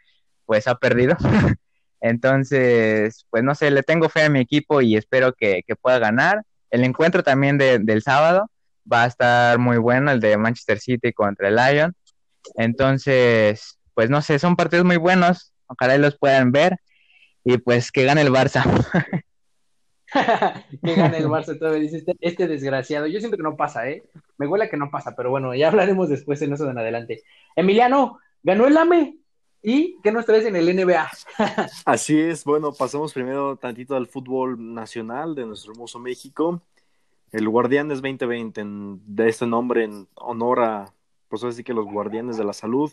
pues 0.45 0.67
ha 0.67 0.75
perdido. 0.75 1.15
Entonces, 1.99 3.25
pues 3.29 3.43
no 3.43 3.55
sé, 3.55 3.71
le 3.71 3.83
tengo 3.83 4.07
fe 4.07 4.23
a 4.23 4.29
mi 4.29 4.39
equipo 4.39 4.81
y 4.81 4.95
espero 4.95 5.33
que, 5.33 5.63
pueda 5.81 5.99
ganar. 5.99 6.43
El 6.69 6.83
encuentro 6.83 7.23
también 7.23 7.57
del 7.57 8.01
sábado 8.03 8.49
va 8.91 9.03
a 9.03 9.07
estar 9.07 9.57
muy 9.57 9.77
bueno, 9.77 10.11
el 10.11 10.19
de 10.19 10.37
Manchester 10.37 10.79
City 10.79 11.11
contra 11.11 11.49
el 11.49 11.55
Lyon. 11.55 11.95
Entonces, 12.55 13.79
pues 13.95 14.09
no 14.09 14.21
sé, 14.21 14.37
son 14.37 14.55
partidos 14.55 14.85
muy 14.85 14.97
buenos, 14.97 15.53
ojalá 15.65 15.97
los 15.97 16.17
puedan 16.17 16.51
ver 16.51 16.77
y 17.43 17.57
pues 17.57 17.91
que 17.91 18.05
gane 18.05 18.21
el 18.21 18.31
Barça. 18.31 18.63
que 20.83 20.95
gane 20.95 21.17
el 21.17 21.27
Barça, 21.27 21.57
todavía 21.57 21.81
dice 21.81 21.97
este, 21.97 22.15
este, 22.21 22.47
desgraciado. 22.47 23.07
Yo 23.07 23.19
siento 23.19 23.37
que 23.37 23.43
no 23.43 23.55
pasa, 23.55 23.89
¿eh? 23.89 24.03
me 24.37 24.47
huele 24.47 24.69
que 24.69 24.77
no 24.77 24.89
pasa, 24.89 25.15
pero 25.15 25.29
bueno, 25.29 25.53
ya 25.53 25.67
hablaremos 25.67 26.09
después 26.09 26.41
en 26.41 26.53
eso 26.53 26.65
de 26.65 26.71
en 26.71 26.77
adelante. 26.77 27.23
Emiliano, 27.55 28.19
ganó 28.43 28.67
el 28.67 28.77
AME. 28.77 29.17
¿Y 29.63 29.99
qué 30.01 30.11
nos 30.11 30.25
traes 30.25 30.45
en 30.45 30.55
el 30.55 30.73
NBA? 30.73 31.09
Así 31.85 32.19
es, 32.19 32.45
bueno, 32.45 32.71
pasamos 32.71 33.13
primero 33.13 33.57
tantito 33.57 33.95
al 33.95 34.07
fútbol 34.07 34.73
nacional 34.73 35.35
de 35.35 35.45
nuestro 35.45 35.73
hermoso 35.73 35.99
México. 35.99 36.61
El 37.31 37.49
Guardianes 37.49 38.01
2020, 38.01 38.63
de 39.05 39.27
este 39.27 39.45
nombre 39.45 39.83
en 39.83 40.07
honor 40.15 40.61
a, 40.61 40.93
pues 41.27 41.43
así 41.43 41.63
que 41.63 41.73
los 41.73 41.85
guardianes 41.85 42.37
de 42.37 42.45
la 42.45 42.53
salud 42.53 42.91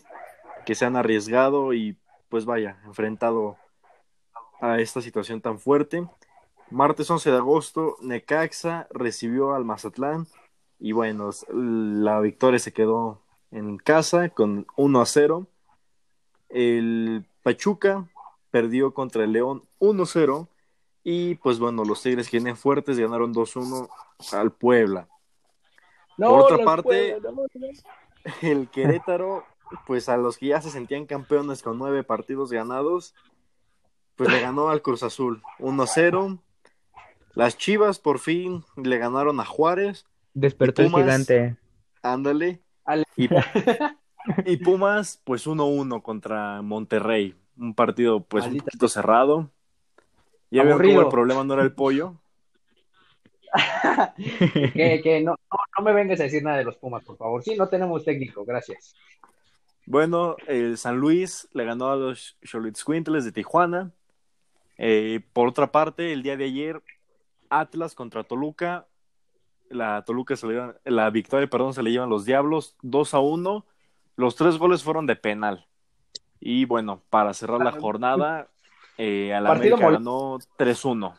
que 0.65 0.75
se 0.75 0.83
han 0.83 0.97
arriesgado 0.97 1.73
y 1.73 1.97
pues 2.27 2.43
vaya, 2.43 2.77
enfrentado 2.85 3.55
a 4.59 4.79
esta 4.79 5.01
situación 5.01 5.39
tan 5.39 5.59
fuerte. 5.59 6.05
Martes 6.71 7.09
11 7.09 7.31
de 7.31 7.37
agosto, 7.37 7.95
Necaxa 8.01 8.87
recibió 8.91 9.53
al 9.53 9.65
Mazatlán 9.65 10.27
y 10.79 10.91
bueno, 10.91 11.29
la 11.49 12.19
victoria 12.19 12.59
se 12.59 12.73
quedó 12.73 13.21
en 13.51 13.77
casa 13.77 14.29
con 14.29 14.67
1 14.75 15.01
a 15.01 15.05
0. 15.05 15.47
El 16.49 17.25
Pachuca 17.43 18.05
perdió 18.51 18.93
contra 18.93 19.23
el 19.23 19.33
León 19.33 19.63
1-0 19.79 20.47
y 21.03 21.35
pues 21.35 21.59
bueno, 21.59 21.85
los 21.85 22.01
Tigres 22.01 22.29
que 22.29 22.37
vienen 22.37 22.57
fuertes 22.57 22.97
ganaron 22.97 23.33
2-1 23.33 23.89
al 24.33 24.51
Puebla. 24.51 25.07
Por 26.17 26.39
otra 26.39 26.63
parte, 26.63 27.17
el 28.41 28.69
Querétaro, 28.69 29.45
pues 29.85 30.09
a 30.09 30.17
los 30.17 30.37
que 30.37 30.47
ya 30.47 30.61
se 30.61 30.71
sentían 30.71 31.05
campeones 31.05 31.61
con 31.61 31.77
nueve 31.77 32.03
partidos 32.03 32.51
ganados, 32.51 33.13
pues 34.15 34.31
le 34.31 34.39
ganó 34.39 34.69
al 34.69 34.81
Cruz 34.81 35.03
Azul 35.03 35.43
1-0. 35.59 36.39
Las 37.35 37.57
Chivas 37.57 37.99
por 37.99 38.19
fin 38.19 38.63
le 38.77 38.97
ganaron 38.97 39.39
a 39.39 39.45
Juárez. 39.45 40.05
Despertó 40.33 40.81
el 40.81 40.89
gigante. 40.89 41.57
Ándale. 42.01 42.61
Y, 43.15 43.29
y, 44.45 44.57
Pumas, 44.57 45.21
pues 45.23 45.45
1-1 45.45 46.01
contra 46.01 46.61
Monterrey. 46.61 47.35
Un 47.57 47.73
partido, 47.73 48.21
pues, 48.21 48.45
un 48.47 48.57
poquito 48.57 48.87
cerrado. 48.87 49.51
Ya 50.51 50.63
veo 50.63 50.77
que 50.77 50.93
el 50.93 51.07
problema 51.07 51.43
no 51.43 51.53
era 51.53 51.63
el 51.63 51.73
pollo. 51.73 52.15
que, 54.73 55.21
no, 55.23 55.35
no, 55.77 55.83
me 55.83 55.93
vengas 55.93 56.19
a 56.19 56.23
decir 56.23 56.43
nada 56.43 56.57
de 56.57 56.65
los 56.65 56.77
Pumas, 56.77 57.03
por 57.03 57.17
favor. 57.17 57.43
Sí, 57.43 57.55
no 57.55 57.67
tenemos 57.67 58.03
técnico, 58.03 58.45
gracias. 58.45 58.95
Bueno, 59.85 60.35
el 60.47 60.77
San 60.77 60.97
Luis 60.97 61.47
le 61.53 61.63
ganó 61.63 61.91
a 61.91 61.95
los 61.95 62.37
Quintles 62.85 63.25
de 63.25 63.31
Tijuana. 63.31 63.91
Eh, 64.77 65.21
por 65.31 65.47
otra 65.47 65.71
parte, 65.71 66.11
el 66.11 66.23
día 66.23 66.35
de 66.37 66.45
ayer, 66.45 66.81
Atlas 67.49 67.95
contra 67.95 68.23
Toluca. 68.23 68.87
La 69.69 70.03
Toluca 70.03 70.35
se 70.35 70.47
le 70.47 70.73
la 70.85 71.09
victoria, 71.09 71.49
perdón, 71.49 71.73
se 71.73 71.83
le 71.83 71.91
llevan 71.91 72.09
los 72.09 72.25
Diablos 72.25 72.75
2 72.81 73.13
a 73.13 73.19
1. 73.19 73.65
Los 74.15 74.35
tres 74.35 74.57
goles 74.57 74.83
fueron 74.83 75.05
de 75.05 75.15
penal. 75.15 75.67
Y 76.39 76.65
bueno, 76.65 77.01
para 77.09 77.33
cerrar 77.33 77.61
la 77.61 77.71
jornada, 77.71 78.49
eh, 78.97 79.33
al 79.33 79.47
América 79.47 79.89
ganó 79.89 80.37
3-1. 80.57 81.17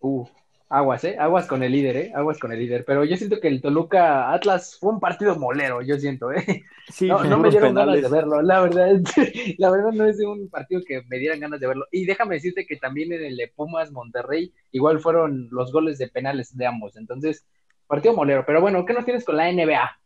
Uh, 0.00 0.26
aguas, 0.72 1.04
¿eh? 1.04 1.16
Aguas 1.18 1.46
con 1.46 1.62
el 1.62 1.70
líder, 1.70 1.96
¿eh? 1.96 2.12
Aguas 2.14 2.38
con 2.38 2.50
el 2.50 2.58
líder. 2.58 2.84
Pero 2.86 3.04
yo 3.04 3.16
siento 3.18 3.40
que 3.40 3.48
el 3.48 3.60
Toluca 3.60 4.32
Atlas 4.32 4.78
fue 4.80 4.92
un 4.92 5.00
partido 5.00 5.36
molero, 5.36 5.82
yo 5.82 5.98
siento, 5.98 6.32
¿eh? 6.32 6.64
Sí, 6.88 7.08
no, 7.08 7.22
no 7.24 7.38
me 7.38 7.50
dieron 7.50 7.74
ganas 7.74 8.00
de 8.00 8.08
verlo, 8.08 8.40
la 8.40 8.62
verdad. 8.62 8.88
la 9.58 9.70
verdad 9.70 9.92
no 9.92 10.06
es 10.06 10.18
un 10.20 10.48
partido 10.48 10.80
que 10.86 11.02
me 11.08 11.18
dieran 11.18 11.40
ganas 11.40 11.60
de 11.60 11.66
verlo. 11.66 11.86
Y 11.92 12.06
déjame 12.06 12.36
decirte 12.36 12.64
que 12.66 12.76
también 12.76 13.12
en 13.12 13.22
el 13.22 13.36
de 13.36 13.52
Pumas 13.54 13.92
Monterrey, 13.92 14.52
igual 14.70 15.00
fueron 15.00 15.48
los 15.50 15.72
goles 15.72 15.98
de 15.98 16.08
penales 16.08 16.56
de 16.56 16.66
ambos. 16.66 16.96
Entonces, 16.96 17.46
partido 17.86 18.14
molero. 18.14 18.44
Pero 18.46 18.62
bueno, 18.62 18.86
¿qué 18.86 18.94
nos 18.94 19.04
tienes 19.04 19.24
con 19.24 19.36
la 19.36 19.52
NBA? 19.52 19.98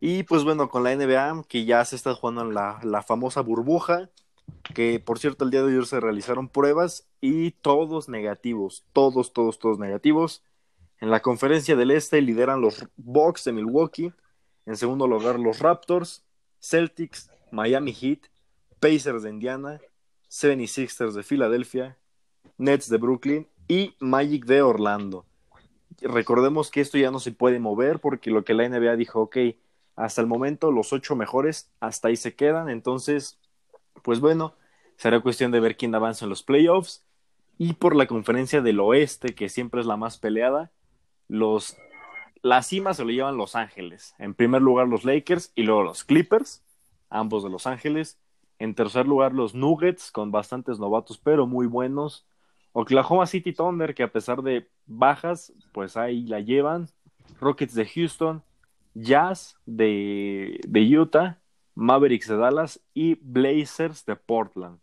Y 0.00 0.24
pues 0.24 0.42
bueno, 0.42 0.68
con 0.68 0.82
la 0.82 0.94
NBA, 0.94 1.44
que 1.48 1.64
ya 1.64 1.84
se 1.84 1.94
está 1.94 2.14
jugando 2.14 2.42
en 2.42 2.52
la, 2.52 2.80
la 2.82 3.02
famosa 3.02 3.42
burbuja 3.42 4.10
que 4.74 5.00
por 5.00 5.18
cierto 5.18 5.44
el 5.44 5.50
día 5.50 5.62
de 5.62 5.72
ayer 5.72 5.86
se 5.86 6.00
realizaron 6.00 6.48
pruebas 6.48 7.06
y 7.20 7.52
todos 7.52 8.08
negativos, 8.08 8.84
todos, 8.92 9.32
todos, 9.32 9.58
todos 9.58 9.78
negativos. 9.78 10.42
En 11.00 11.10
la 11.10 11.20
conferencia 11.20 11.76
del 11.76 11.90
Este 11.90 12.20
lideran 12.22 12.60
los 12.60 12.86
Bucks 12.96 13.44
de 13.44 13.52
Milwaukee, 13.52 14.12
en 14.66 14.76
segundo 14.76 15.06
lugar 15.06 15.38
los 15.38 15.58
Raptors, 15.58 16.24
Celtics, 16.60 17.30
Miami 17.50 17.92
Heat, 17.92 18.20
Pacers 18.80 19.22
de 19.22 19.30
Indiana, 19.30 19.80
76ers 20.30 21.12
de 21.12 21.22
Filadelfia, 21.22 21.98
Nets 22.58 22.88
de 22.88 22.96
Brooklyn 22.96 23.48
y 23.68 23.94
Magic 24.00 24.46
de 24.46 24.62
Orlando. 24.62 25.26
Recordemos 26.00 26.70
que 26.70 26.80
esto 26.80 26.98
ya 26.98 27.10
no 27.10 27.20
se 27.20 27.32
puede 27.32 27.60
mover 27.60 28.00
porque 28.00 28.30
lo 28.30 28.44
que 28.44 28.54
la 28.54 28.68
NBA 28.68 28.96
dijo, 28.96 29.20
ok, 29.20 29.36
hasta 29.96 30.20
el 30.20 30.26
momento 30.26 30.72
los 30.72 30.92
ocho 30.92 31.14
mejores 31.14 31.70
hasta 31.80 32.08
ahí 32.08 32.16
se 32.16 32.34
quedan, 32.34 32.68
entonces 32.68 33.38
pues 34.04 34.20
bueno, 34.20 34.54
será 34.96 35.20
cuestión 35.20 35.50
de 35.50 35.60
ver 35.60 35.78
quién 35.78 35.94
avanza 35.94 36.26
en 36.26 36.28
los 36.28 36.42
playoffs. 36.42 37.04
Y 37.56 37.72
por 37.72 37.96
la 37.96 38.06
conferencia 38.06 38.60
del 38.60 38.80
oeste, 38.80 39.34
que 39.34 39.48
siempre 39.48 39.80
es 39.80 39.86
la 39.86 39.96
más 39.96 40.18
peleada, 40.18 40.72
los, 41.26 41.76
la 42.42 42.62
cima 42.62 42.92
se 42.92 43.02
lo 43.02 43.10
llevan 43.10 43.38
Los 43.38 43.56
Ángeles. 43.56 44.14
En 44.18 44.34
primer 44.34 44.60
lugar 44.60 44.88
los 44.88 45.04
Lakers 45.04 45.52
y 45.54 45.62
luego 45.62 45.82
los 45.82 46.04
Clippers, 46.04 46.62
ambos 47.08 47.44
de 47.44 47.50
Los 47.50 47.66
Ángeles. 47.66 48.20
En 48.58 48.74
tercer 48.74 49.06
lugar 49.06 49.32
los 49.32 49.54
Nuggets, 49.54 50.12
con 50.12 50.30
bastantes 50.30 50.78
novatos, 50.78 51.16
pero 51.16 51.46
muy 51.46 51.66
buenos. 51.66 52.26
Oklahoma 52.72 53.26
City 53.26 53.54
Thunder, 53.54 53.94
que 53.94 54.02
a 54.02 54.12
pesar 54.12 54.42
de 54.42 54.68
bajas, 54.84 55.54
pues 55.72 55.96
ahí 55.96 56.26
la 56.26 56.40
llevan. 56.40 56.88
Rockets 57.40 57.74
de 57.74 57.86
Houston, 57.86 58.42
Jazz 58.92 59.56
de, 59.64 60.60
de 60.68 60.98
Utah 60.98 61.38
Mavericks 61.74 62.28
de 62.28 62.36
Dallas 62.36 62.80
y 62.94 63.16
Blazers 63.20 64.04
de 64.06 64.16
Portland. 64.16 64.78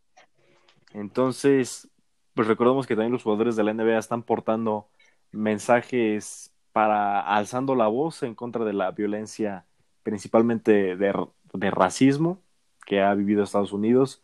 Entonces, 0.94 1.90
pues 2.34 2.48
recordemos 2.48 2.88
que 2.88 2.96
también 2.96 3.14
los 3.14 3.24
jugadores 3.24 3.56
de 3.56 3.64
la 3.64 3.74
NBA 3.74 3.98
están 3.98 4.24
portando 4.24 4.90
mensajes 5.32 6.54
para 6.72 7.22
alzando 7.22 7.76
la 7.76 7.88
voz 7.88 8.24
en 8.24 8.36
contra 8.36 8.66
de 8.66 8.74
la 8.74 8.92
violencia, 8.92 9.66
principalmente 10.04 10.96
de, 10.96 11.14
racismo 11.72 12.42
que 12.86 13.02
ha 13.02 13.14
vivido 13.14 13.44
Estados 13.44 13.74
Unidos. 13.74 14.24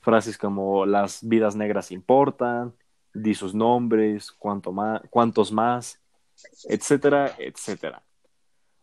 Frases 0.00 0.36
como 0.36 0.84
las 0.84 1.26
vidas 1.26 1.54
negras 1.54 1.92
importan, 1.92 2.74
di 3.14 3.34
sus 3.34 3.54
nombres, 3.54 4.32
cuánto 4.32 4.72
más, 4.72 5.00
cuántos 5.10 5.52
más, 5.52 6.00
etcétera, 6.64 7.34
etcétera. 7.38 8.02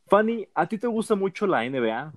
Fanny, 0.07 0.47
¿a 0.53 0.65
ti 0.67 0.77
te 0.77 0.87
gusta 0.87 1.15
mucho 1.15 1.45
la 1.45 1.69
NBA? 1.69 2.13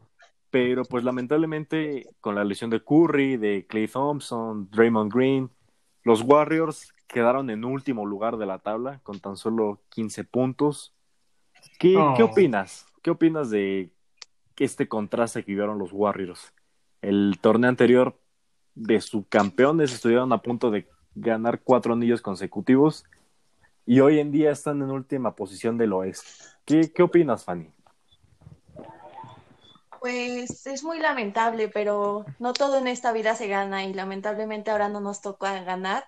Pero 0.53 0.85
pues 0.85 1.03
lamentablemente 1.03 2.07
con 2.21 2.35
la 2.35 2.45
lesión 2.45 2.69
de 2.69 2.85
Curry, 2.85 3.39
de 3.39 3.67
Clay 3.67 3.89
Thompson, 3.89 4.69
Draymond 4.71 5.11
Green, 5.11 5.51
los 6.05 6.21
Warriors 6.21 6.93
quedaron 7.09 7.49
en 7.49 7.65
último 7.65 8.05
lugar 8.05 8.37
de 8.37 8.45
la 8.45 8.59
tabla 8.59 9.01
con 9.03 9.19
tan 9.19 9.39
solo 9.39 9.81
15 9.89 10.25
puntos. 10.25 10.95
¿Qué, 11.79 11.97
¿qué 12.17 12.23
opinas? 12.23 12.87
¿Qué 13.03 13.11
opinas 13.11 13.49
de 13.49 13.93
este 14.59 14.89
contraste 14.89 15.43
que 15.43 15.53
vivieron 15.53 15.79
los 15.79 15.91
Warriors? 15.91 16.53
El 17.01 17.39
torneo 17.41 17.71
anterior 17.71 18.21
de 18.75 19.01
subcampeones 19.01 19.95
estuvieron 19.95 20.35
a 20.35 20.43
punto 20.43 20.71
de 20.71 20.87
ganar 21.15 21.63
cuatro 21.65 21.95
anillos 21.95 22.21
consecutivos 22.21 23.07
y 23.87 24.01
hoy 24.01 24.19
en 24.19 24.31
día 24.31 24.51
están 24.51 24.83
en 24.83 24.91
última 24.91 25.35
posición 25.35 25.79
del 25.79 25.95
oeste. 25.95 26.29
¿Qué, 26.67 26.93
qué 26.93 27.03
opinas, 27.03 27.43
Fanny? 27.43 27.71
Pues 30.03 30.67
es 30.67 30.83
muy 30.83 30.99
lamentable, 30.99 31.69
pero 31.69 32.25
no 32.41 32.53
todo 32.53 32.79
en 32.79 32.89
esta 32.89 33.13
vida 33.13 33.37
se 33.37 33.47
gana 33.47 33.85
y 33.85 33.95
lamentablemente 33.95 34.73
ahora 34.73 34.89
no 34.89 35.01
nos 35.01 35.21
toca 35.21 35.63
ganar. 35.63 36.05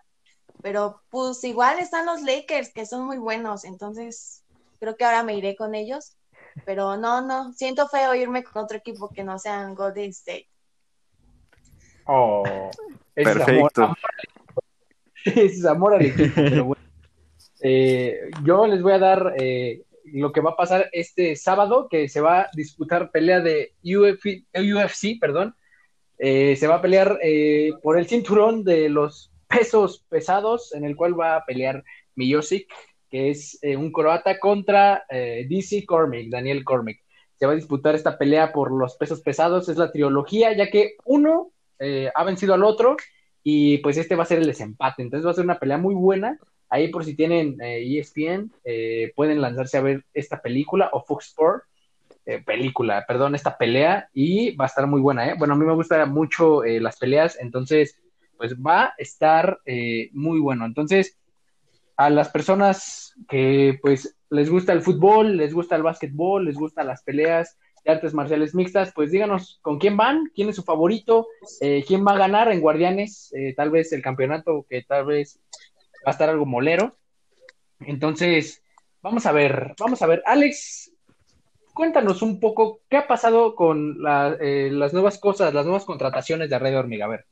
Pero 0.60 1.00
pues 1.10 1.44
igual 1.44 1.78
están 1.78 2.04
los 2.04 2.20
Lakers, 2.22 2.72
que 2.72 2.86
son 2.86 3.06
muy 3.06 3.18
buenos, 3.18 3.64
entonces 3.64 4.42
creo 4.80 4.96
que 4.96 5.04
ahora 5.04 5.22
me 5.22 5.36
iré 5.36 5.54
con 5.54 5.76
ellos. 5.76 6.16
Pero 6.66 6.96
no, 6.96 7.22
no, 7.22 7.52
siento 7.52 7.86
feo 7.86 8.16
irme 8.16 8.42
con 8.42 8.64
otro 8.64 8.78
equipo 8.78 9.10
que 9.10 9.22
no 9.22 9.38
sean 9.38 9.76
Golden 9.76 10.10
State. 10.10 10.48
Oh, 12.06 12.42
perfecto. 13.14 13.94
Es 15.24 15.64
amor, 15.64 15.94
al 15.94 16.04
equipo, 16.04 16.32
pero 16.34 16.64
bueno. 16.64 16.82
Eh, 17.60 18.28
yo 18.42 18.66
les 18.66 18.82
voy 18.82 18.92
a 18.92 18.98
dar 18.98 19.34
eh, 19.38 19.84
lo 20.04 20.32
que 20.32 20.40
va 20.40 20.50
a 20.50 20.56
pasar 20.56 20.88
este 20.92 21.36
sábado, 21.36 21.88
que 21.88 22.08
se 22.08 22.20
va 22.20 22.42
a 22.42 22.50
disputar 22.54 23.10
pelea 23.10 23.40
de 23.40 23.74
UFC, 23.82 25.18
perdón. 25.20 25.54
Eh, 26.18 26.56
se 26.56 26.66
va 26.66 26.76
a 26.76 26.82
pelear 26.82 27.18
eh, 27.22 27.72
por 27.82 27.98
el 27.98 28.06
cinturón 28.06 28.64
de 28.64 28.88
los 28.88 29.32
pesos 29.48 30.04
pesados, 30.08 30.74
en 30.74 30.84
el 30.84 30.96
cual 30.96 31.18
va 31.18 31.36
a 31.36 31.44
pelear 31.44 31.84
Miosic, 32.14 32.70
que 33.10 33.30
es 33.30 33.58
eh, 33.62 33.76
un 33.76 33.92
croata, 33.92 34.38
contra 34.38 35.04
DC 35.10 35.84
Cormick, 35.86 36.30
Daniel 36.30 36.64
Cormick. 36.64 37.02
Se 37.38 37.46
va 37.46 37.52
a 37.52 37.56
disputar 37.56 37.94
esta 37.94 38.16
pelea 38.16 38.52
por 38.52 38.72
los 38.72 38.96
pesos 38.96 39.20
pesados, 39.20 39.68
es 39.68 39.76
la 39.76 39.90
trilogía, 39.90 40.56
ya 40.56 40.70
que 40.70 40.94
uno 41.04 41.50
ha 42.14 42.24
vencido 42.24 42.54
al 42.54 42.64
otro 42.64 42.96
y 43.42 43.78
pues 43.78 43.98
este 43.98 44.16
va 44.16 44.22
a 44.22 44.26
ser 44.26 44.38
el 44.38 44.46
desempate. 44.46 45.02
Entonces 45.02 45.26
va 45.26 45.32
a 45.32 45.34
ser 45.34 45.44
una 45.44 45.58
pelea 45.58 45.76
muy 45.76 45.94
buena 45.94 46.38
Ahí 46.68 46.88
por 46.88 47.04
si 47.04 47.14
tienen 47.14 47.56
ESPN, 47.60 48.50
e 48.64 49.12
pueden 49.14 49.40
lanzarse 49.40 49.78
a 49.78 49.82
ver 49.82 50.04
esta 50.12 50.40
película 50.40 50.90
o 50.92 51.02
Fox 51.02 51.26
Sport, 51.26 51.64
película, 52.46 53.04
perdón, 53.06 53.34
esta 53.34 53.56
pelea 53.58 54.08
y 54.14 54.56
va 54.56 54.64
a 54.64 54.68
estar 54.68 54.86
muy 54.86 55.00
buena, 55.00 55.28
¿eh? 55.28 55.34
Bueno, 55.38 55.54
a 55.54 55.56
mí 55.56 55.64
me 55.64 55.74
gustan 55.74 56.10
mucho 56.10 56.64
las 56.64 56.96
peleas, 56.96 57.38
entonces, 57.38 57.98
pues 58.38 58.56
va 58.56 58.84
a 58.84 58.94
estar 58.96 59.58
muy 60.12 60.40
bueno. 60.40 60.64
Entonces, 60.64 61.18
a 61.96 62.10
las 62.10 62.28
personas 62.30 63.14
que 63.28 63.78
pues 63.80 64.16
les 64.30 64.50
gusta 64.50 64.72
el 64.72 64.82
fútbol, 64.82 65.36
les 65.36 65.54
gusta 65.54 65.76
el 65.76 65.82
básquetbol, 65.82 66.44
les 66.44 66.56
gustan 66.56 66.86
las 66.86 67.02
peleas 67.02 67.56
de 67.84 67.92
artes 67.92 68.14
marciales 68.14 68.54
mixtas, 68.54 68.92
pues 68.94 69.10
díganos 69.10 69.58
con 69.62 69.78
quién 69.78 69.96
van, 69.96 70.30
quién 70.34 70.48
es 70.48 70.56
su 70.56 70.62
favorito, 70.62 71.26
eh, 71.60 71.84
quién 71.86 72.04
va 72.04 72.12
a 72.12 72.18
ganar 72.18 72.50
en 72.50 72.60
Guardianes, 72.60 73.32
eh, 73.34 73.54
tal 73.54 73.70
vez 73.70 73.92
el 73.92 74.02
campeonato 74.02 74.66
que 74.68 74.82
tal 74.82 75.04
vez 75.04 75.38
va 76.06 76.10
a 76.10 76.10
estar 76.10 76.28
algo 76.28 76.46
molero. 76.46 76.96
Entonces, 77.80 78.62
vamos 79.02 79.26
a 79.26 79.32
ver, 79.32 79.74
vamos 79.78 80.00
a 80.02 80.06
ver. 80.06 80.22
Alex, 80.26 80.92
cuéntanos 81.74 82.22
un 82.22 82.40
poco 82.40 82.80
qué 82.88 82.96
ha 82.96 83.06
pasado 83.06 83.54
con 83.54 83.98
eh, 84.40 84.70
las 84.72 84.92
nuevas 84.92 85.18
cosas, 85.18 85.52
las 85.52 85.64
nuevas 85.64 85.84
contrataciones 85.84 86.48
de 86.48 86.58
Red 86.58 86.78
Hormiga. 86.78 87.06
A 87.06 87.08
ver. 87.08 87.26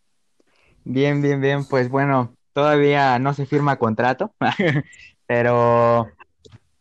Bien, 0.85 1.23
bien, 1.23 1.41
bien. 1.41 1.65
Pues 1.65 1.89
bueno, 1.89 2.35
todavía 2.53 3.19
no 3.19 3.35
se 3.35 3.47
firma 3.47 3.79
contrato, 3.79 4.35
pero 5.27 6.09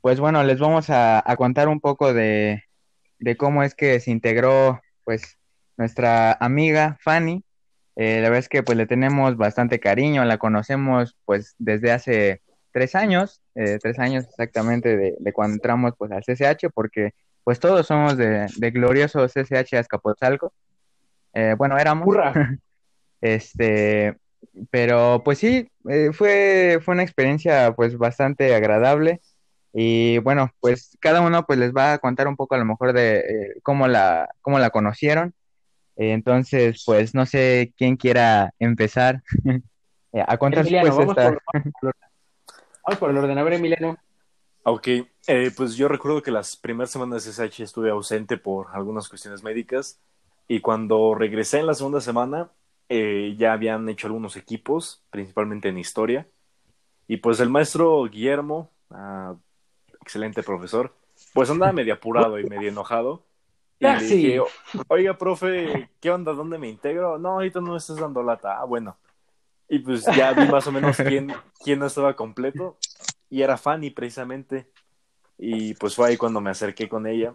pues 0.01 0.19
bueno, 0.19 0.43
les 0.43 0.59
vamos 0.59 0.87
a, 0.89 1.23
contar 1.37 1.67
un 1.67 1.79
poco 1.79 2.13
de, 2.13 2.63
cómo 3.37 3.63
es 3.63 3.75
que 3.75 3.99
se 3.99 4.11
integró 4.11 4.81
pues 5.03 5.37
nuestra 5.77 6.33
amiga 6.33 6.97
Fanny. 7.01 7.43
Eh, 7.95 8.15
la 8.15 8.29
verdad 8.29 8.39
es 8.39 8.49
que 8.49 8.63
pues 8.63 8.77
le 8.77 8.87
tenemos 8.87 9.37
bastante 9.37 9.79
cariño, 9.79 10.23
la 10.25 10.37
conocemos 10.37 11.17
pues 11.25 11.55
desde 11.59 11.91
hace 11.91 12.41
tres 12.71 12.95
años, 12.95 13.41
eh, 13.55 13.77
tres 13.81 13.99
años 13.99 14.25
exactamente 14.25 14.97
de, 14.97 15.33
cuando 15.33 15.55
entramos 15.55 15.93
pues 15.97 16.11
al 16.11 16.23
CCH, 16.23 16.69
porque 16.73 17.11
pues 17.43 17.59
todos 17.59 17.87
somos 17.87 18.17
de, 18.17 18.47
de 18.55 18.71
glorioso 18.71 19.27
CCH 19.27 19.73
Azcapotzalco. 19.75 20.53
Eh, 21.33 21.55
bueno, 21.57 21.77
éramos. 21.77 22.07
este, 23.21 24.17
pero 24.69 25.21
pues 25.23 25.37
sí, 25.37 25.69
eh, 25.89 26.11
fue, 26.13 26.79
fue 26.83 26.93
una 26.93 27.03
experiencia 27.03 27.73
pues 27.75 27.97
bastante 27.97 28.53
agradable 28.53 29.21
y 29.73 30.17
bueno, 30.19 30.51
pues 30.59 30.97
cada 30.99 31.21
uno 31.21 31.45
pues 31.45 31.59
les 31.59 31.73
va 31.73 31.93
a 31.93 31.99
contar 31.99 32.27
un 32.27 32.35
poco 32.35 32.55
a 32.55 32.57
lo 32.57 32.65
mejor 32.65 32.93
de 32.93 33.19
eh, 33.19 33.53
cómo, 33.63 33.87
la, 33.87 34.29
cómo 34.41 34.59
la 34.59 34.69
conocieron. 34.69 35.33
Entonces, 35.95 36.83
pues 36.85 37.13
no 37.13 37.25
sé 37.25 37.73
quién 37.77 37.95
quiera 37.97 38.53
empezar 38.59 39.21
eh, 40.13 40.23
a 40.25 40.37
contar 40.37 40.67
pues, 40.67 40.95
vamos, 40.95 41.15
por, 41.15 41.41
vamos 42.85 42.99
por 42.99 43.09
el 43.09 43.17
orden, 43.17 43.37
a 43.37 43.43
ver 43.43 43.53
Emiliano. 43.53 43.97
Ok, 44.63 44.87
pues 45.57 45.75
yo 45.75 45.87
recuerdo 45.87 46.21
que 46.21 46.29
las 46.29 46.55
primeras 46.55 46.91
semanas 46.91 47.25
de 47.25 47.31
SH 47.31 47.63
estuve 47.63 47.89
ausente 47.89 48.37
por 48.37 48.67
algunas 48.73 49.09
cuestiones 49.09 49.41
médicas 49.41 49.99
y 50.47 50.59
cuando 50.59 51.15
regresé 51.15 51.59
en 51.59 51.67
la 51.67 51.73
segunda 51.73 51.99
semana 51.99 52.51
eh, 52.93 53.35
ya 53.37 53.53
habían 53.53 53.87
hecho 53.87 54.07
algunos 54.07 54.35
equipos, 54.35 55.01
principalmente 55.09 55.69
en 55.69 55.77
historia. 55.77 56.27
Y 57.07 57.17
pues 57.17 57.39
el 57.39 57.49
maestro 57.49 58.03
Guillermo, 58.03 58.69
ah, 58.89 59.35
excelente 60.01 60.43
profesor, 60.43 60.93
pues 61.33 61.49
andaba 61.49 61.71
medio 61.71 61.93
apurado 61.93 62.37
y 62.37 62.43
medio 62.43 62.67
enojado. 62.67 63.23
Y 63.81 63.85
le 63.85 64.15
dije, 64.15 64.41
oiga, 64.89 65.17
profe, 65.17 65.89
¿qué 65.99 66.11
onda? 66.11 66.33
¿Dónde 66.33 66.59
me 66.59 66.69
integro? 66.69 67.17
No, 67.17 67.29
ahorita 67.29 67.61
no 67.61 67.71
me 67.71 67.77
estás 67.77 67.97
dando 67.97 68.21
lata. 68.21 68.59
Ah, 68.59 68.63
bueno. 68.65 68.95
Y 69.67 69.79
pues 69.79 70.05
ya 70.15 70.33
vi 70.33 70.47
más 70.47 70.67
o 70.67 70.71
menos 70.71 70.97
quién, 70.97 71.33
quién 71.63 71.79
no 71.79 71.87
estaba 71.87 72.15
completo. 72.15 72.77
Y 73.31 73.41
era 73.41 73.57
Fanny, 73.57 73.89
precisamente. 73.89 74.69
Y 75.39 75.73
pues 75.73 75.95
fue 75.95 76.09
ahí 76.09 76.17
cuando 76.17 76.41
me 76.41 76.51
acerqué 76.51 76.87
con 76.87 77.07
ella. 77.07 77.33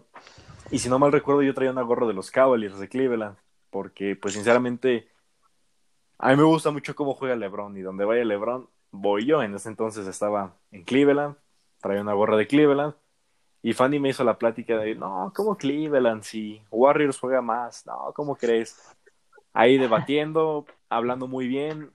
Y 0.71 0.79
si 0.79 0.87
no 0.87 0.99
mal 0.99 1.11
recuerdo, 1.11 1.41
yo 1.41 1.53
traía 1.53 1.71
una 1.71 1.81
gorra 1.81 2.07
de 2.07 2.13
los 2.13 2.31
Cavaliers 2.31 2.79
de 2.79 2.87
Cleveland. 2.87 3.35
Porque, 3.69 4.15
pues 4.15 4.33
sinceramente, 4.33 5.09
a 6.17 6.29
mí 6.29 6.37
me 6.37 6.43
gusta 6.43 6.71
mucho 6.71 6.95
cómo 6.95 7.13
juega 7.13 7.35
LeBron 7.35 7.75
y 7.75 7.81
donde 7.81 8.05
vaya 8.05 8.23
LeBron 8.23 8.69
voy 8.91 9.25
yo. 9.25 9.43
En 9.43 9.53
ese 9.53 9.67
entonces 9.67 10.07
estaba 10.07 10.55
en 10.71 10.85
Cleveland, 10.85 11.35
traía 11.81 11.99
una 11.99 12.13
gorra 12.13 12.37
de 12.37 12.47
Cleveland 12.47 12.93
y 13.61 13.73
Fanny 13.73 13.99
me 13.99 14.09
hizo 14.09 14.23
la 14.23 14.37
plática 14.37 14.77
de, 14.77 14.95
no, 14.95 15.31
¿cómo 15.35 15.57
Cleveland? 15.57 16.23
Si 16.23 16.61
Warriors 16.71 17.19
juega 17.19 17.41
más, 17.41 17.85
no, 17.85 18.13
¿cómo 18.15 18.35
crees? 18.35 18.95
Ahí 19.53 19.77
debatiendo, 19.77 20.65
hablando 20.89 21.27
muy 21.27 21.47
bien. 21.47 21.91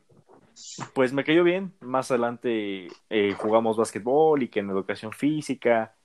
Pues 0.95 1.13
me 1.13 1.25
cayó 1.25 1.45
bien. 1.45 1.73
Más 1.81 2.11
adelante 2.11 2.89
eh, 3.09 3.35
jugamos 3.39 3.77
básquetbol 3.77 4.43
y 4.43 4.49
que 4.49 4.61
en 4.61 4.71
educación 4.71 5.13
física. 5.13 5.97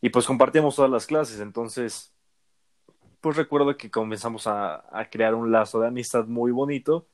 Y 0.00 0.10
pues 0.10 0.26
compartíamos 0.26 0.76
todas 0.76 0.90
las 0.90 1.06
clases. 1.06 1.40
Entonces, 1.40 2.12
pues 3.20 3.36
recuerdo 3.36 3.76
que 3.76 3.90
comenzamos 3.90 4.46
a, 4.46 4.84
a 4.90 5.08
crear 5.08 5.34
un 5.34 5.52
lazo 5.52 5.80
de 5.80 5.88
amistad 5.88 6.26
muy 6.26 6.50
bonito 6.50 7.06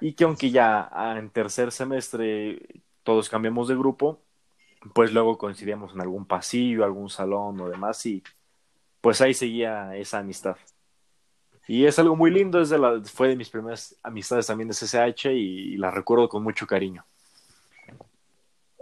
y 0.00 0.14
que 0.14 0.24
aunque 0.24 0.50
ya 0.50 0.90
en 1.16 1.30
tercer 1.30 1.70
semestre 1.72 2.82
todos 3.02 3.28
cambiamos 3.28 3.68
de 3.68 3.76
grupo, 3.76 4.23
pues 4.92 5.12
luego 5.12 5.38
coincidíamos 5.38 5.94
en 5.94 6.00
algún 6.00 6.26
pasillo, 6.26 6.84
algún 6.84 7.08
salón 7.08 7.60
o 7.60 7.68
demás 7.68 8.04
y 8.06 8.22
pues 9.00 9.20
ahí 9.20 9.34
seguía 9.34 9.96
esa 9.96 10.18
amistad. 10.18 10.56
Y 11.66 11.86
es 11.86 11.98
algo 11.98 12.14
muy 12.14 12.30
lindo, 12.30 12.60
es 12.60 12.68
de 12.68 12.78
la, 12.78 13.00
fue 13.02 13.28
de 13.28 13.36
mis 13.36 13.48
primeras 13.48 13.96
amistades 14.02 14.46
también 14.46 14.68
de 14.68 14.74
CCH 14.74 15.26
y, 15.26 15.76
la 15.78 15.90
recuerdo 15.90 16.28
con 16.28 16.42
mucho 16.42 16.66
cariño. 16.66 17.04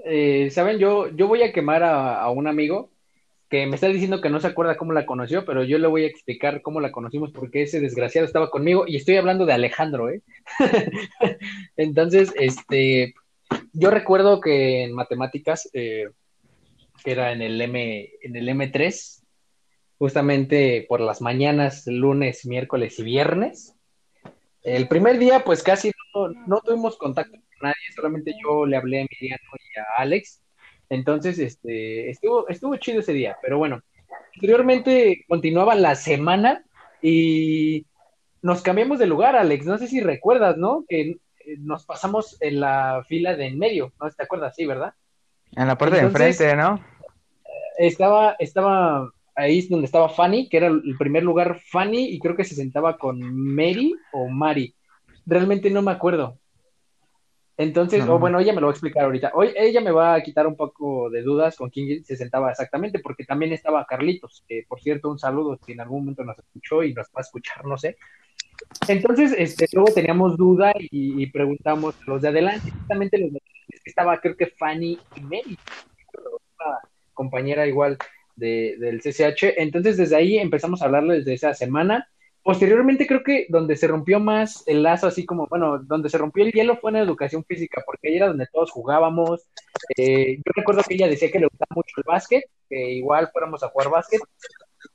Eh, 0.04 0.50
Saben, 0.50 0.78
yo, 0.78 1.08
yo 1.08 1.28
voy 1.28 1.42
a 1.42 1.52
quemar 1.52 1.84
a 1.84 2.28
un 2.30 2.48
amigo 2.48 2.90
que 3.52 3.66
me 3.66 3.74
está 3.74 3.88
diciendo 3.88 4.22
que 4.22 4.30
no 4.30 4.40
se 4.40 4.46
acuerda 4.46 4.78
cómo 4.78 4.94
la 4.94 5.04
conoció, 5.04 5.44
pero 5.44 5.62
yo 5.62 5.76
le 5.76 5.86
voy 5.86 6.04
a 6.04 6.06
explicar 6.06 6.62
cómo 6.62 6.80
la 6.80 6.90
conocimos 6.90 7.32
porque 7.32 7.60
ese 7.60 7.80
desgraciado 7.80 8.26
estaba 8.26 8.48
conmigo 8.48 8.86
y 8.86 8.96
estoy 8.96 9.18
hablando 9.18 9.44
de 9.44 9.52
Alejandro, 9.52 10.08
¿eh? 10.08 10.22
Entonces, 11.76 12.32
este, 12.38 13.14
yo 13.72 13.90
recuerdo 13.90 14.40
que 14.40 14.84
en 14.84 14.94
matemáticas, 14.94 15.68
eh, 15.72 16.10
era 17.04 17.32
en 17.32 17.42
el 17.42 17.60
M, 17.60 18.10
en 18.22 18.36
el 18.36 18.48
M3, 18.48 19.22
justamente 19.98 20.86
por 20.88 21.00
las 21.00 21.20
mañanas, 21.20 21.86
lunes, 21.86 22.46
miércoles 22.46 22.98
y 22.98 23.02
viernes. 23.02 23.74
El 24.62 24.88
primer 24.88 25.18
día, 25.18 25.42
pues 25.44 25.62
casi 25.62 25.90
no, 26.46 26.60
tuvimos 26.60 26.96
contacto 26.96 27.32
con 27.32 27.68
nadie, 27.68 27.94
solamente 27.94 28.34
yo 28.42 28.66
le 28.66 28.76
hablé 28.76 28.98
a 28.98 29.00
Emiliano 29.00 29.42
y 29.58 29.78
a 29.78 29.84
Alex 30.02 30.42
entonces, 30.92 31.38
este, 31.38 32.10
estuvo, 32.10 32.46
estuvo 32.50 32.76
chido 32.76 33.00
ese 33.00 33.14
día, 33.14 33.38
pero 33.40 33.56
bueno, 33.56 33.80
posteriormente 34.34 35.24
continuaba 35.26 35.74
la 35.74 35.94
semana 35.94 36.66
y 37.00 37.86
nos 38.42 38.60
cambiamos 38.60 38.98
de 38.98 39.06
lugar, 39.06 39.34
Alex. 39.34 39.64
No 39.64 39.78
sé 39.78 39.86
si 39.86 40.00
recuerdas, 40.00 40.58
¿no? 40.58 40.84
Que 40.86 41.16
nos 41.58 41.84
pasamos 41.84 42.36
en 42.40 42.60
la 42.60 43.04
fila 43.08 43.36
de 43.36 43.46
en 43.46 43.58
medio, 43.58 43.92
¿no? 44.00 44.10
¿Te 44.10 44.22
acuerdas? 44.22 44.54
Sí, 44.56 44.66
¿verdad? 44.66 44.94
En 45.56 45.66
la 45.66 45.76
puerta 45.76 45.96
de 45.96 46.02
enfrente, 46.02 46.56
¿no? 46.56 46.82
Estaba, 47.78 48.36
estaba 48.38 49.10
ahí 49.34 49.66
donde 49.68 49.86
estaba 49.86 50.08
Fanny, 50.08 50.48
que 50.48 50.56
era 50.58 50.68
el 50.68 50.96
primer 50.98 51.22
lugar 51.22 51.60
Fanny, 51.70 52.10
y 52.10 52.18
creo 52.18 52.36
que 52.36 52.44
se 52.44 52.54
sentaba 52.54 52.96
con 52.96 53.20
Mary 53.20 53.94
o 54.12 54.28
Mari. 54.28 54.74
Realmente 55.26 55.70
no 55.70 55.82
me 55.82 55.92
acuerdo. 55.92 56.38
Entonces, 57.58 58.06
o 58.08 58.18
bueno, 58.18 58.40
ella 58.40 58.54
me 58.54 58.60
lo 58.60 58.66
va 58.68 58.72
a 58.72 58.74
explicar 58.74 59.04
ahorita. 59.04 59.32
Hoy 59.34 59.52
ella 59.54 59.80
me 59.80 59.92
va 59.92 60.14
a 60.14 60.22
quitar 60.22 60.46
un 60.46 60.56
poco 60.56 61.10
de 61.10 61.22
dudas 61.22 61.56
con 61.56 61.68
quién 61.68 62.02
se 62.02 62.16
sentaba 62.16 62.50
exactamente, 62.50 62.98
porque 62.98 63.24
también 63.24 63.52
estaba 63.52 63.84
Carlitos, 63.84 64.42
que 64.48 64.64
por 64.66 64.80
cierto, 64.80 65.10
un 65.10 65.18
saludo 65.18 65.58
si 65.64 65.72
en 65.72 65.80
algún 65.80 66.00
momento 66.00 66.24
nos 66.24 66.38
escuchó 66.38 66.82
y 66.82 66.94
nos 66.94 67.06
va 67.08 67.18
a 67.18 67.20
escuchar, 67.20 67.64
no 67.64 67.76
sé. 67.76 67.98
Entonces, 68.88 69.34
este, 69.36 69.66
luego 69.72 69.92
teníamos 69.92 70.36
duda 70.36 70.72
y, 70.78 71.26
preguntamos 71.28 71.94
los 72.06 72.22
de 72.22 72.28
adelante, 72.28 72.68
exactamente 72.68 73.18
los 73.18 73.32
de 73.32 73.38
adelante, 73.38 73.80
estaba 73.84 74.20
creo 74.20 74.36
que 74.36 74.46
Fanny 74.46 74.98
y 75.16 75.20
Mary, 75.20 75.58
una 76.14 76.78
compañera 77.14 77.66
igual 77.66 77.98
de, 78.36 78.76
del 78.78 79.00
CCH. 79.00 79.54
Entonces, 79.56 79.96
desde 79.96 80.16
ahí 80.16 80.38
empezamos 80.38 80.82
a 80.82 80.86
hablarles 80.86 81.24
de 81.24 81.34
esa 81.34 81.54
semana 81.54 82.08
Posteriormente 82.42 83.06
creo 83.06 83.22
que 83.22 83.46
donde 83.48 83.76
se 83.76 83.86
rompió 83.86 84.18
más 84.18 84.64
el 84.66 84.82
lazo, 84.82 85.06
así 85.06 85.24
como, 85.24 85.46
bueno, 85.46 85.78
donde 85.78 86.08
se 86.08 86.18
rompió 86.18 86.44
el 86.44 86.50
hielo 86.50 86.76
fue 86.76 86.90
en 86.90 86.96
educación 86.96 87.44
física, 87.44 87.82
porque 87.86 88.08
ahí 88.08 88.16
era 88.16 88.26
donde 88.26 88.48
todos 88.52 88.72
jugábamos. 88.72 89.42
Eh, 89.96 90.38
yo 90.38 90.52
recuerdo 90.56 90.82
que 90.82 90.94
ella 90.94 91.06
decía 91.06 91.30
que 91.30 91.38
le 91.38 91.46
gustaba 91.46 91.68
mucho 91.76 91.94
el 91.98 92.02
básquet, 92.04 92.44
que 92.68 92.94
igual 92.94 93.30
fuéramos 93.32 93.62
a 93.62 93.68
jugar 93.68 93.90
básquet. 93.90 94.20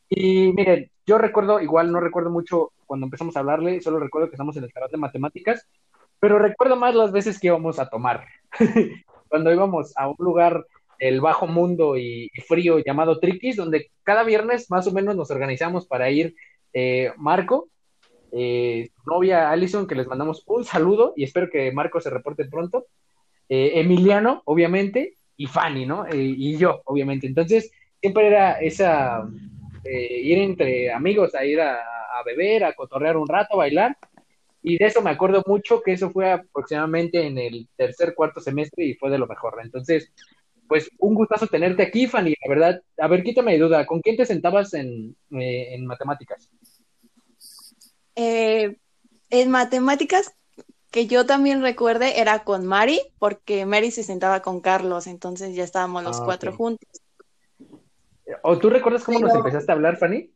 Y 0.10 0.53
miren, 0.53 0.89
yo 1.05 1.18
recuerdo, 1.18 1.60
igual 1.60 1.91
no 1.91 1.99
recuerdo 1.99 2.30
mucho 2.30 2.72
cuando 2.86 3.05
empezamos 3.05 3.36
a 3.36 3.39
hablarle, 3.39 3.82
solo 3.82 3.99
recuerdo 3.99 4.30
que 4.30 4.36
estamos 4.36 4.55
en 4.58 4.64
el 4.64 4.72
salón 4.72 4.89
de 4.91 4.97
matemáticas, 4.97 5.68
pero 6.20 6.39
recuerdo 6.39 6.76
más 6.76 6.95
las 6.95 7.12
veces 7.12 7.39
que 7.39 7.47
íbamos 7.47 7.80
a 7.80 7.89
tomar. 7.89 8.26
cuando 9.30 9.51
íbamos 9.51 9.93
a 9.97 10.08
un 10.08 10.16
lugar, 10.20 10.66
el 10.99 11.22
bajo 11.22 11.47
mundo 11.47 11.97
y, 11.97 12.32
frío 12.47 12.80
llamado 12.80 13.20
Triquis, 13.20 13.55
donde 13.55 13.91
cada 14.03 14.24
viernes 14.24 14.72
más 14.72 14.88
o 14.88 14.91
menos 14.91 15.16
nos 15.16 15.30
organizamos 15.30 15.86
para 15.86 16.10
ir 16.10 16.36
eh, 16.74 17.12
Marco, 17.18 17.70
eh, 18.32 18.89
novia 19.05 19.51
Allison, 19.51 19.88
que 19.88 19.95
les 19.95 20.08
mandamos 20.08 20.43
un 20.47 20.64
saludo 20.64 21.14
y 21.16 21.24
espero 21.24 21.49
que 21.49 21.72
Marco 21.72 22.01
se 22.01 22.10
reporte 22.10 22.45
pronto. 22.45 22.86
eh, 23.49 23.80
Emiliano, 23.80 24.41
obviamente, 24.45 25.14
y 25.38 25.45
Fanny, 25.45 25.86
¿no? 25.86 26.05
Y 26.12 26.58
yo, 26.58 26.82
obviamente. 26.86 27.28
Entonces, 27.28 27.72
siempre 28.01 28.28
era 28.28 28.53
esa, 28.60 29.30
eh, 29.89 30.19
ir 30.21 30.38
entre 30.39 30.91
amigos 30.91 31.35
a 31.35 31.45
ir 31.45 31.61
a, 31.61 31.75
a, 31.75 32.23
beber, 32.25 32.63
a 32.63 32.73
cotorrear 32.73 33.17
un 33.17 33.27
rato, 33.27 33.53
a 33.53 33.57
bailar. 33.57 33.97
Y 34.61 34.77
de 34.77 34.85
eso 34.85 35.01
me 35.01 35.11
acuerdo 35.11 35.43
mucho, 35.45 35.81
que 35.81 35.93
eso 35.93 36.09
fue 36.09 36.31
aproximadamente 36.31 37.25
en 37.25 37.38
el 37.38 37.69
tercer, 37.75 38.13
cuarto 38.15 38.41
semestre 38.41 38.85
y 38.85 38.95
fue 38.95 39.09
de 39.09 39.17
lo 39.17 39.27
mejor. 39.27 39.59
Entonces, 39.63 40.11
pues 40.67 40.89
un 40.99 41.13
gustazo 41.13 41.47
tenerte 41.47 41.83
aquí, 41.83 42.07
Fanny, 42.07 42.35
la 42.43 42.49
verdad. 42.53 42.81
A 42.97 43.07
ver, 43.07 43.23
quítame 43.23 43.53
de 43.53 43.59
duda, 43.59 43.85
¿con 43.85 44.01
quién 44.01 44.17
te 44.17 44.25
sentabas 44.25 44.73
en, 44.73 45.15
eh, 45.31 45.73
en 45.73 45.85
matemáticas? 45.85 46.49
Eh, 48.15 48.77
en 49.29 49.51
matemáticas, 49.51 50.33
que 50.91 51.07
yo 51.07 51.25
también 51.25 51.61
recuerde, 51.61 52.19
era 52.19 52.43
con 52.43 52.65
Mari, 52.65 52.99
porque 53.19 53.65
Mary 53.65 53.91
se 53.91 54.03
sentaba 54.03 54.41
con 54.41 54.61
Carlos, 54.61 55.07
entonces 55.07 55.55
ya 55.55 55.63
estábamos 55.63 56.03
los 56.03 56.19
ah, 56.19 56.23
cuatro 56.25 56.51
okay. 56.51 56.57
juntos. 56.57 56.89
¿O 58.43 58.57
tú 58.57 58.69
recuerdas 58.69 59.03
cómo 59.03 59.19
pero... 59.19 59.30
nos 59.30 59.38
empezaste 59.38 59.71
a 59.71 59.75
hablar, 59.75 59.97
Fanny? 59.97 60.32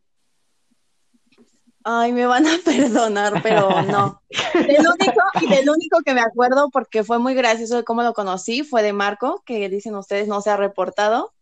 Ay, 1.84 2.14
me 2.14 2.26
van 2.26 2.46
a 2.46 2.58
perdonar, 2.66 3.42
pero 3.42 3.82
no. 3.84 4.22
Del 4.54 4.88
único, 4.88 5.22
y 5.42 5.48
del 5.48 5.70
único 5.70 6.02
que 6.06 6.14
me 6.14 6.22
acuerdo, 6.22 6.70
porque 6.70 7.04
fue 7.04 7.20
muy 7.20 7.34
gracioso 7.34 7.78
de 7.78 7.84
cómo 7.84 8.04
lo 8.04 8.14
conocí, 8.14 8.64
fue 8.64 8.84
de 8.84 8.94
Marco, 8.94 9.42
que 9.46 9.68
dicen 9.70 9.96
ustedes 9.96 10.28
no 10.28 10.42
se 10.42 10.52
ha 10.52 10.58
reportado, 10.58 11.34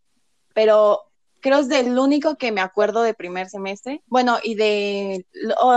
pero 0.54 1.02
creo 1.40 1.58
es 1.58 1.68
del 1.68 1.98
único 1.98 2.36
que 2.36 2.52
me 2.52 2.60
acuerdo 2.60 3.02
de 3.02 3.14
primer 3.14 3.48
semestre. 3.48 4.02
Bueno, 4.06 4.38
y 4.42 4.54
de 4.54 5.26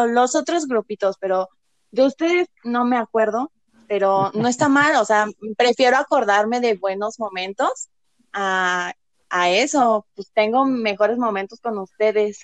los 0.10 0.36
otros 0.36 0.68
grupitos, 0.68 1.18
pero 1.20 1.50
de 1.92 2.06
ustedes 2.06 2.48
no 2.64 2.86
me 2.86 2.98
acuerdo, 2.98 3.52
pero 3.88 4.32
no 4.34 4.48
está 4.48 4.70
mal, 4.70 4.96
o 4.96 5.06
sea, 5.06 5.28
prefiero 5.58 5.98
acordarme 5.98 6.60
de 6.62 6.76
buenos 6.76 7.20
momentos 7.20 7.90
a, 8.32 8.94
a 9.34 9.50
eso, 9.50 10.06
pues 10.14 10.32
tengo 10.32 10.64
mejores 10.64 11.18
momentos 11.18 11.60
con 11.60 11.80
ustedes. 11.80 12.44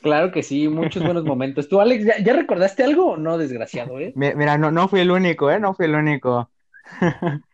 Claro 0.00 0.32
que 0.32 0.42
sí, 0.42 0.66
muchos 0.66 1.02
buenos 1.04 1.24
momentos. 1.26 1.68
¿Tú, 1.68 1.78
Alex, 1.78 2.06
¿ya, 2.06 2.18
ya 2.18 2.32
recordaste 2.32 2.82
algo 2.82 3.12
o 3.12 3.16
no, 3.18 3.36
desgraciado, 3.36 4.00
eh? 4.00 4.12
Mira, 4.16 4.56
no, 4.56 4.70
no 4.70 4.88
fui 4.88 5.00
el 5.00 5.10
único, 5.10 5.50
¿eh? 5.50 5.60
No 5.60 5.74
fui 5.74 5.84
el 5.84 5.94
único. 5.94 6.50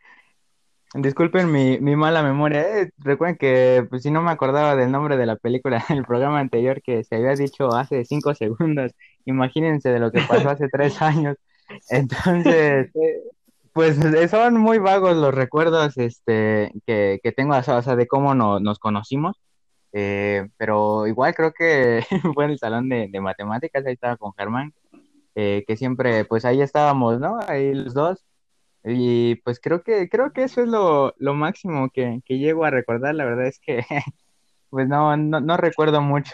Disculpen 0.93 1.51
mi, 1.51 1.77
mi 1.79 1.97
mala 1.97 2.23
memoria. 2.23 2.61
Eh. 2.61 2.91
Recuerden 2.99 3.37
que 3.37 3.85
pues, 3.89 4.03
si 4.03 4.11
no 4.11 4.21
me 4.21 4.31
acordaba 4.31 4.77
del 4.77 4.91
nombre 4.91 5.17
de 5.17 5.25
la 5.25 5.35
película 5.35 5.83
del 5.89 6.05
programa 6.05 6.39
anterior 6.39 6.81
que 6.81 7.03
se 7.03 7.15
había 7.15 7.35
dicho 7.35 7.73
hace 7.75 8.05
cinco 8.05 8.33
segundos, 8.33 8.93
imagínense 9.25 9.89
de 9.89 9.99
lo 9.99 10.09
que 10.09 10.21
pasó 10.21 10.49
hace 10.49 10.69
tres 10.69 11.01
años. 11.01 11.35
Entonces, 11.89 12.91
pues 13.73 13.97
son 14.29 14.57
muy 14.57 14.79
vagos 14.79 15.15
los 15.15 15.33
recuerdos 15.33 15.97
este, 15.97 16.71
que, 16.85 17.19
que 17.23 17.31
tengo, 17.31 17.55
o 17.55 17.63
sea, 17.63 17.95
de 17.95 18.07
cómo 18.07 18.35
no, 18.35 18.59
nos 18.59 18.79
conocimos. 18.79 19.37
Eh, 19.93 20.47
pero 20.57 21.07
igual 21.07 21.35
creo 21.35 21.53
que 21.53 22.03
fue 22.33 22.45
en 22.45 22.51
el 22.51 22.59
salón 22.59 22.89
de, 22.89 23.07
de 23.11 23.21
matemáticas, 23.21 23.85
ahí 23.85 23.93
estaba 23.93 24.17
con 24.17 24.33
Germán, 24.33 24.73
eh, 25.35 25.63
que 25.67 25.77
siempre, 25.77 26.25
pues 26.25 26.45
ahí 26.45 26.61
estábamos, 26.61 27.19
¿no? 27.19 27.39
Ahí 27.47 27.73
los 27.73 27.93
dos. 27.93 28.25
Y 28.83 29.35
pues 29.37 29.59
creo 29.59 29.83
que, 29.83 30.09
creo 30.09 30.33
que 30.33 30.43
eso 30.43 30.61
es 30.63 30.69
lo, 30.69 31.13
lo 31.17 31.33
máximo 31.35 31.89
que, 31.93 32.21
que, 32.25 32.39
llego 32.39 32.65
a 32.65 32.71
recordar. 32.71 33.15
La 33.15 33.25
verdad 33.25 33.47
es 33.47 33.59
que 33.59 33.85
pues 34.69 34.87
no, 34.87 35.15
no, 35.17 35.39
no 35.41 35.57
recuerdo 35.57 36.01
mucho. 36.01 36.33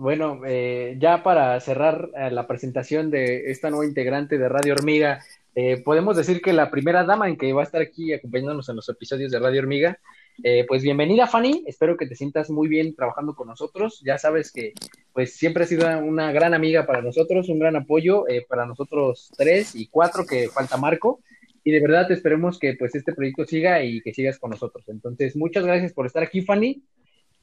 Bueno, 0.00 0.40
eh, 0.46 0.96
ya 0.98 1.22
para 1.22 1.58
cerrar 1.60 2.10
eh, 2.16 2.30
la 2.30 2.46
presentación 2.46 3.10
de 3.10 3.50
esta 3.50 3.70
nueva 3.70 3.86
integrante 3.86 4.38
de 4.38 4.48
Radio 4.48 4.72
Hormiga, 4.72 5.22
eh, 5.54 5.82
podemos 5.84 6.16
decir 6.16 6.40
que 6.40 6.52
la 6.52 6.70
primera 6.70 7.04
dama 7.04 7.28
en 7.28 7.36
que 7.36 7.52
va 7.52 7.60
a 7.60 7.64
estar 7.64 7.82
aquí 7.82 8.12
acompañándonos 8.12 8.68
en 8.68 8.76
los 8.76 8.88
episodios 8.88 9.30
de 9.30 9.38
Radio 9.38 9.60
Hormiga 9.60 9.98
eh, 10.42 10.64
pues 10.66 10.82
bienvenida 10.82 11.26
Fanny, 11.26 11.64
espero 11.66 11.98
que 11.98 12.06
te 12.06 12.14
sientas 12.14 12.48
muy 12.48 12.66
bien 12.66 12.94
trabajando 12.94 13.34
con 13.34 13.48
nosotros. 13.48 14.00
Ya 14.04 14.16
sabes 14.16 14.52
que 14.52 14.72
pues 15.12 15.34
siempre 15.34 15.64
has 15.64 15.68
sido 15.68 15.86
una 15.98 16.32
gran 16.32 16.54
amiga 16.54 16.86
para 16.86 17.02
nosotros, 17.02 17.48
un 17.48 17.58
gran 17.58 17.76
apoyo 17.76 18.26
eh, 18.26 18.46
para 18.48 18.64
nosotros 18.64 19.30
tres 19.36 19.74
y 19.74 19.88
cuatro 19.88 20.24
que 20.24 20.48
falta 20.48 20.78
Marco. 20.78 21.20
Y 21.62 21.72
de 21.72 21.80
verdad 21.80 22.10
esperemos 22.10 22.58
que 22.58 22.74
pues 22.74 22.94
este 22.94 23.12
proyecto 23.12 23.44
siga 23.44 23.84
y 23.84 24.00
que 24.00 24.14
sigas 24.14 24.38
con 24.38 24.50
nosotros. 24.50 24.88
Entonces, 24.88 25.36
muchas 25.36 25.64
gracias 25.64 25.92
por 25.92 26.06
estar 26.06 26.22
aquí, 26.22 26.40
Fanny. 26.40 26.82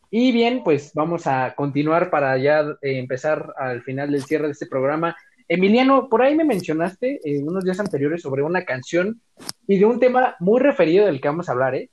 Y 0.10 0.32
bien, 0.32 0.64
pues 0.64 0.92
vamos 0.94 1.28
a 1.28 1.54
continuar 1.56 2.10
para 2.10 2.38
ya 2.38 2.62
eh, 2.82 3.00
empezar 3.00 3.54
al 3.58 3.84
final 3.84 4.12
del 4.12 4.24
cierre 4.24 4.46
de 4.46 4.54
este 4.54 4.68
programa. 4.68 5.16
Emiliano, 5.50 6.10
por 6.10 6.22
ahí 6.22 6.36
me 6.36 6.46
mencionaste 6.46 7.20
eh, 7.24 7.44
unos 7.44 7.64
días 7.64 7.80
anteriores 7.80 8.22
sobre 8.22 8.44
una 8.44 8.64
canción 8.64 9.22
y 9.68 9.78
de 9.80 9.86
un 9.86 10.00
tema 10.00 10.36
muy 10.40 10.60
referido 10.62 11.06
del 11.06 11.22
que 11.22 11.28
vamos 11.28 11.50
a 11.50 11.54
hablar, 11.54 11.76
¿eh? 11.76 11.90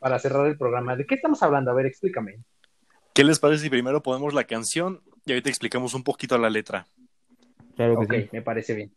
para 0.00 0.18
cerrar 0.18 0.46
el 0.46 0.56
programa. 0.56 0.96
¿De 0.96 1.06
qué 1.06 1.14
estamos 1.14 1.42
hablando? 1.42 1.70
A 1.70 1.74
ver, 1.74 1.86
explícame. 1.86 2.38
¿Qué 3.12 3.24
les 3.24 3.38
parece 3.38 3.64
si 3.64 3.70
primero 3.70 4.02
ponemos 4.02 4.34
la 4.34 4.44
canción 4.44 5.00
y 5.26 5.32
ahorita 5.32 5.50
explicamos 5.50 5.94
un 5.94 6.02
poquito 6.02 6.38
la 6.38 6.50
letra? 6.50 6.86
Claro 7.76 8.00
ok, 8.00 8.14
sí. 8.14 8.28
me 8.32 8.42
parece 8.42 8.74
bien. 8.74 8.92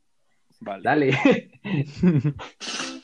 Vale. 0.59 0.84
Dale. 0.84 1.51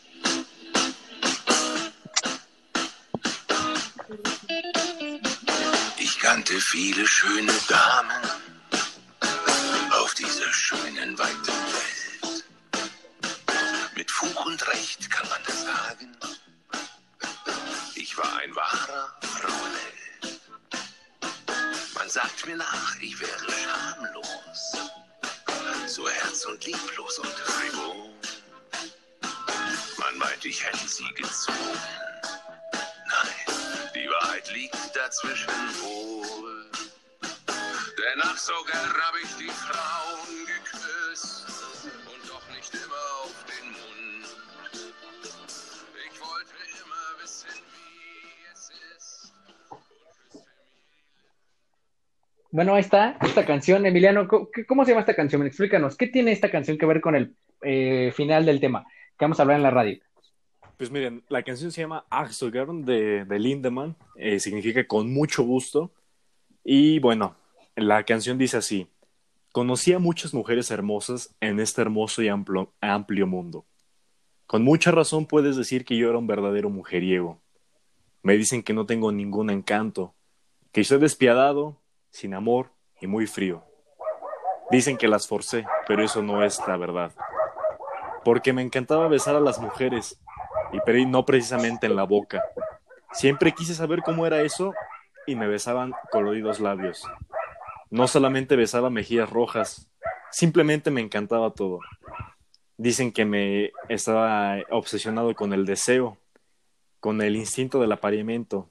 kannte 6.30 6.62
viele 6.62 7.08
schöne 7.08 7.52
Damen 7.68 8.24
auf 9.94 10.14
dieser 10.14 10.54
schönen, 10.54 11.18
weiten 11.18 11.48
Welt. 11.48 12.46
Mit 13.96 14.12
Fug 14.12 14.46
und 14.46 14.68
Recht 14.68 15.10
kann 15.10 15.28
man 15.28 15.42
das 15.48 15.64
sagen. 15.64 16.16
Ich 17.96 18.16
war 18.16 18.32
ein 18.44 18.56
wahrer 18.56 19.12
Frauenheld. 19.24 20.42
Man 21.96 22.10
sagt 22.12 22.46
mir 22.46 22.58
nach, 22.58 22.96
ich 23.02 23.20
wäre 23.20 23.48
schamlos, 23.52 24.78
so 25.88 26.08
herz- 26.08 26.46
und 26.46 26.64
lieblos 26.64 27.18
und 27.18 27.40
frivol. 27.40 28.14
Man 29.98 30.18
meint, 30.20 30.46
ich 30.46 30.64
hätte 30.64 30.88
sie 30.88 31.12
gezwungen. 31.16 32.09
Die 34.10 34.26
Wahrheit 34.26 34.52
liegt 34.54 34.96
dazwischen 34.96 35.54
wohl. 35.84 36.66
Denn 37.22 38.22
ach, 38.24 38.38
so 38.38 38.54
gern 38.66 38.90
hab 38.90 39.14
ich 39.22 39.30
die 39.38 39.50
Frauen 39.50 40.48
geküsst 40.48 41.46
und 42.08 42.30
doch 42.30 42.42
nicht 42.56 42.74
immer 42.74 43.06
auf 43.24 43.46
den 43.46 43.68
Mund. 43.70 44.26
Ich 46.08 46.22
wollte 46.22 46.56
immer 46.82 47.22
wissen, 47.22 47.50
wie 47.72 48.52
es 48.52 48.72
ist. 48.98 49.34
Bueno, 52.50 52.74
ahí 52.74 52.82
está, 52.82 53.16
esta 53.22 53.46
canción, 53.46 53.86
Emiliano, 53.86 54.28
¿cómo 54.28 54.86
se 54.86 54.92
llama 54.92 55.02
esta 55.02 55.16
canción? 55.16 55.46
Explícanos, 55.46 55.96
¿qué 55.96 56.08
tiene 56.08 56.32
esta 56.32 56.50
canción 56.50 56.80
que 56.80 56.88
ver 56.88 57.00
con 57.00 57.16
el 57.16 57.36
eh, 57.62 58.12
final 58.16 58.48
del 58.48 58.60
tema 58.60 58.88
que 59.20 59.26
vamos 59.26 59.40
a 59.40 59.44
hablar 59.44 59.58
en 59.58 59.64
la 59.64 59.72
radio? 59.72 60.00
Pues 60.80 60.92
miren, 60.92 61.26
la 61.28 61.44
canción 61.44 61.74
se 61.74 61.82
llama 61.82 62.06
Axogern 62.10 62.86
de, 62.86 63.26
de 63.26 63.38
Lindemann, 63.38 63.98
eh, 64.16 64.40
significa 64.40 64.88
con 64.88 65.12
mucho 65.12 65.44
gusto. 65.44 65.92
Y 66.64 67.00
bueno, 67.00 67.36
la 67.76 68.06
canción 68.06 68.38
dice 68.38 68.56
así: 68.56 68.88
Conocí 69.52 69.92
a 69.92 70.00
muchas 70.00 70.34
mujeres 70.34 70.72
hermosas 70.72 71.36
en 71.42 71.60
este 71.60 71.82
hermoso 71.82 72.22
y 72.22 72.30
amplio, 72.30 72.72
amplio 72.80 73.28
mundo. 73.28 73.66
Con 74.48 74.64
mucha 74.64 74.92
razón 74.92 75.26
puedes 75.26 75.58
decir 75.58 75.84
que 75.84 75.98
yo 75.98 76.08
era 76.08 76.18
un 76.18 76.28
verdadero 76.28 76.70
mujeriego. 76.70 77.42
Me 78.24 78.38
dicen 78.38 78.64
que 78.64 78.74
no 78.74 78.86
tengo 78.86 79.12
ningún 79.12 79.50
encanto, 79.50 80.16
que 80.72 80.86
soy 80.86 81.00
despiadado, 81.00 81.82
sin 82.10 82.34
amor 82.34 82.72
y 83.02 83.08
muy 83.08 83.28
frío. 83.28 83.66
Dicen 84.72 84.96
que 84.96 85.10
las 85.10 85.28
forcé, 85.28 85.66
pero 85.90 86.06
eso 86.06 86.24
no 86.24 86.42
es 86.42 86.58
la 86.70 86.78
verdad. 86.78 87.12
Porque 88.24 88.54
me 88.54 88.62
encantaba 88.62 89.10
besar 89.10 89.36
a 89.36 89.42
las 89.42 89.60
mujeres, 89.60 90.18
y 90.72 91.06
no 91.06 91.26
precisamente 91.26 91.88
en 91.88 91.96
la 91.96 92.04
boca. 92.04 92.44
Siempre 93.12 93.54
quise 93.54 93.74
saber 93.74 94.02
cómo 94.04 94.26
era 94.26 94.42
eso 94.42 94.74
y 95.26 95.36
me 95.36 95.48
besaban 95.48 95.94
coloridos 96.12 96.60
labios. 96.60 97.04
No 97.90 98.08
solamente 98.08 98.56
besaba 98.56 98.90
mejillas 98.90 99.30
rojas, 99.30 99.90
simplemente 100.32 100.92
me 100.92 101.02
encantaba 101.02 101.52
todo. 101.52 101.80
Dicen 102.78 103.12
que 103.12 103.26
me 103.26 103.72
estaba 103.90 104.58
obsesionado 104.70 105.34
con 105.36 105.54
el 105.54 105.66
deseo, 105.66 106.18
con 107.00 107.22
el 107.22 107.36
instinto 107.36 107.82
del 107.82 107.92
apareamiento. 107.92 108.70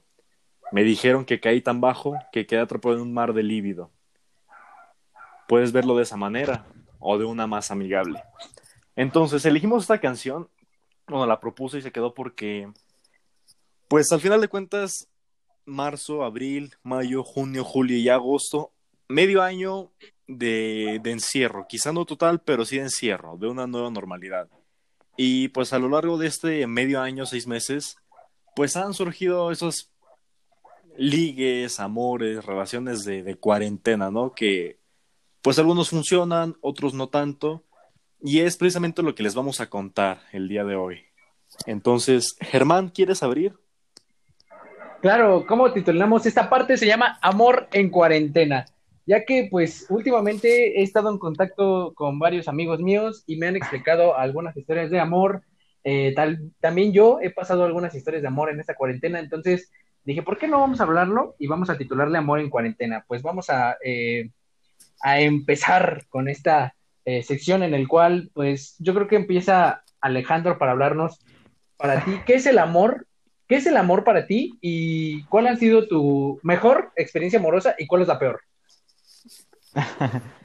Me 0.71 0.83
dijeron 0.83 1.25
que 1.25 1.39
caí 1.39 1.61
tan 1.61 1.81
bajo 1.81 2.13
que 2.31 2.45
quedé 2.45 2.61
atrapado 2.61 2.95
en 2.95 3.01
un 3.01 3.13
mar 3.13 3.33
de 3.33 3.43
lívido. 3.43 3.91
Puedes 5.47 5.71
verlo 5.71 5.95
de 5.97 6.03
esa 6.03 6.15
manera 6.15 6.65
o 6.99 7.17
de 7.17 7.25
una 7.25 7.47
más 7.47 7.71
amigable. 7.71 8.23
Entonces 8.95 9.45
elegimos 9.45 9.83
esta 9.83 9.99
canción 9.99 10.49
bueno, 11.09 11.25
la 11.25 11.39
propuse 11.39 11.79
y 11.79 11.81
se 11.81 11.91
quedó 11.91 12.13
porque, 12.13 12.71
pues 13.87 14.11
al 14.11 14.21
final 14.21 14.41
de 14.41 14.47
cuentas, 14.47 15.07
marzo, 15.65 16.23
abril, 16.23 16.75
mayo, 16.83 17.23
junio, 17.23 17.63
julio 17.63 17.97
y 17.97 18.09
agosto, 18.09 18.71
medio 19.07 19.41
año 19.41 19.91
de, 20.27 20.99
de, 21.01 21.11
encierro, 21.11 21.65
quizá 21.67 21.91
no 21.91 22.05
total, 22.05 22.41
pero 22.41 22.65
sí 22.65 22.77
de 22.77 22.83
encierro, 22.83 23.37
de 23.37 23.47
una 23.47 23.67
nueva 23.67 23.89
normalidad. 23.89 24.47
Y 25.17 25.49
pues 25.49 25.73
a 25.73 25.79
lo 25.79 25.89
largo 25.89 26.17
de 26.17 26.27
este 26.27 26.65
medio 26.67 27.01
año, 27.01 27.25
seis 27.25 27.47
meses, 27.47 27.97
pues 28.55 28.77
han 28.77 28.93
surgido 28.93 29.51
esos 29.51 29.91
ligues, 30.97 31.79
amores, 31.79 32.45
relaciones 32.45 33.03
de, 33.03 33.23
de 33.23 33.35
cuarentena, 33.35 34.11
¿no? 34.11 34.33
Que 34.33 34.79
pues 35.41 35.57
algunos 35.59 35.89
funcionan, 35.89 36.55
otros 36.61 36.93
no 36.93 37.09
tanto. 37.09 37.63
Y 38.21 38.39
es 38.39 38.57
precisamente 38.57 39.01
lo 39.01 39.15
que 39.15 39.23
les 39.23 39.35
vamos 39.35 39.61
a 39.61 39.69
contar 39.69 40.21
el 40.31 40.47
día 40.47 40.63
de 40.65 40.75
hoy. 40.75 41.01
Entonces, 41.65 42.35
Germán, 42.41 42.89
¿quieres 42.89 43.23
abrir? 43.23 43.53
Claro, 45.01 45.45
¿cómo 45.47 45.71
titulamos 45.71 46.25
esta 46.25 46.49
parte? 46.49 46.77
Se 46.77 46.85
llama 46.85 47.17
Amor 47.21 47.69
en 47.71 47.89
cuarentena, 47.89 48.65
ya 49.05 49.23
que 49.23 49.47
pues 49.49 49.85
últimamente 49.89 50.79
he 50.79 50.83
estado 50.83 51.09
en 51.09 51.17
contacto 51.17 51.93
con 51.95 52.19
varios 52.19 52.49
amigos 52.49 52.81
míos 52.81 53.23
y 53.25 53.37
me 53.37 53.47
han 53.47 53.55
explicado 53.55 54.17
algunas 54.17 54.57
historias 54.57 54.89
de 54.89 54.99
amor. 54.99 55.43
Eh, 55.85 56.13
tal, 56.13 56.51
también 56.59 56.91
yo 56.91 57.19
he 57.21 57.29
pasado 57.29 57.63
algunas 57.63 57.95
historias 57.95 58.21
de 58.21 58.27
amor 58.27 58.49
en 58.49 58.59
esta 58.59 58.75
cuarentena, 58.75 59.19
entonces 59.19 59.71
dije, 60.03 60.21
¿por 60.21 60.37
qué 60.37 60.47
no 60.47 60.59
vamos 60.59 60.81
a 60.81 60.83
hablarlo 60.83 61.35
y 61.39 61.47
vamos 61.47 61.69
a 61.69 61.77
titularle 61.77 62.17
Amor 62.17 62.39
en 62.39 62.49
cuarentena? 62.49 63.05
Pues 63.07 63.21
vamos 63.21 63.49
a, 63.49 63.77
eh, 63.83 64.31
a 65.01 65.19
empezar 65.21 66.05
con 66.09 66.27
esta 66.27 66.75
eh, 67.09 67.23
sección 67.23 67.63
en 67.63 67.73
el 67.73 67.87
cual 67.87 68.29
pues 68.33 68.75
yo 68.79 68.93
creo 68.93 69.07
que 69.07 69.15
empieza 69.15 69.83
Alejandro 70.01 70.57
para 70.59 70.71
hablarnos 70.73 71.19
para 71.77 72.03
ti, 72.05 72.11
¿qué 72.25 72.35
es 72.35 72.45
el 72.45 72.57
amor? 72.59 73.07
¿Qué 73.47 73.55
es 73.55 73.65
el 73.65 73.77
amor 73.77 74.03
para 74.03 74.27
ti 74.27 74.57
y 74.61 75.23
cuál 75.25 75.47
ha 75.47 75.55
sido 75.55 75.87
tu 75.87 76.39
mejor 76.43 76.91
experiencia 76.95 77.39
amorosa 77.39 77.73
y 77.79 77.87
cuál 77.87 78.01
es 78.03 78.07
la 78.07 78.19
peor? 78.19 78.41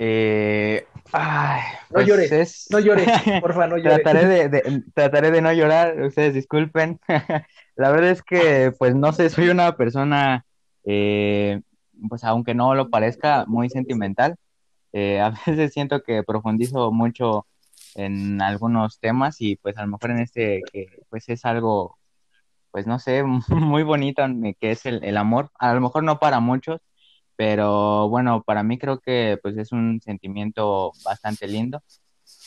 Eh, 0.00 0.86
ay, 1.12 1.60
No 1.90 1.94
pues 1.94 2.06
llores, 2.06 2.32
es- 2.32 2.66
no 2.70 2.78
llores, 2.78 3.08
porfa, 3.40 3.66
no 3.66 3.76
llores. 3.78 4.00
Trataré 4.02 4.26
de, 4.28 4.48
de- 4.48 4.82
trataré 4.94 5.30
de 5.32 5.42
no 5.42 5.52
llorar, 5.52 6.00
ustedes 6.02 6.34
disculpen. 6.34 7.00
La 7.76 7.90
verdad 7.90 8.10
es 8.10 8.22
que, 8.22 8.72
pues 8.78 8.94
no 8.94 9.12
sé, 9.12 9.28
soy 9.28 9.48
una 9.48 9.76
persona, 9.76 10.44
eh, 10.84 11.60
pues 12.08 12.22
aunque 12.22 12.54
no 12.54 12.76
lo 12.76 12.90
parezca, 12.90 13.44
muy 13.48 13.68
sentimental. 13.70 14.36
Eh, 14.92 15.20
a 15.20 15.30
veces 15.30 15.72
siento 15.72 16.02
que 16.02 16.22
profundizo 16.22 16.92
mucho 16.92 17.46
en 17.94 18.40
algunos 18.42 19.00
temas 19.00 19.40
y 19.40 19.56
pues 19.56 19.76
a 19.78 19.82
lo 19.82 19.88
mejor 19.88 20.10
en 20.12 20.20
este 20.20 20.62
que 20.72 20.86
pues 21.10 21.28
es 21.28 21.44
algo, 21.44 21.98
pues 22.70 22.86
no 22.86 22.98
sé, 22.98 23.22
muy 23.48 23.82
bonito, 23.82 24.22
que 24.60 24.72
es 24.72 24.86
el, 24.86 25.04
el 25.04 25.16
amor. 25.16 25.50
A 25.58 25.74
lo 25.74 25.80
mejor 25.80 26.04
no 26.04 26.18
para 26.18 26.40
muchos, 26.40 26.80
pero 27.36 28.08
bueno, 28.08 28.42
para 28.42 28.62
mí 28.62 28.78
creo 28.78 29.00
que 29.00 29.38
pues 29.42 29.56
es 29.58 29.72
un 29.72 30.00
sentimiento 30.02 30.92
bastante 31.04 31.46
lindo. 31.48 31.82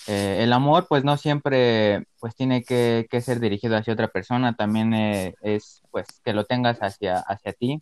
Eh, 0.08 0.39
el 0.44 0.54
amor, 0.54 0.88
pues 0.89 1.04
no 1.04 1.18
siempre, 1.18 2.06
pues 2.20 2.36
tiene 2.36 2.64
que, 2.64 3.08
que 3.10 3.22
ser 3.22 3.39
dirigido 3.39 3.78
hacia 3.78 3.94
otra 3.94 4.08
persona, 4.08 4.56
también 4.56 4.94
eh, 4.94 5.36
es, 5.42 5.82
pues, 5.92 6.08
que 6.24 6.34
lo 6.34 6.46
tengas 6.46 6.80
hacia, 6.80 7.20
hacia 7.20 7.54
ti. 7.54 7.82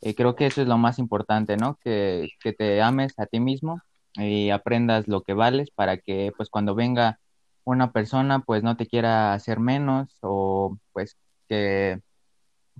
Eh, 0.00 0.14
creo 0.14 0.34
que 0.34 0.46
eso 0.46 0.62
es 0.62 0.68
lo 0.68 0.78
más 0.78 0.98
importante, 0.98 1.56
¿no? 1.56 1.78
Que, 1.82 2.28
que 2.40 2.52
te 2.52 2.82
ames 2.82 3.18
a 3.18 3.26
ti 3.26 3.40
mismo 3.40 3.80
y 4.14 4.50
aprendas 4.50 5.08
lo 5.08 5.22
que 5.22 5.34
vales 5.34 5.70
para 5.70 5.98
que, 5.98 6.32
pues, 6.36 6.50
cuando 6.50 6.74
venga 6.74 7.18
una 7.64 7.92
persona, 7.92 8.40
pues, 8.40 8.62
no 8.62 8.76
te 8.76 8.86
quiera 8.86 9.34
hacer 9.34 9.60
menos 9.60 10.18
o, 10.22 10.78
pues, 10.92 11.16
que, 11.48 12.00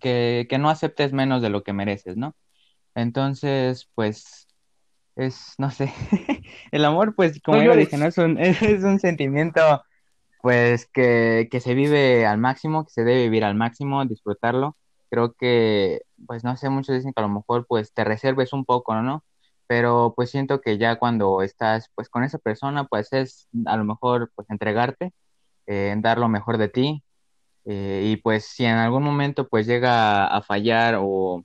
que, 0.01 0.47
que 0.49 0.59
no 0.59 0.71
aceptes 0.71 1.13
menos 1.13 1.43
de 1.43 1.51
lo 1.51 1.63
que 1.63 1.73
mereces, 1.73 2.17
¿no? 2.17 2.35
Entonces, 2.95 3.89
pues, 3.95 4.49
es, 5.17 5.55
no 5.59 5.71
sé, 5.71 5.93
el 6.73 6.85
amor, 6.85 7.15
pues, 7.15 7.41
como 7.43 7.59
No 7.59 7.65
yo 7.65 7.77
dije, 7.77 7.97
¿no? 7.97 8.07
Es 8.07 8.19
un, 8.19 8.39
es 8.41 8.83
un 8.85 8.99
sentimiento, 8.99 9.83
pues, 10.43 10.87
que, 10.87 11.49
que 11.51 11.61
se 11.61 11.75
vive 11.75 12.27
al 12.27 12.39
máximo, 12.39 12.85
que 12.85 12.91
se 12.91 13.05
debe 13.05 13.25
vivir 13.25 13.45
al 13.45 13.55
máximo, 13.55 14.05
disfrutarlo. 14.05 14.77
Creo 15.13 15.35
que, 15.35 16.03
pues, 16.27 16.45
no 16.45 16.57
sé, 16.59 16.71
muchos 16.71 16.97
dicen 16.97 17.15
que 17.15 17.23
a 17.23 17.29
lo 17.29 17.31
mejor, 17.35 17.67
pues, 17.69 17.95
te 17.95 18.05
reserves 18.05 18.55
un 18.55 18.67
poco, 18.67 18.97
¿no? 18.97 19.25
Pero, 19.69 20.15
pues, 20.17 20.31
siento 20.33 20.61
que 20.63 20.79
ya 20.79 20.99
cuando 20.99 21.43
estás, 21.43 21.91
pues, 21.97 22.11
con 22.11 22.25
esa 22.25 22.39
persona, 22.41 22.87
pues, 22.87 23.13
es 23.15 23.49
a 23.67 23.77
lo 23.79 23.85
mejor, 23.85 24.33
pues, 24.37 24.51
entregarte, 24.51 25.13
eh, 25.67 25.95
dar 25.99 26.19
lo 26.19 26.29
mejor 26.29 26.59
de 26.59 26.69
ti. 26.69 27.05
eh, 27.67 28.03
y, 28.07 28.17
pues, 28.19 28.47
si 28.47 28.65
en 28.67 28.77
algún 28.77 29.03
momento, 29.05 29.49
pues, 29.49 29.67
llega 29.67 30.27
a 30.27 30.43
fallar 30.43 30.97
o, 31.01 31.45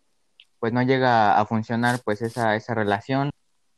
pues, 0.59 0.73
no 0.73 0.81
llega 0.83 1.39
a 1.39 1.45
funcionar, 1.45 2.01
pues, 2.05 2.21
esa, 2.21 2.55
esa 2.55 2.73
relación, 2.75 3.31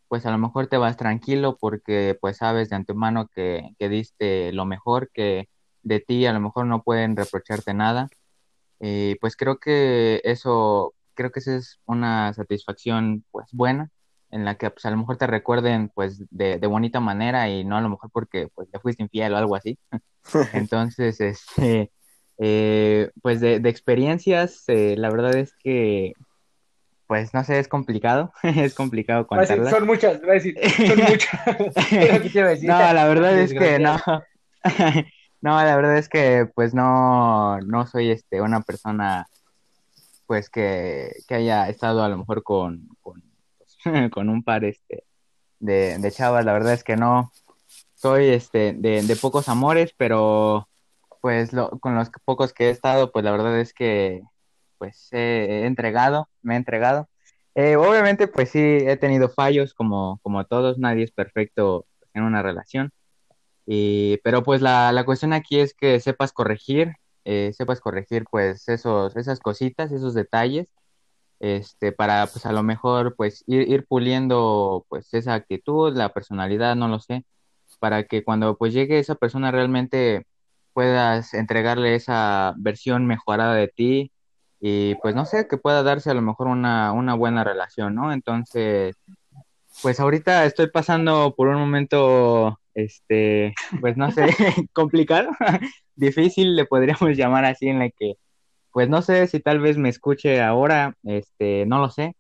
pues 0.08 0.26
a 0.26 0.32
lo 0.32 0.38
mejor 0.40 0.68
te 0.68 0.78
vas 0.78 0.98
tranquilo 0.98 1.58
porque 1.60 2.18
pues 2.22 2.38
sabes 2.38 2.70
de 2.70 2.76
antemano 2.78 3.28
que, 3.34 3.72
que 3.80 3.90
diste 3.90 4.52
lo 4.54 4.66
mejor, 4.66 5.10
que 5.14 5.50
de 5.84 6.00
ti 6.02 6.26
a 6.26 6.34
lo 6.34 6.40
mejor 6.42 6.66
no 6.68 6.84
pueden 6.84 7.16
reprocharte 7.18 7.74
nada. 7.74 8.10
Y 8.80 9.15
pues 9.15 9.36
creo 9.36 9.57
que 9.59 10.21
eso, 10.23 10.93
creo 11.13 11.32
que 11.32 11.39
esa 11.39 11.55
es 11.55 11.80
una 11.86 12.34
satisfacción 12.34 13.25
pues 13.32 13.47
buena, 13.51 13.89
en 14.32 14.45
la 14.45 14.55
que 14.55 14.69
pues 14.69 14.86
a 14.86 14.91
lo 14.91 14.97
mejor 14.97 15.17
te 15.17 15.27
recuerden 15.27 15.89
pues 15.93 16.23
de, 16.30 16.57
de 16.57 16.67
bonita 16.67 16.99
manera 16.99 17.49
y 17.49 17.63
no 17.63 17.77
a 17.77 17.82
lo 17.82 17.89
mejor 17.89 18.09
porque 18.11 18.47
pues 18.53 18.69
le 18.71 18.80
fuiste 18.80 19.03
infiel 19.03 19.34
o 19.34 19.38
algo 19.38 19.55
así. 19.55 19.77
Entonces, 20.53 21.19
este, 21.19 21.91
eh, 22.38 23.09
pues 23.21 23.39
de, 23.41 23.59
de 23.59 23.69
experiencias, 23.69 24.63
eh, 24.67 24.95
la 24.97 25.09
verdad 25.09 25.36
es 25.36 25.53
que 25.61 26.13
pues 27.07 27.34
no 27.34 27.43
sé, 27.43 27.57
es 27.57 27.67
complicado, 27.67 28.32
es 28.43 28.75
complicado 28.75 29.25
contarlas. 29.25 29.71
son 29.71 29.88
muchas, 29.88 30.21
va 30.21 30.30
a 30.30 30.34
decir, 30.34 30.55
son 30.75 30.99
muchas. 30.99 31.89
Te 31.89 32.67
No, 32.67 32.93
la 32.93 33.07
verdad 33.07 33.39
es 33.39 33.51
que 33.51 33.80
no. 33.80 33.97
No, 35.42 35.52
la 35.64 35.76
verdad 35.76 35.98
es 35.98 36.10
que 36.10 36.50
pues 36.54 36.74
no, 36.74 37.60
no 37.62 37.88
soy 37.88 38.12
este 38.12 38.42
una 38.42 38.62
persona 38.62 39.28
pues 40.28 40.50
que, 40.50 41.12
que 41.28 41.36
haya 41.36 41.70
estado 41.70 42.04
a 42.04 42.10
lo 42.10 42.18
mejor 42.18 42.44
con, 42.44 42.88
con, 44.12 44.30
un 44.30 44.44
par 44.44 44.64
este 44.66 45.06
de, 45.60 45.98
de 45.98 46.12
chavas, 46.12 46.46
la 46.46 46.54
verdad 46.54 46.74
es 46.74 46.84
que 46.84 46.98
no. 46.98 47.32
Soy 47.96 48.28
este 48.30 48.74
de, 48.74 49.02
de 49.02 49.16
pocos 49.16 49.50
amores, 49.50 49.94
pero 49.98 50.70
pues 51.22 51.54
lo, 51.54 51.72
con 51.80 51.96
los 51.96 52.10
pocos 52.26 52.54
que 52.54 52.68
he 52.68 52.70
estado, 52.70 53.12
pues 53.12 53.26
la 53.26 53.32
verdad 53.32 53.60
es 53.60 53.74
que 53.74 54.22
pues 54.78 55.10
he, 55.12 55.64
he 55.64 55.66
entregado, 55.66 56.30
me 56.42 56.56
he 56.56 56.58
entregado. 56.58 57.10
Eh, 57.56 57.76
obviamente, 57.76 58.28
pues 58.28 58.52
sí, 58.52 58.60
he 58.60 58.98
tenido 58.98 59.30
fallos 59.30 59.74
como, 59.74 60.20
como 60.24 60.46
todos, 60.46 60.78
nadie 60.80 61.04
es 61.04 61.12
perfecto 61.12 61.86
en 62.14 62.24
una 62.24 62.42
relación. 62.42 62.92
Y, 63.72 64.17
pero 64.24 64.43
pues 64.43 64.61
la, 64.63 64.91
la 64.91 65.05
cuestión 65.05 65.32
aquí 65.32 65.59
es 65.59 65.76
que 65.76 65.99
sepas 65.99 66.34
corregir, 66.34 66.95
eh, 67.24 67.51
sepas 67.53 67.82
corregir 67.82 68.26
pues 68.32 68.67
esos, 68.67 69.15
esas 69.15 69.39
cositas, 69.39 69.91
esos 69.91 70.15
detalles, 70.15 70.67
este, 71.39 71.91
para 71.91 72.26
pues 72.28 72.47
a 72.47 72.51
lo 72.51 72.63
mejor 72.63 73.15
pues 73.15 73.43
ir, 73.47 73.70
ir 73.70 73.86
puliendo 73.88 74.86
pues 74.89 75.13
esa 75.13 75.36
actitud, 75.36 75.95
la 75.95 76.09
personalidad, 76.09 76.76
no 76.76 76.88
lo 76.88 76.99
sé, 76.99 77.26
para 77.80 78.05
que 78.05 78.24
cuando 78.24 78.57
pues 78.57 78.74
llegue 78.74 78.99
esa 78.99 79.15
persona 79.15 79.51
realmente 79.51 80.26
puedas 80.74 81.36
entregarle 81.36 81.95
esa 81.95 82.55
versión 82.57 83.05
mejorada 83.05 83.53
de 83.53 83.67
ti 83.67 84.11
y 84.59 84.95
pues 84.95 85.15
no 85.15 85.26
sé, 85.26 85.47
que 85.47 85.57
pueda 85.57 85.84
darse 85.84 86.09
a 86.09 86.15
lo 86.15 86.24
mejor 86.24 86.47
una, 86.47 86.91
una 86.93 87.13
buena 87.15 87.43
relación, 87.43 87.95
¿no? 87.95 88.13
Entonces, 88.13 88.95
pues 89.82 89.99
ahorita 89.99 90.45
estoy 90.45 90.70
pasando 90.70 91.36
por 91.36 91.47
un 91.49 91.59
momento, 91.59 92.59
este, 92.80 93.53
pues 93.82 93.97
no 93.97 94.11
sé, 94.11 94.25
complicado, 94.73 95.30
difícil, 95.95 96.55
le 96.55 96.65
podríamos 96.65 97.01
llamar 97.17 97.45
así, 97.45 97.67
en 97.67 97.80
la 97.80 97.89
que, 97.89 98.15
pues 98.71 98.89
no 98.89 99.01
sé 99.01 99.27
si 99.27 99.39
tal 99.39 99.59
vez 99.59 99.77
me 99.77 99.89
escuche 99.89 100.41
ahora, 100.41 100.95
este, 101.03 101.65
no 101.65 101.80
lo 101.80 101.89
sé, 101.89 102.15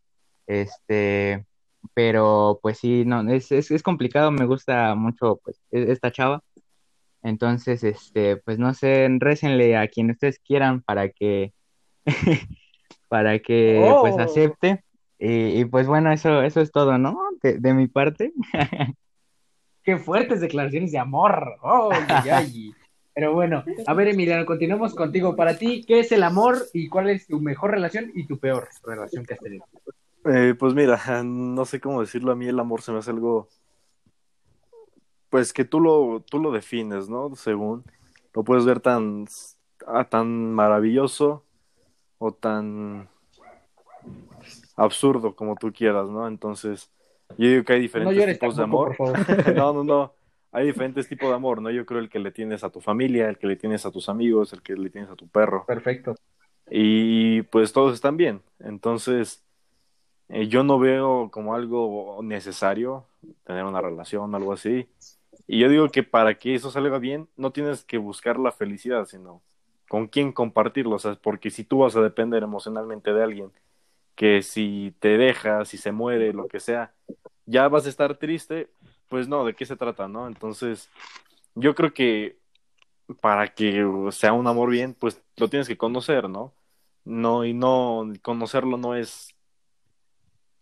este, 0.47 1.45
pero 1.93 2.59
pues 2.61 2.79
sí, 2.79 3.03
no, 3.05 3.29
es, 3.31 3.51
es, 3.51 3.71
es 3.71 3.83
complicado, 3.83 4.31
me 4.31 4.45
gusta 4.45 4.95
mucho, 4.95 5.39
pues, 5.43 5.61
e- 5.71 5.91
esta 5.91 6.11
chava. 6.11 6.41
Entonces, 7.21 7.83
este, 7.83 8.37
pues 8.37 8.59
no 8.59 8.73
sé, 8.73 9.07
récenle 9.19 9.75
a 9.75 9.87
quien 9.89 10.09
ustedes 10.11 10.39
quieran 10.39 10.81
para 10.81 11.09
que, 11.09 11.51
para 13.09 13.39
que 13.39 13.95
pues 13.99 14.17
Oh. 14.17 14.21
acepte. 14.21 14.83
Y, 15.19 15.59
y, 15.59 15.65
pues 15.65 15.85
bueno, 15.85 16.13
eso, 16.13 16.41
eso 16.43 16.61
es 16.61 16.71
todo, 16.71 16.97
¿no? 16.97 17.19
De, 17.43 17.57
de 17.59 17.73
mi 17.73 17.87
parte. 17.87 18.31
Qué 19.83 19.97
fuertes 19.97 20.41
declaraciones 20.41 20.91
de 20.91 20.99
amor. 20.99 21.55
Oh, 21.61 21.89
ay, 22.07 22.29
ay. 22.29 22.75
Pero 23.13 23.33
bueno, 23.33 23.65
a 23.85 23.93
ver, 23.93 24.07
Emiliano, 24.07 24.45
continuamos 24.45 24.95
contigo. 24.95 25.35
Para 25.35 25.57
ti, 25.57 25.83
¿qué 25.85 25.99
es 25.99 26.11
el 26.13 26.23
amor 26.23 26.57
y 26.73 26.87
cuál 26.87 27.09
es 27.09 27.27
tu 27.27 27.41
mejor 27.41 27.71
relación 27.71 28.11
y 28.15 28.25
tu 28.25 28.37
peor 28.37 28.69
relación 28.85 29.25
que 29.25 29.33
has 29.33 29.39
tenido? 29.41 29.65
Eh, 30.25 30.55
pues 30.57 30.73
mira, 30.73 30.97
no 31.23 31.65
sé 31.65 31.79
cómo 31.81 32.01
decirlo, 32.01 32.31
a 32.31 32.35
mí 32.35 32.47
el 32.47 32.59
amor 32.59 32.81
se 32.81 32.91
me 32.91 32.99
hace 32.99 33.11
algo, 33.11 33.49
pues 35.29 35.51
que 35.51 35.65
tú 35.65 35.79
lo, 35.79 36.23
tú 36.29 36.39
lo 36.39 36.51
defines, 36.51 37.09
¿no? 37.09 37.35
Según, 37.35 37.83
lo 38.33 38.43
puedes 38.43 38.65
ver 38.65 38.79
tan, 38.79 39.25
ah, 39.85 40.05
tan 40.05 40.53
maravilloso 40.53 41.43
o 42.19 42.31
tan 42.31 43.09
absurdo 44.75 45.35
como 45.35 45.55
tú 45.55 45.73
quieras, 45.73 46.09
¿no? 46.09 46.27
Entonces, 46.27 46.89
yo 47.37 47.49
digo 47.49 47.63
que 47.63 47.73
hay 47.73 47.81
diferentes 47.81 48.39
tipos 48.39 48.57
de 48.57 48.63
amor. 48.63 48.95
No, 49.55 49.73
no, 49.73 49.83
no. 49.83 50.13
hay 50.51 50.67
diferentes 50.67 51.07
tipos 51.07 51.29
de 51.29 51.35
amor, 51.35 51.61
¿no? 51.61 51.69
Yo 51.71 51.85
creo 51.85 51.99
el 51.99 52.09
que 52.09 52.19
le 52.19 52.31
tienes 52.31 52.63
a 52.63 52.69
tu 52.69 52.81
familia, 52.81 53.29
el 53.29 53.37
que 53.37 53.47
le 53.47 53.55
tienes 53.55 53.85
a 53.85 53.91
tus 53.91 54.09
amigos, 54.09 54.53
el 54.53 54.61
que 54.61 54.73
le 54.73 54.89
tienes 54.89 55.09
a 55.09 55.15
tu 55.15 55.27
perro. 55.27 55.65
Perfecto. 55.65 56.15
Y 56.69 57.43
pues 57.43 57.73
todos 57.73 57.93
están 57.93 58.17
bien. 58.17 58.41
Entonces, 58.59 59.43
eh, 60.29 60.47
yo 60.47 60.63
no 60.63 60.79
veo 60.79 61.29
como 61.31 61.55
algo 61.55 62.19
necesario 62.23 63.05
tener 63.43 63.65
una 63.65 63.81
relación, 63.81 64.33
algo 64.35 64.53
así. 64.53 64.87
Y 65.47 65.59
yo 65.59 65.69
digo 65.69 65.89
que 65.89 66.03
para 66.03 66.37
que 66.37 66.53
eso 66.53 66.69
salga 66.69 66.99
bien, 66.99 67.27
no 67.35 67.51
tienes 67.51 67.83
que 67.83 67.97
buscar 67.97 68.37
la 68.37 68.51
felicidad, 68.51 69.05
sino 69.05 69.41
con 69.87 70.07
quién 70.07 70.31
compartirlo. 70.31 70.95
O 70.95 70.99
sea, 70.99 71.15
porque 71.15 71.49
si 71.49 71.63
tú 71.63 71.79
vas 71.79 71.95
a 71.95 72.01
depender 72.01 72.43
emocionalmente 72.43 73.11
de 73.11 73.23
alguien, 73.23 73.51
que 74.15 74.43
si 74.43 74.93
te 74.99 75.17
deja, 75.17 75.65
si 75.65 75.77
se 75.77 75.91
muere, 75.91 76.33
lo 76.33 76.47
que 76.47 76.59
sea, 76.59 76.93
ya 77.49 77.67
vas 77.67 77.85
a 77.85 77.89
estar 77.89 78.17
triste, 78.17 78.69
pues 79.07 79.27
no, 79.27 79.43
¿de 79.45 79.55
qué 79.55 79.65
se 79.65 79.75
trata, 79.75 80.07
no? 80.07 80.27
Entonces, 80.27 80.89
yo 81.55 81.75
creo 81.75 81.93
que 81.93 82.37
para 83.21 83.53
que 83.53 83.83
sea 84.11 84.33
un 84.33 84.47
amor 84.47 84.69
bien, 84.69 84.93
pues 84.93 85.21
lo 85.37 85.49
tienes 85.49 85.67
que 85.67 85.77
conocer, 85.77 86.29
¿no? 86.29 86.53
No, 87.05 87.45
y 87.45 87.53
no, 87.53 88.11
conocerlo 88.21 88.77
no 88.77 88.95
es 88.95 89.35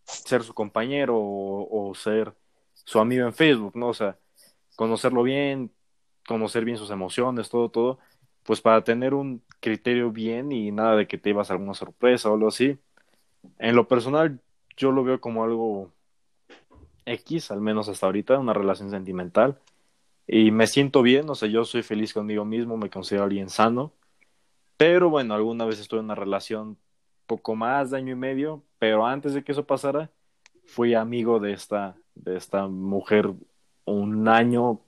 ser 0.06 0.44
su 0.44 0.54
compañero 0.54 1.18
o, 1.18 1.90
o 1.90 1.96
ser 1.96 2.34
su 2.74 3.00
amigo 3.00 3.26
en 3.26 3.34
Facebook, 3.34 3.76
¿no? 3.76 3.90
O 3.90 3.94
sea, 3.94 4.18
conocerlo 4.78 5.24
bien, 5.24 5.72
conocer 6.28 6.66
bien 6.66 6.78
sus 6.78 6.92
emociones, 6.92 7.50
todo, 7.50 7.70
todo, 7.70 8.00
pues 8.44 8.62
para 8.62 8.84
tener 8.84 9.14
un 9.14 9.44
criterio 9.60 10.12
bien 10.12 10.52
y 10.54 10.72
nada 10.72 10.96
de 10.96 11.08
que 11.08 11.18
te 11.18 11.32
ibas 11.32 11.50
a 11.50 11.54
alguna 11.54 11.74
sorpresa 11.74 12.30
o 12.30 12.36
algo 12.36 12.48
así. 12.50 12.80
En 13.60 13.76
lo 13.76 13.88
personal, 13.88 14.42
yo 14.78 14.92
lo 14.92 15.04
veo 15.04 15.22
como 15.22 15.44
algo 15.44 15.92
X, 17.08 17.52
al 17.52 17.62
menos 17.62 17.90
hasta 17.90 18.06
ahorita, 18.06 18.40
una 18.40 18.54
relación 18.54 18.90
sentimental. 18.90 19.60
Y 20.28 20.52
me 20.52 20.68
siento 20.68 21.02
bien, 21.02 21.30
o 21.30 21.36
sea, 21.36 21.50
yo 21.50 21.66
soy 21.66 21.84
feliz 21.84 22.14
conmigo 22.14 22.46
mismo, 22.46 22.78
me 22.78 22.90
considero 22.90 23.24
alguien 23.24 23.50
sano. 23.50 23.94
Pero 24.78 25.10
bueno, 25.10 25.34
alguna 25.34 25.66
vez 25.66 25.80
estuve 25.80 26.00
en 26.02 26.06
una 26.06 26.16
relación 26.16 26.78
poco 27.26 27.56
más 27.56 27.92
de 27.92 27.98
año 27.98 28.14
y 28.14 28.16
medio, 28.16 28.64
pero 28.80 29.06
antes 29.06 29.34
de 29.34 29.44
que 29.44 29.52
eso 29.52 29.66
pasara, 29.66 30.12
fui 30.66 30.94
amigo 30.94 31.40
de 31.40 31.54
esta, 31.54 31.96
de 32.16 32.38
esta 32.38 32.68
mujer 32.68 33.34
un 33.86 34.28
año, 34.28 34.82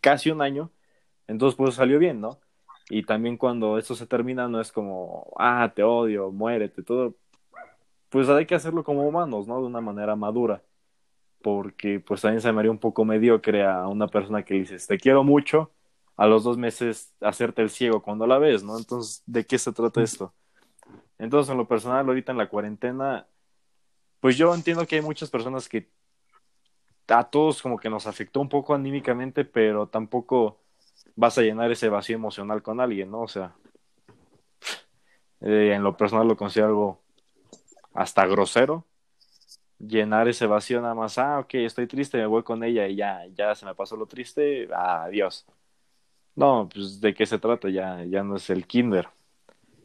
casi 0.00 0.30
un 0.30 0.42
año, 0.42 0.70
entonces 1.26 1.56
pues 1.56 1.74
salió 1.74 1.98
bien, 1.98 2.20
¿no? 2.20 2.38
Y 2.90 3.04
también 3.04 3.36
cuando 3.36 3.78
esto 3.78 3.94
se 3.94 4.06
termina 4.06 4.48
no 4.48 4.60
es 4.60 4.72
como, 4.72 5.32
ah, 5.38 5.72
te 5.74 5.82
odio, 5.82 6.30
muérete, 6.30 6.82
todo, 6.82 7.14
pues 8.10 8.28
hay 8.28 8.46
que 8.46 8.54
hacerlo 8.54 8.84
como 8.84 9.06
humanos, 9.08 9.46
¿no? 9.48 9.60
De 9.60 9.66
una 9.66 9.80
manera 9.80 10.16
madura, 10.16 10.62
porque 11.42 12.00
pues 12.00 12.22
también 12.22 12.40
se 12.40 12.52
me 12.52 12.60
haría 12.60 12.70
un 12.70 12.78
poco 12.78 13.04
mediocre 13.04 13.64
a 13.64 13.86
una 13.88 14.08
persona 14.08 14.44
que 14.44 14.54
dices, 14.54 14.86
te 14.86 14.98
quiero 14.98 15.24
mucho, 15.24 15.72
a 16.16 16.26
los 16.26 16.44
dos 16.44 16.56
meses 16.58 17.14
hacerte 17.20 17.62
el 17.62 17.70
ciego 17.70 18.02
cuando 18.02 18.26
la 18.26 18.38
ves, 18.38 18.62
¿no? 18.62 18.78
Entonces, 18.78 19.22
¿de 19.26 19.44
qué 19.44 19.58
se 19.58 19.72
trata 19.72 20.02
esto? 20.02 20.32
Entonces, 21.18 21.50
en 21.50 21.58
lo 21.58 21.68
personal, 21.68 22.06
ahorita 22.06 22.32
en 22.32 22.38
la 22.38 22.48
cuarentena, 22.48 23.26
pues 24.20 24.36
yo 24.36 24.54
entiendo 24.54 24.86
que 24.86 24.96
hay 24.96 25.02
muchas 25.02 25.30
personas 25.30 25.68
que 25.68 25.90
a 27.08 27.24
todos 27.24 27.62
como 27.62 27.78
que 27.78 27.90
nos 27.90 28.06
afectó 28.06 28.40
un 28.40 28.48
poco 28.48 28.74
anímicamente, 28.74 29.44
pero 29.44 29.88
tampoco 29.88 30.60
vas 31.16 31.36
a 31.38 31.42
llenar 31.42 31.70
ese 31.70 31.88
vacío 31.88 32.16
emocional 32.16 32.62
con 32.62 32.80
alguien, 32.80 33.10
¿no? 33.10 33.22
O 33.22 33.28
sea, 33.28 33.54
eh, 35.40 35.72
en 35.74 35.82
lo 35.82 35.96
personal 35.96 36.28
lo 36.28 36.36
considero 36.36 36.68
algo 36.68 37.02
hasta 37.94 38.26
grosero. 38.26 38.86
Llenar 39.86 40.28
ese 40.28 40.46
vacío 40.46 40.80
nada 40.80 40.94
más, 40.94 41.18
ah, 41.18 41.40
ok, 41.40 41.54
estoy 41.54 41.86
triste, 41.86 42.16
me 42.16 42.26
voy 42.26 42.44
con 42.44 42.62
ella 42.62 42.86
y 42.86 42.94
ya, 42.94 43.26
ya 43.34 43.54
se 43.54 43.66
me 43.66 43.74
pasó 43.74 43.96
lo 43.96 44.06
triste, 44.06 44.68
adiós. 44.72 45.44
No, 46.36 46.68
pues 46.72 47.00
de 47.00 47.12
qué 47.12 47.26
se 47.26 47.38
trata, 47.38 47.68
ya, 47.68 48.04
ya 48.04 48.22
no 48.22 48.36
es 48.36 48.48
el 48.48 48.66
kinder. 48.66 49.08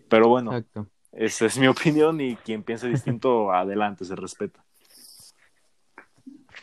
Pero 0.08 0.30
bueno, 0.30 0.64
esa 1.12 1.45
es 1.48 1.58
mi 1.58 1.68
opinión 1.68 2.22
y 2.22 2.36
quien 2.36 2.64
piense 2.64 2.88
distinto, 2.88 3.52
adelante, 3.54 4.06
se 4.06 4.16
respeta. 4.16 4.64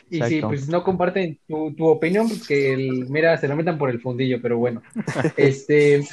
Y 0.09 0.21
si 0.23 0.41
pues 0.41 0.69
no 0.69 0.83
comparten 0.83 1.39
tu, 1.47 1.73
tu 1.73 1.87
opinión, 1.87 2.29
porque 2.29 2.73
el, 2.73 3.09
mira, 3.09 3.37
se 3.37 3.47
lo 3.47 3.55
metan 3.55 3.77
por 3.77 3.89
el 3.89 3.99
fundillo, 4.01 4.41
pero 4.41 4.57
bueno. 4.57 4.81
este, 5.37 6.07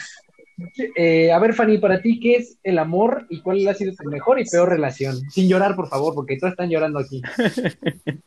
eh, 0.97 1.33
a 1.33 1.39
ver, 1.39 1.55
Fanny, 1.55 1.79
para 1.79 2.01
ti, 2.01 2.21
¿qué 2.21 2.37
es 2.37 2.59
el 2.63 2.79
amor 2.79 3.27
y 3.31 3.41
cuál 3.41 3.67
ha 3.69 3.75
sido 3.75 3.95
tu 3.95 4.09
mejor 4.09 4.41
y 4.41 4.45
peor 4.45 4.69
relación? 4.69 5.17
Sin 5.31 5.49
llorar, 5.49 5.77
por 5.77 5.89
favor, 5.89 6.15
porque 6.15 6.39
todos 6.39 6.53
están 6.53 6.71
llorando 6.71 6.99
aquí. 6.99 7.23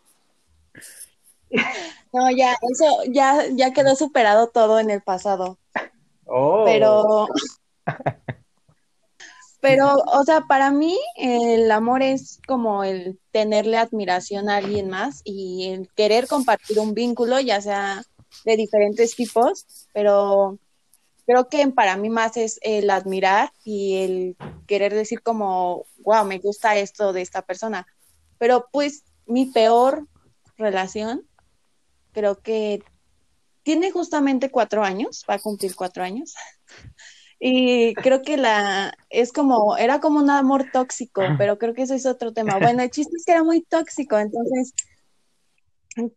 No, 2.12 2.32
ya, 2.32 2.56
eso 2.72 2.86
ya, 3.12 3.44
ya 3.52 3.74
quedó 3.74 3.94
superado 3.94 4.48
todo 4.48 4.80
en 4.80 4.90
el 4.90 5.02
pasado. 5.02 5.58
Oh. 6.26 6.64
Pero 6.66 7.28
Pero, 9.66 9.96
o 9.96 10.24
sea, 10.24 10.42
para 10.42 10.70
mí 10.70 10.96
el 11.16 11.72
amor 11.72 12.04
es 12.04 12.40
como 12.48 12.84
el 12.84 13.20
tenerle 13.32 13.78
admiración 13.78 14.48
a 14.48 14.58
alguien 14.58 14.90
más 14.90 15.22
y 15.24 15.70
el 15.70 15.90
querer 15.96 16.28
compartir 16.28 16.78
un 16.78 16.94
vínculo, 16.94 17.40
ya 17.40 17.60
sea 17.62 18.04
de 18.46 18.58
diferentes 18.58 19.16
tipos, 19.16 19.88
pero 19.92 20.60
creo 21.26 21.50
que 21.50 21.68
para 21.70 21.98
mí 21.98 22.10
más 22.10 22.38
es 22.38 22.60
el 22.62 22.90
admirar 22.90 23.52
y 23.64 23.98
el 23.98 24.38
querer 24.68 24.94
decir 24.94 25.22
como, 25.22 25.86
wow, 26.00 26.26
me 26.26 26.40
gusta 26.40 26.78
esto 26.78 27.14
de 27.14 27.22
esta 27.22 27.42
persona. 27.42 27.88
Pero 28.38 28.68
pues 28.72 29.04
mi 29.26 29.46
peor 29.48 30.08
relación, 30.58 31.28
creo 32.12 32.42
que 32.42 32.84
tiene 33.64 33.92
justamente 33.92 34.52
cuatro 34.52 34.84
años, 34.84 35.26
va 35.30 35.36
a 35.36 35.40
cumplir 35.40 35.76
cuatro 35.76 36.04
años. 36.04 36.36
Y 37.38 37.94
creo 37.96 38.22
que 38.22 38.38
la 38.38 38.98
es 39.10 39.34
como, 39.34 39.76
era 39.76 40.00
como 40.00 40.20
un 40.20 40.30
amor 40.30 40.68
tóxico, 40.72 41.22
pero 41.38 41.60
creo 41.60 41.74
que 41.74 41.82
eso 41.82 41.94
es 41.94 42.06
otro 42.06 42.32
tema. 42.32 42.58
Bueno, 42.62 42.82
el 42.82 42.90
chiste 42.90 43.18
es 43.18 43.26
que 43.26 43.34
era 43.34 43.44
muy 43.44 43.62
tóxico, 43.62 44.18
entonces 44.18 44.74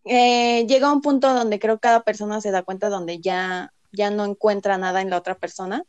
eh, 0.04 0.64
llega 0.66 0.92
un 0.92 1.02
punto 1.02 1.34
donde 1.34 1.58
creo 1.58 1.76
que 1.76 1.80
cada 1.80 2.02
persona 2.02 2.40
se 2.40 2.52
da 2.52 2.62
cuenta 2.62 2.88
donde 2.88 3.20
ya, 3.20 3.72
ya 3.92 4.10
no 4.10 4.24
encuentra 4.24 4.78
nada 4.78 5.00
en 5.00 5.10
la 5.10 5.18
otra 5.18 5.34
persona. 5.34 5.84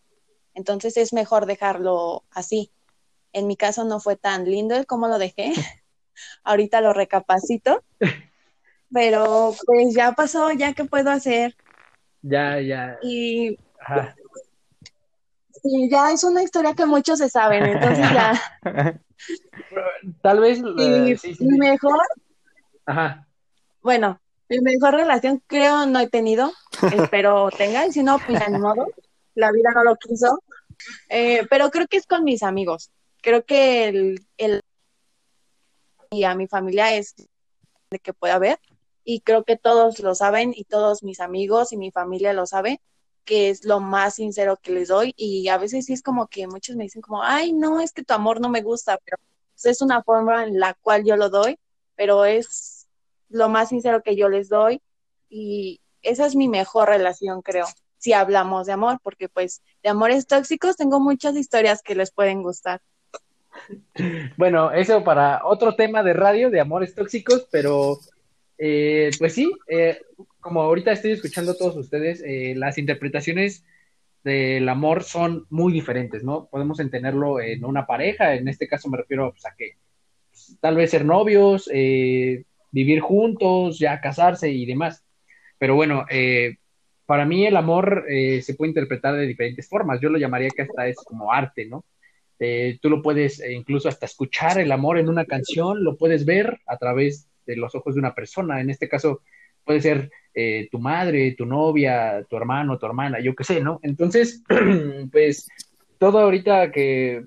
Entonces 0.54 0.97
es 0.97 1.14
mejor 1.14 1.45
dejarlo 1.45 2.24
así. 2.32 2.72
En 3.34 3.47
mi 3.47 3.56
caso 3.56 3.84
no 3.86 4.00
fue 4.00 4.16
tan 4.16 4.45
lindo 4.45 4.76
el 4.76 4.86
cómo 4.86 5.08
lo 5.08 5.18
dejé. 5.18 5.54
Ahorita 6.43 6.82
lo 6.82 6.93
recapacito. 6.93 7.84
Pero 8.91 9.54
pues 9.66 9.93
ya 9.93 10.14
pasó, 10.14 10.52
ya 10.52 10.74
que 10.74 10.86
puedo 10.86 11.12
hacer. 11.12 11.56
Ya, 12.22 12.60
ya. 12.60 12.97
Y 13.02 13.58
Sí, 15.62 15.89
ya 15.91 16.12
es 16.12 16.24
una 16.24 16.43
historia 16.43 16.74
que 16.74 16.86
muchos 16.86 17.20
se 17.20 17.30
saben, 17.30 17.66
entonces 17.66 18.06
ya. 18.14 18.34
Tal 20.22 20.39
vez. 20.39 20.62
Y 20.78 21.18
sí, 21.18 21.36
sí, 21.36 21.45
mejor, 21.45 22.00
Ajá. 22.86 23.28
bueno, 23.82 24.20
mi 24.50 24.60
mejor 24.60 24.95
relación 24.95 25.41
creo 25.47 25.86
no 25.86 26.00
he 26.00 26.10
tenido, 26.10 26.52
espero 27.12 27.50
tenga, 27.56 27.86
y 27.86 27.93
si 27.93 28.04
no, 28.04 28.20
pues 28.20 28.41
ni 28.50 28.58
modo, 28.60 28.88
la 29.36 29.52
vida 29.52 29.70
no 29.74 29.84
lo 29.84 29.95
quiso. 29.95 30.41
Eh, 31.10 31.45
pero 31.50 31.70
creo 31.72 31.88
que 31.88 31.97
es 31.97 32.06
con 32.06 32.24
mis 32.24 32.41
amigos. 32.41 32.89
Creo 33.22 33.43
que 33.43 33.88
el, 33.88 34.26
el 34.38 34.62
y 36.10 36.24
a 36.24 36.36
mi 36.36 36.47
familia 36.47 36.95
es 36.95 37.16
de 37.91 38.00
que 38.00 38.14
pueda 38.14 38.36
haber, 38.36 38.60
y 39.04 39.22
creo 39.22 39.43
que 39.43 39.58
todos 39.58 40.00
lo 40.00 40.16
saben, 40.16 40.54
y 40.56 40.64
todos 40.64 41.04
mis 41.04 41.20
amigos 41.20 41.72
y 41.74 41.78
mi 41.78 41.91
familia 41.91 42.34
lo 42.34 42.45
saben 42.45 42.80
que 43.30 43.52
es 43.52 43.64
lo 43.64 43.80
más 43.80 44.16
sincero 44.16 44.58
que 44.58 44.72
les 44.72 44.88
doy 44.88 45.14
y 45.16 45.50
a 45.50 45.60
veces 45.60 45.86
sí 45.86 45.93
es 45.93 46.02
como 46.02 46.26
que 46.26 46.47
muchos 46.47 46.76
me 46.76 46.86
dicen 46.86 47.04
como, 47.04 47.22
ay, 47.22 47.54
no, 47.54 47.80
es 47.80 47.91
que 47.91 48.04
tu 48.04 48.16
amor 48.16 48.41
no 48.41 48.50
me 48.50 48.64
gusta, 48.64 48.97
pero 49.06 49.18
pues, 49.54 49.66
es 49.68 49.84
una 49.84 50.02
forma 50.02 50.45
en 50.45 50.60
la 50.60 50.74
cual 50.74 51.06
yo 51.06 51.16
lo 51.16 51.30
doy, 51.30 51.60
pero 51.95 52.26
es 52.26 52.69
lo 53.30 53.50
más 53.50 53.70
sincero 53.70 54.02
que 54.04 54.16
yo 54.16 54.30
les 54.30 54.50
doy 54.50 54.82
y 55.30 55.82
esa 56.02 56.26
es 56.26 56.36
mi 56.36 56.48
mejor 56.48 56.90
relación, 56.90 57.42
creo, 57.42 57.66
si 57.98 58.14
hablamos 58.14 58.68
de 58.68 58.74
amor, 58.74 59.00
porque 59.04 59.30
pues 59.30 59.62
de 59.84 59.90
amores 59.90 60.28
tóxicos 60.28 60.78
tengo 60.78 61.00
muchas 61.00 61.36
historias 61.36 61.82
que 61.82 61.96
les 61.96 62.12
pueden 62.12 62.42
gustar. 62.42 62.82
Bueno, 64.38 64.72
eso 64.72 65.04
para 65.04 65.46
otro 65.46 65.76
tema 65.76 66.02
de 66.04 66.14
radio 66.14 66.50
de 66.50 66.62
amores 66.62 66.96
tóxicos, 66.96 67.48
pero 67.52 67.98
eh, 68.58 69.12
pues 69.20 69.34
sí, 69.34 69.52
eh, 69.68 70.02
como 70.40 70.62
ahorita 70.62 70.92
estoy 70.92 71.12
escuchando 71.12 71.52
a 71.52 71.58
todos 71.58 71.76
ustedes, 71.76 72.24
eh, 72.26 72.54
las 72.56 72.78
interpretaciones 72.78 73.64
del 74.24 74.68
amor 74.68 75.04
son 75.04 75.46
muy 75.50 75.74
diferentes, 75.74 76.24
¿no? 76.24 76.48
Podemos 76.50 76.80
entenderlo 76.80 77.40
en 77.40 77.64
una 77.66 77.86
pareja, 77.86 78.36
en 78.36 78.48
este 78.48 78.68
caso 78.68 78.90
me 78.90 78.98
refiero 78.98 79.32
pues, 79.32 79.46
a 79.46 79.56
que 79.56 79.78
pues, 80.30 80.58
tal 80.60 80.76
vez 80.76 80.92
ser 80.92 81.06
novios, 81.06 81.70
eh, 81.74 82.44
vivir 82.72 83.00
juntos, 83.02 83.80
ya 83.80 84.00
casarse 84.02 84.50
y 84.50 84.66
demás. 84.66 85.04
Pero 85.58 85.76
bueno, 85.76 86.06
eh, 86.10 86.58
para 87.06 87.26
mí 87.26 87.46
el 87.46 87.58
amor 87.58 88.06
se 88.08 88.54
puede 88.54 88.70
interpretar 88.70 89.16
de 89.16 89.26
diferentes 89.26 89.68
formas. 89.68 90.00
Yo 90.00 90.10
lo 90.10 90.20
llamaría 90.20 90.50
que 90.50 90.62
hasta 90.62 90.88
es 90.88 90.98
como 90.98 91.32
arte, 91.32 91.66
¿no? 91.66 91.84
tú 92.82 92.90
lo 92.90 93.02
puedes 93.02 93.44
incluso 93.46 93.90
hasta 93.90 94.06
escuchar 94.06 94.60
el 94.60 94.72
amor 94.72 94.98
en 94.98 95.10
una 95.10 95.26
canción, 95.26 95.84
lo 95.84 95.98
puedes 95.98 96.24
ver 96.24 96.60
a 96.68 96.78
través 96.78 97.28
de 97.46 97.58
los 97.58 97.76
ojos 97.76 97.96
de 97.96 98.00
una 98.00 98.16
persona. 98.16 98.62
En 98.62 98.70
este 98.70 98.88
caso, 98.88 99.22
puede 99.66 99.82
ser 99.82 100.12
eh, 100.34 100.68
tu 100.72 100.80
madre, 100.80 101.36
tu 101.38 101.46
novia, 101.46 102.26
tu 102.30 102.38
hermano, 102.38 102.78
tu 102.78 102.86
hermana, 102.86 103.20
yo 103.20 103.36
qué 103.36 103.44
sé, 103.44 103.62
¿no? 103.62 103.80
Entonces, 103.84 104.44
pues 105.12 105.48
todo 105.98 106.20
ahorita 106.20 106.72
que 106.72 107.26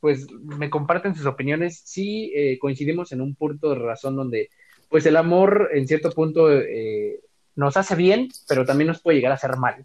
pues 0.00 0.30
me 0.30 0.68
comparten 0.68 1.14
sus 1.14 1.26
opiniones, 1.26 1.80
sí 1.84 2.30
eh, 2.34 2.58
coincidimos 2.58 3.10
en 3.12 3.22
un 3.22 3.34
punto 3.34 3.70
de 3.70 3.76
razón 3.76 4.16
donde 4.16 4.50
pues 4.94 5.06
el 5.06 5.16
amor 5.16 5.70
en 5.72 5.88
cierto 5.88 6.12
punto 6.12 6.52
eh, 6.52 7.18
nos 7.56 7.76
hace 7.76 7.96
bien, 7.96 8.28
pero 8.46 8.64
también 8.64 8.86
nos 8.86 9.02
puede 9.02 9.16
llegar 9.16 9.32
a 9.32 9.34
hacer 9.34 9.56
mal. 9.56 9.84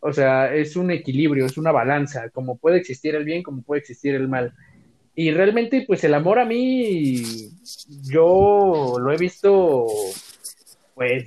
O 0.00 0.14
sea, 0.14 0.54
es 0.54 0.76
un 0.76 0.90
equilibrio, 0.90 1.44
es 1.44 1.58
una 1.58 1.72
balanza, 1.72 2.30
como 2.30 2.56
puede 2.56 2.78
existir 2.78 3.14
el 3.14 3.26
bien, 3.26 3.42
como 3.42 3.60
puede 3.60 3.80
existir 3.80 4.14
el 4.14 4.28
mal. 4.28 4.54
Y 5.14 5.30
realmente, 5.30 5.84
pues 5.86 6.04
el 6.04 6.14
amor 6.14 6.38
a 6.38 6.46
mí, 6.46 7.22
yo 8.10 8.96
lo 8.98 9.12
he 9.12 9.18
visto, 9.18 9.84
pues, 10.94 11.26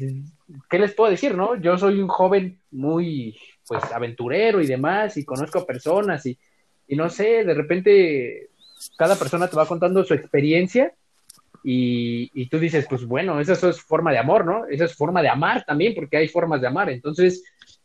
¿qué 0.68 0.80
les 0.80 0.96
puedo 0.96 1.12
decir, 1.12 1.36
no? 1.36 1.56
Yo 1.62 1.78
soy 1.78 2.02
un 2.02 2.08
joven 2.08 2.60
muy, 2.72 3.38
pues, 3.68 3.84
aventurero 3.94 4.60
y 4.60 4.66
demás, 4.66 5.18
y 5.18 5.24
conozco 5.24 5.68
personas, 5.68 6.26
y, 6.26 6.36
y 6.88 6.96
no 6.96 7.12
sé, 7.12 7.44
de 7.44 7.54
repente 7.54 8.50
cada 8.98 9.16
persona 9.16 9.48
te 9.48 9.56
va 9.56 9.68
contando 9.68 10.04
su 10.04 10.16
experiencia, 10.16 10.96
y, 11.64 12.48
tú 12.50 12.60
dices, 12.60 12.86
pues 12.90 13.06
bueno, 13.06 13.40
esa 13.40 13.54
es 13.70 13.82
forma 13.82 14.12
de 14.12 14.18
amor, 14.18 14.46
¿no? 14.46 14.66
Esa 14.66 14.86
es 14.86 14.96
forma 14.96 15.22
de 15.22 15.30
amar 15.30 15.66
también, 15.66 15.94
porque 15.94 16.18
hay 16.18 16.28
formas 16.28 16.62
de 16.62 16.68
amar. 16.68 16.90
Entonces, 16.90 17.44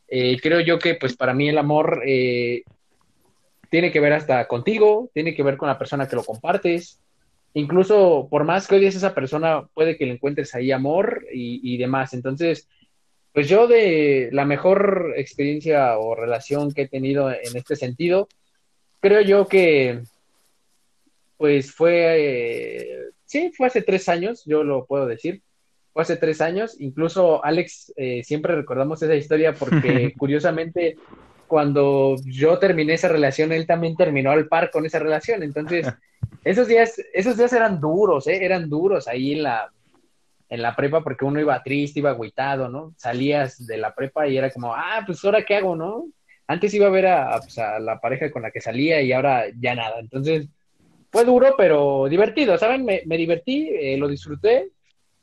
eh, 0.09 0.39
creo 0.41 0.61
yo 0.61 0.79
que 0.79 0.95
pues 0.95 1.16
para 1.16 1.35
mí 1.35 1.49
el 1.49 1.59
amor 1.59 2.03
eh, 2.07 2.62
tiene 3.70 3.91
que 3.91 4.01
ver 4.01 4.12
hasta 4.12 4.47
contigo, 4.47 5.11
tiene 5.12 5.35
que 5.35 5.43
ver 5.43 5.57
con 5.57 5.68
la 5.68 5.79
persona 5.79 6.09
que 6.09 6.16
lo 6.16 6.25
compartes. 6.25 7.01
Incluso 7.55 8.27
por 8.31 8.45
más 8.45 8.66
que 8.66 8.77
odies 8.77 8.95
a 8.95 8.99
esa 8.99 9.14
persona, 9.14 9.66
puede 9.75 9.97
que 9.97 10.07
le 10.07 10.14
encuentres 10.14 10.55
ahí 10.55 10.72
amor 10.72 11.25
y, 11.33 11.61
y 11.75 11.77
demás. 11.79 12.14
Entonces, 12.14 12.68
pues 13.33 13.49
yo 13.49 13.66
de 13.66 14.29
la 14.33 14.45
mejor 14.45 15.14
experiencia 15.16 15.99
o 15.99 16.14
relación 16.14 16.72
que 16.72 16.83
he 16.83 16.89
tenido 16.89 17.31
en 17.31 17.57
este 17.57 17.77
sentido, 17.77 18.29
creo 19.01 19.20
yo 19.20 19.47
que 19.47 20.03
pues 21.37 21.72
fue, 21.72 22.16
eh, 22.16 23.11
sí, 23.25 23.53
fue 23.57 23.66
hace 23.66 23.83
tres 23.83 24.09
años, 24.09 24.43
yo 24.47 24.64
lo 24.64 24.87
puedo 24.87 25.07
decir 25.07 25.43
fue 25.95 26.03
hace 26.03 26.16
tres 26.16 26.43
años. 26.43 26.79
Incluso 26.81 27.43
Alex, 27.43 27.95
eh, 27.97 28.22
siempre 28.25 28.55
recordamos 28.55 29.01
esa 29.03 29.14
historia 29.14 29.55
porque 29.55 30.12
curiosamente 30.18 30.97
cuando 31.47 32.16
yo 32.25 32.59
terminé 32.59 32.95
esa 32.95 33.09
relación, 33.09 33.53
él 33.53 33.66
también 33.66 33.97
terminó 33.97 34.33
al 34.33 34.49
par 34.49 34.70
con 34.70 34.85
esa 34.85 34.99
relación. 34.99 35.43
Entonces, 35.43 35.87
esos 36.45 36.66
días, 36.66 37.01
esos 37.14 37.37
días 37.37 37.53
eran 37.53 37.81
duros, 37.81 38.27
¿eh? 38.27 38.45
eran 38.45 38.68
duros 38.68 39.07
ahí 39.07 39.35
en 39.35 39.45
la, 39.45 39.70
en 40.49 40.62
la 40.62 40.75
prepa 40.75 41.05
porque 41.05 41.25
uno 41.25 41.41
iba 41.41 41.62
triste, 41.62 42.01
iba 42.01 42.11
agüitado, 42.11 42.68
¿no? 42.68 42.93
Salías 42.97 43.64
de 43.64 43.77
la 43.79 43.95
prepa 43.95 44.27
y 44.27 44.37
era 44.37 44.51
como, 44.51 44.75
ah, 44.75 45.05
pues 45.07 45.25
ahora 45.25 45.45
qué 45.45 45.57
hago, 45.57 45.77
¿no? 45.77 46.07
Antes 46.49 46.75
iba 46.75 46.89
a 46.89 46.91
ver 46.91 47.07
a, 47.07 47.39
pues, 47.39 47.57
a 47.59 47.79
la 47.79 48.01
pareja 48.01 48.33
con 48.33 48.43
la 48.43 48.51
que 48.51 48.61
salía 48.61 49.01
y 49.01 49.12
ahora 49.12 49.45
ya 49.59 49.77
nada. 49.77 50.01
Entonces, 50.01 50.49
fue 51.14 51.24
duro, 51.24 51.54
pero 51.56 52.08
divertido, 52.10 52.58
¿saben? 52.58 52.84
Me, 52.84 53.02
me 53.06 53.16
divertí, 53.16 53.68
eh, 53.70 53.96
lo 53.96 54.08
disfruté 54.08 54.72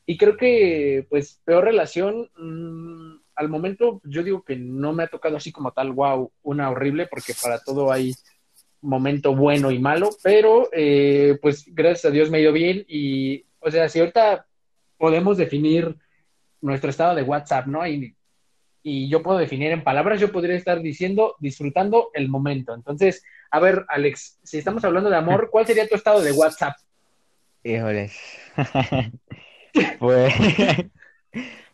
y 0.06 0.18
creo 0.18 0.38
que, 0.38 1.06
pues, 1.10 1.42
peor 1.44 1.66
relación, 1.66 2.30
mmm, 2.38 3.18
al 3.36 3.50
momento 3.50 4.00
yo 4.06 4.24
digo 4.24 4.42
que 4.42 4.56
no 4.56 4.94
me 4.94 5.04
ha 5.04 5.08
tocado 5.08 5.36
así 5.36 5.52
como 5.52 5.74
tal, 5.74 5.92
wow, 5.92 6.32
una 6.44 6.70
horrible, 6.70 7.08
porque 7.08 7.34
para 7.44 7.60
todo 7.60 7.92
hay 7.92 8.14
momento 8.80 9.36
bueno 9.36 9.70
y 9.70 9.80
malo, 9.80 10.12
pero 10.24 10.70
eh, 10.72 11.38
pues 11.42 11.66
gracias 11.68 12.06
a 12.06 12.12
Dios 12.12 12.30
me 12.30 12.38
ha 12.38 12.42
ido 12.42 12.54
bien 12.54 12.86
y, 12.88 13.44
o 13.60 13.70
sea, 13.70 13.90
si 13.90 14.00
ahorita 14.00 14.46
podemos 14.98 15.36
definir 15.36 15.98
nuestro 16.62 16.90
estado 16.90 17.16
de 17.16 17.24
WhatsApp, 17.24 17.68
¿no? 17.68 17.86
Y, 17.86 18.16
y 18.82 19.10
yo 19.10 19.22
puedo 19.22 19.38
definir 19.38 19.72
en 19.72 19.84
palabras, 19.84 20.22
yo 20.22 20.32
podría 20.32 20.56
estar 20.56 20.82
diciendo, 20.82 21.36
disfrutando 21.40 22.12
el 22.14 22.30
momento. 22.30 22.74
Entonces, 22.74 23.24
a 23.52 23.60
ver, 23.60 23.86
Alex, 23.90 24.40
si 24.44 24.58
estamos 24.58 24.84
hablando 24.86 25.10
de 25.10 25.18
amor, 25.18 25.50
¿cuál 25.52 25.66
sería 25.68 25.88
tu 25.88 25.96
estado 25.96 26.22
de 26.22 26.32
WhatsApp? 26.32 26.76
Híjoles. 27.64 28.18
Pues, 30.00 30.34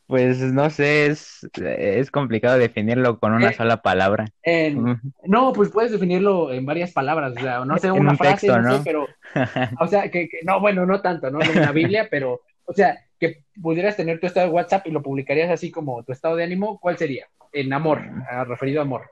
pues 0.05 0.37
no 0.39 0.69
sé, 0.69 1.07
es, 1.07 1.47
es 1.55 2.11
complicado 2.11 2.57
definirlo 2.57 3.19
con 3.19 3.33
una 3.33 3.49
Eh, 3.49 3.53
sola 3.55 3.81
palabra. 3.81 4.25
En- 4.43 5.01
no, 5.25 5.51
pues 5.53 5.69
puedes 5.69 5.91
definirlo 5.91 6.53
en 6.53 6.65
varias 6.65 6.91
palabras, 6.91 7.33
o 7.37 7.41
sea, 7.41 7.65
no 7.65 7.77
sé, 7.77 7.91
una 7.91 8.11
un 8.11 8.17
frase, 8.17 8.47
texto, 8.47 8.61
no 8.61 8.69
sé, 8.71 8.77
¿no? 8.77 8.83
pero, 8.85 9.07
o 9.79 9.87
sea, 9.87 10.09
que, 10.11 10.29
que- 10.29 10.39
no, 10.43 10.59
bueno, 10.61 10.85
no 10.85 11.01
tanto, 11.01 11.29
¿no? 11.31 11.41
En 11.41 11.55
la 11.55 11.71
Biblia, 11.71 12.07
pero, 12.09 12.41
o 12.65 12.73
sea, 12.73 12.97
que 13.19 13.43
pudieras 13.61 13.97
tener 13.97 14.19
tu 14.19 14.27
estado 14.27 14.47
de 14.47 14.53
WhatsApp 14.53 14.87
y 14.87 14.91
lo 14.91 15.01
publicarías 15.01 15.49
así 15.49 15.71
como 15.71 16.03
tu 16.03 16.11
estado 16.11 16.35
de 16.35 16.43
ánimo, 16.43 16.79
¿cuál 16.79 16.97
sería? 16.97 17.25
En 17.51 17.73
amor, 17.73 18.01
ah, 18.29 18.43
referido 18.45 18.79
a 18.79 18.83
amor. 18.83 19.09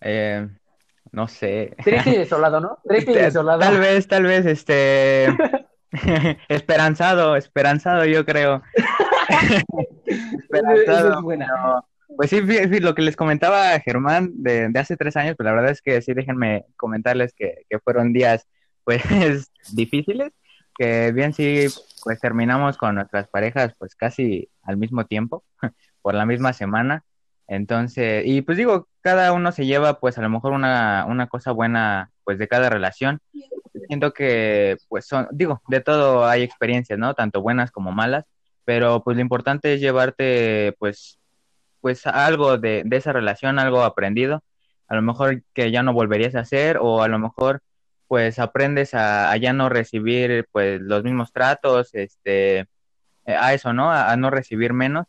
Eh, 0.00 0.46
no 1.12 1.28
sé. 1.28 1.74
Triste 1.84 2.10
y 2.10 2.18
desolado, 2.18 2.60
¿no? 2.60 2.78
Triste 2.86 3.12
y 3.12 3.14
Tal- 3.14 3.24
desolado. 3.24 3.60
Tal 3.60 3.78
vez, 3.78 4.08
tal 4.08 4.22
vez, 4.24 4.46
este, 4.46 5.28
esperanzado, 6.48 7.36
esperanzado, 7.36 8.04
yo 8.04 8.24
creo. 8.24 8.62
Esperanzado. 10.06 11.14
es 11.14 11.20
buena. 11.22 11.46
pero, 11.46 11.84
pues 12.16 12.30
sí, 12.30 12.40
lo 12.80 12.94
que 12.94 13.02
les 13.02 13.16
comentaba 13.16 13.78
Germán 13.80 14.30
de, 14.34 14.68
de 14.68 14.78
hace 14.80 14.96
tres 14.96 15.16
años, 15.16 15.34
pues 15.36 15.44
la 15.44 15.52
verdad 15.52 15.70
es 15.70 15.82
que 15.82 16.00
sí, 16.02 16.12
déjenme 16.14 16.64
comentarles 16.76 17.32
que, 17.34 17.64
que 17.68 17.78
fueron 17.80 18.12
días, 18.12 18.46
pues, 18.84 19.02
difíciles, 19.72 20.32
que 20.76 21.12
bien 21.12 21.32
sí, 21.32 21.66
pues 22.02 22.20
terminamos 22.20 22.76
con 22.76 22.94
nuestras 22.96 23.28
parejas, 23.28 23.74
pues 23.78 23.94
casi 23.94 24.48
al 24.62 24.76
mismo 24.76 25.06
tiempo, 25.06 25.44
por 26.02 26.14
la 26.14 26.26
misma 26.26 26.52
semana. 26.52 27.04
Entonces, 27.46 28.22
y 28.26 28.42
pues 28.42 28.58
digo, 28.58 28.88
cada 29.04 29.34
uno 29.34 29.52
se 29.52 29.66
lleva, 29.66 30.00
pues 30.00 30.16
a 30.16 30.22
lo 30.22 30.30
mejor 30.30 30.52
una, 30.52 31.04
una 31.06 31.26
cosa 31.28 31.52
buena, 31.52 32.10
pues 32.24 32.38
de 32.38 32.48
cada 32.48 32.70
relación. 32.70 33.20
Siento 33.86 34.14
que, 34.14 34.78
pues 34.88 35.06
son, 35.06 35.28
digo, 35.30 35.60
de 35.68 35.80
todo 35.82 36.24
hay 36.26 36.42
experiencias, 36.42 36.98
¿no? 36.98 37.12
Tanto 37.12 37.42
buenas 37.42 37.70
como 37.70 37.92
malas, 37.92 38.24
pero 38.64 39.04
pues 39.04 39.16
lo 39.16 39.20
importante 39.20 39.74
es 39.74 39.80
llevarte, 39.82 40.74
pues, 40.78 41.18
pues 41.82 42.06
algo 42.06 42.56
de, 42.56 42.82
de 42.86 42.96
esa 42.96 43.12
relación, 43.12 43.58
algo 43.58 43.82
aprendido, 43.82 44.42
a 44.88 44.94
lo 44.94 45.02
mejor 45.02 45.42
que 45.52 45.70
ya 45.70 45.82
no 45.82 45.92
volverías 45.92 46.34
a 46.34 46.40
hacer, 46.40 46.78
o 46.80 47.02
a 47.02 47.08
lo 47.08 47.18
mejor, 47.18 47.60
pues 48.08 48.38
aprendes 48.38 48.94
a, 48.94 49.36
ya 49.36 49.52
no 49.52 49.68
recibir, 49.68 50.46
pues, 50.50 50.80
los 50.80 51.04
mismos 51.04 51.30
tratos, 51.30 51.90
este, 51.92 52.68
a 53.26 53.52
eso, 53.52 53.74
¿no? 53.74 53.92
A 53.92 54.16
no 54.16 54.30
recibir 54.30 54.72
menos. 54.72 55.06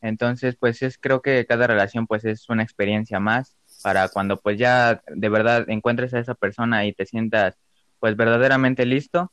Entonces, 0.00 0.56
pues 0.58 0.82
es, 0.82 0.98
creo 0.98 1.22
que 1.22 1.44
cada 1.46 1.66
relación, 1.66 2.06
pues, 2.06 2.24
es 2.24 2.48
una 2.48 2.62
experiencia 2.62 3.18
más 3.20 3.56
para 3.82 4.08
cuando, 4.08 4.38
pues, 4.40 4.58
ya 4.58 5.02
de 5.08 5.28
verdad 5.28 5.64
encuentres 5.68 6.14
a 6.14 6.20
esa 6.20 6.34
persona 6.34 6.86
y 6.86 6.92
te 6.92 7.06
sientas, 7.06 7.56
pues, 8.00 8.16
verdaderamente 8.16 8.86
listo, 8.86 9.32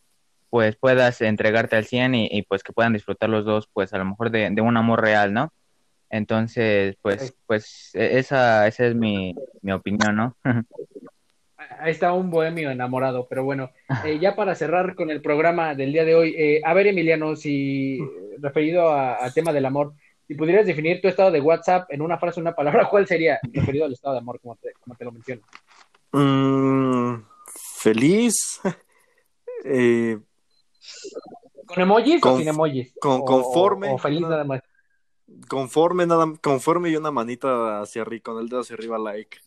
pues 0.49 0.75
puedas 0.77 1.21
entregarte 1.21 1.75
al 1.75 1.85
100 1.85 2.15
y, 2.15 2.27
y, 2.31 2.43
pues 2.43 2.63
que 2.63 2.71
puedan 2.71 2.93
disfrutar 2.93 3.29
los 3.29 3.43
dos, 3.45 3.67
pues 3.73 3.93
a 3.93 3.97
lo 3.97 4.05
mejor 4.05 4.29
de, 4.31 4.49
de 4.51 4.61
un 4.61 4.77
amor 4.77 5.01
real, 5.01 5.33
¿no? 5.33 5.51
Entonces, 6.09 6.95
pues, 7.01 7.35
pues 7.45 7.91
e- 7.93 8.19
esa, 8.19 8.65
esa 8.67 8.85
es 8.85 8.95
mi, 8.95 9.35
mi 9.61 9.71
opinión, 9.73 10.15
¿no? 10.15 10.37
Ahí 11.79 11.91
está 11.91 12.13
un 12.13 12.29
bohemio 12.29 12.69
enamorado, 12.69 13.27
pero 13.29 13.43
bueno, 13.43 13.71
eh, 14.05 14.19
ya 14.19 14.35
para 14.35 14.55
cerrar 14.55 14.95
con 14.95 15.09
el 15.09 15.21
programa 15.21 15.73
del 15.75 15.91
día 15.93 16.05
de 16.05 16.15
hoy, 16.15 16.35
eh, 16.37 16.61
a 16.63 16.73
ver, 16.73 16.87
Emiliano, 16.87 17.35
si 17.35 17.99
referido 18.39 18.89
a- 18.89 19.15
al 19.15 19.33
tema 19.33 19.51
del 19.53 19.65
amor, 19.65 19.93
si 20.27 20.35
pudieras 20.35 20.65
definir 20.65 21.01
tu 21.01 21.07
estado 21.07 21.31
de 21.31 21.41
WhatsApp 21.41 21.91
en 21.91 22.01
una 22.01 22.17
frase, 22.17 22.39
una 22.39 22.55
palabra, 22.55 22.87
¿cuál 22.89 23.07
sería 23.07 23.39
referido 23.43 23.85
al 23.85 23.93
estado 23.93 24.13
de 24.15 24.19
amor, 24.21 24.39
como 24.39 24.55
te, 24.55 24.73
como 24.81 24.95
te 24.95 25.05
lo 25.05 25.11
menciono? 25.11 25.41
Mm, 26.11 27.23
feliz. 27.79 28.61
Eh, 29.63 30.17
¿Con 31.65 31.81
emojis 31.81 32.17
o 32.17 32.19
Con- 32.21 32.37
sin 32.37 32.47
emojis? 32.47 32.93
con- 32.99 33.21
O- 33.21 33.25
conforme, 33.25 33.89
O, 33.91 33.97
feliz 33.97 34.21
nada 34.21 34.43
más. 34.43 34.61
conforme, 35.47 36.05
nada, 36.05 36.25
conforme 36.41 36.89
y 36.89 36.95
una 36.95 37.11
manita 37.11 37.81
hacia 37.81 38.03
arriba, 38.03 38.23
con 38.23 38.39
el 38.39 38.47
dedo 38.49 38.61
hacia 38.61 38.75
arriba, 38.75 38.97
like. 38.97 39.37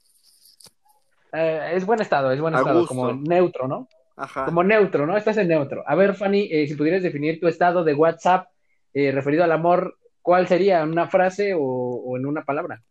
Eh, 1.33 1.73
es 1.75 1.85
buen 1.87 2.01
estado, 2.01 2.33
es 2.33 2.41
buen 2.41 2.55
A 2.55 2.59
estado, 2.59 2.81
gusto. 2.81 2.95
como 2.95 3.13
neutro, 3.13 3.69
¿no? 3.69 3.89
Ajá. 4.17 4.47
Como 4.47 4.65
neutro, 4.65 5.07
¿no? 5.07 5.17
Estás 5.17 5.37
en 5.37 5.49
neutro. 5.49 5.85
A 5.87 5.95
ver, 5.95 6.15
Fanny, 6.15 6.49
eh, 6.51 6.67
si 6.67 6.75
pudieras 6.75 7.03
definir 7.03 7.39
tu 7.39 7.47
estado 7.49 7.85
de 7.85 7.95
WhatsApp 7.95 8.49
referido 8.95 9.45
al 9.45 9.53
amor, 9.53 9.97
¿cuál 10.29 10.47
sería? 10.47 10.83
¿En 10.83 10.91
una 10.91 11.07
frase 11.09 11.55
o, 11.55 11.63
o 11.63 12.17
en 12.19 12.27
una 12.27 12.45
palabra? 12.45 12.83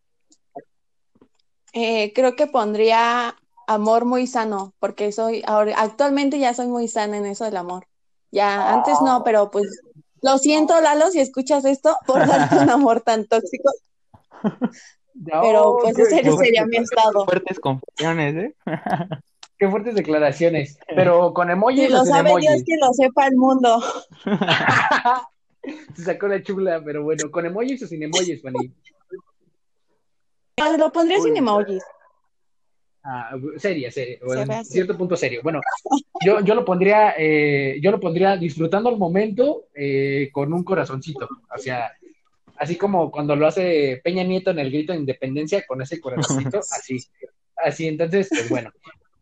Eh, 1.72 2.12
creo 2.16 2.36
que 2.36 2.48
pondría 2.48 3.36
amor 3.68 4.06
muy 4.06 4.26
sano, 4.26 4.74
porque 4.80 5.12
soy, 5.12 5.44
ahora, 5.46 5.76
actualmente 5.78 6.40
ya 6.40 6.56
soy 6.56 6.66
muy 6.66 6.88
sana 6.88 7.16
en 7.18 7.28
eso 7.28 7.46
del 7.46 7.58
amor. 7.58 7.86
Ya, 8.32 8.74
antes 8.74 9.00
no, 9.02 9.24
pero 9.24 9.52
pues 9.52 9.68
lo 10.24 10.40
siento, 10.40 10.82
Lalo, 10.82 11.12
si 11.12 11.20
escuchas 11.20 11.64
esto, 11.66 11.96
por 12.08 12.26
darte 12.26 12.58
un 12.64 12.72
amor 12.72 13.02
tan 13.02 13.28
tóxico, 13.28 13.70
pero 15.22 15.74
Oh, 15.74 15.78
pues 15.84 15.96
qué- 15.96 16.02
ese 16.06 16.22
qué 16.24 16.32
sería 16.38 16.66
mi 16.66 16.78
estado. 16.78 17.24
Fuertes 17.26 17.60
confesiones, 17.60 18.36
¿eh? 18.36 18.56
Qué 19.60 19.70
fuertes 19.70 19.94
declaraciones. 19.94 20.80
Pero 20.88 21.34
con 21.36 21.52
emojis 21.52 21.84
Si 21.86 21.90
lo 21.90 22.04
sabe 22.06 22.30
Dios, 22.40 22.54
emojis. 22.56 22.64
que 22.66 22.78
lo 22.80 22.94
sepa 22.94 23.28
el 23.28 23.36
mundo. 23.38 23.80
Se 25.96 26.04
sacó 26.04 26.28
la 26.28 26.42
chula, 26.44 26.82
pero 26.84 27.04
bueno, 27.04 27.30
¿con 27.32 27.46
emojis 27.46 27.84
o 27.84 27.88
sin 27.88 28.04
emojis, 28.04 28.42
Fanny? 28.42 28.72
Ah, 30.58 30.76
Lo 30.78 30.92
pondría 30.92 31.20
sin 31.20 31.38
emojis. 31.38 31.84
Ah, 33.04 33.32
seria, 33.58 33.90
seria, 33.90 34.18
o 34.22 34.34
Se 34.34 34.42
en 34.42 34.48
ve 34.48 34.56
así. 34.56 34.74
cierto 34.74 34.98
punto 34.98 35.16
serio. 35.16 35.40
Bueno, 35.42 35.62
yo, 36.26 36.42
yo 36.42 36.56
lo 36.56 36.66
pondría, 36.66 37.14
eh, 37.18 37.80
yo 37.82 37.92
lo 37.92 38.00
pondría 38.02 38.36
disfrutando 38.36 38.90
el 38.90 38.98
momento 38.98 39.68
eh, 39.74 40.30
con 40.34 40.52
un 40.52 40.64
corazoncito. 40.64 41.28
O 41.56 41.58
sea, 41.58 41.94
así 42.58 42.76
como 42.76 43.10
cuando 43.10 43.36
lo 43.36 43.48
hace 43.48 44.02
Peña 44.04 44.24
Nieto 44.24 44.52
en 44.52 44.60
el 44.60 44.72
grito 44.72 44.92
de 44.92 45.00
independencia, 45.00 45.66
con 45.66 45.82
ese 45.82 46.02
corazoncito, 46.02 46.60
así. 46.72 47.00
Así, 47.56 47.88
entonces, 47.88 48.28
pues 48.30 48.50
bueno. 48.50 48.72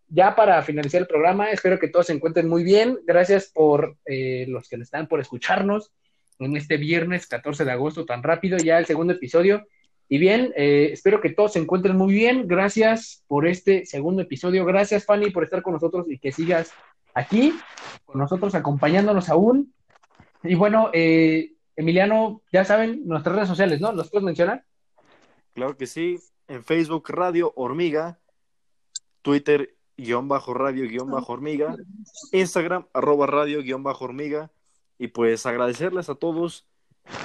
Ya 0.08 0.36
para 0.36 0.62
finalizar 0.62 1.02
el 1.02 1.08
programa, 1.08 1.50
espero 1.50 1.80
que 1.80 1.88
todos 1.88 2.08
se 2.08 2.14
encuentren 2.14 2.48
muy 2.48 2.64
bien. 2.64 3.00
Gracias 3.06 3.52
por 3.54 3.98
eh, 4.06 4.46
los 4.48 4.70
que 4.70 4.76
están 4.78 5.08
por 5.08 5.20
escucharnos 5.20 5.92
en 6.40 6.58
este 6.58 6.78
viernes 6.78 7.28
14 7.28 7.66
de 7.66 7.72
agosto 7.72 8.06
tan 8.06 8.24
rápido, 8.24 8.58
ya 8.58 8.78
el 8.78 8.86
segundo 8.86 9.14
episodio. 9.14 9.66
Y 10.08 10.18
bien, 10.18 10.54
eh, 10.56 10.90
espero 10.92 11.20
que 11.20 11.32
todos 11.32 11.54
se 11.54 11.60
encuentren 11.60 11.98
muy 11.98 12.14
bien. 12.14 12.48
Gracias 12.48 13.24
por 13.28 13.48
este 13.48 13.86
segundo 13.86 14.22
episodio. 14.22 14.66
Gracias, 14.66 15.06
Fanny, 15.06 15.32
por 15.32 15.44
estar 15.44 15.62
con 15.62 15.74
nosotros 15.74 16.06
y 16.10 16.20
que 16.20 16.32
sigas 16.32 16.72
aquí 17.14 17.54
con 18.06 18.20
nosotros, 18.20 18.54
acompañándonos 18.54 19.30
aún. 19.30 19.74
Y 20.44 20.54
bueno, 20.54 20.92
eh, 20.94 21.54
Emiliano, 21.76 22.42
ya 22.52 22.64
saben, 22.66 23.02
nuestras 23.06 23.36
redes 23.36 23.50
sociales, 23.50 23.82
¿no? 23.82 23.92
¿Los 23.92 24.10
puedes 24.12 24.24
mencionar? 24.24 24.64
Claro 25.54 25.76
que 25.76 25.88
sí. 25.88 26.20
En 26.48 26.64
Facebook, 26.64 27.10
Radio 27.10 27.52
Hormiga. 27.56 28.20
Twitter, 29.24 29.76
guion 29.98 30.28
bajo 30.28 30.54
radio, 30.54 30.88
guion 30.88 31.10
bajo 31.10 31.34
hormiga. 31.34 31.76
Instagram, 32.32 32.86
arroba 32.94 33.26
radio, 33.26 33.64
guion 33.64 33.82
bajo 33.82 34.06
hormiga. 34.06 34.52
Y 34.98 35.08
pues 35.08 35.46
agradecerles 35.46 36.10
a 36.10 36.16
todos. 36.16 36.66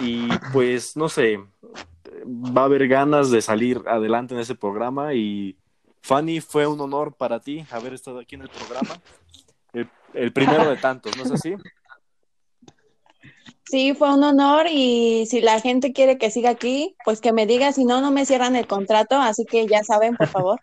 Y 0.01 0.29
pues, 0.53 0.97
no 0.97 1.09
sé, 1.09 1.39
va 2.27 2.62
a 2.62 2.64
haber 2.64 2.87
ganas 2.89 3.31
de 3.31 3.41
salir 3.43 3.83
adelante 3.87 4.35
en 4.35 4.41
ese 4.41 4.55
programa. 4.55 5.14
Y 5.14 5.57
Fanny, 6.03 6.41
fue 6.41 6.66
un 6.66 6.81
honor 6.81 7.14
para 7.14 7.41
ti 7.41 7.64
haber 7.71 7.95
estado 7.95 8.18
aquí 8.21 8.35
en 8.35 8.43
el 8.43 8.49
programa. 8.49 9.01
El, 9.73 9.89
el 10.14 10.33
primero 10.33 10.68
de 10.68 10.77
tantos, 10.77 11.16
¿no 11.16 11.25
es 11.25 11.31
así? 11.31 11.55
Sí, 13.71 13.95
fue 13.95 14.12
un 14.12 14.25
honor 14.25 14.66
y 14.68 15.27
si 15.27 15.41
la 15.41 15.61
gente 15.61 15.93
quiere 15.93 16.18
que 16.18 16.33
siga 16.33 16.51
aquí, 16.51 16.97
pues 17.05 17.21
que 17.21 17.33
me 17.33 17.47
diga, 17.47 17.71
si 17.71 17.85
no, 17.85 18.01
no 18.01 18.11
me 18.11 18.27
cierran 18.27 18.57
el 18.57 18.66
contrato, 18.66 19.16
así 19.21 19.45
que 19.45 19.68
ya 19.68 19.85
saben, 19.85 20.16
por 20.16 20.27
favor. 20.27 20.61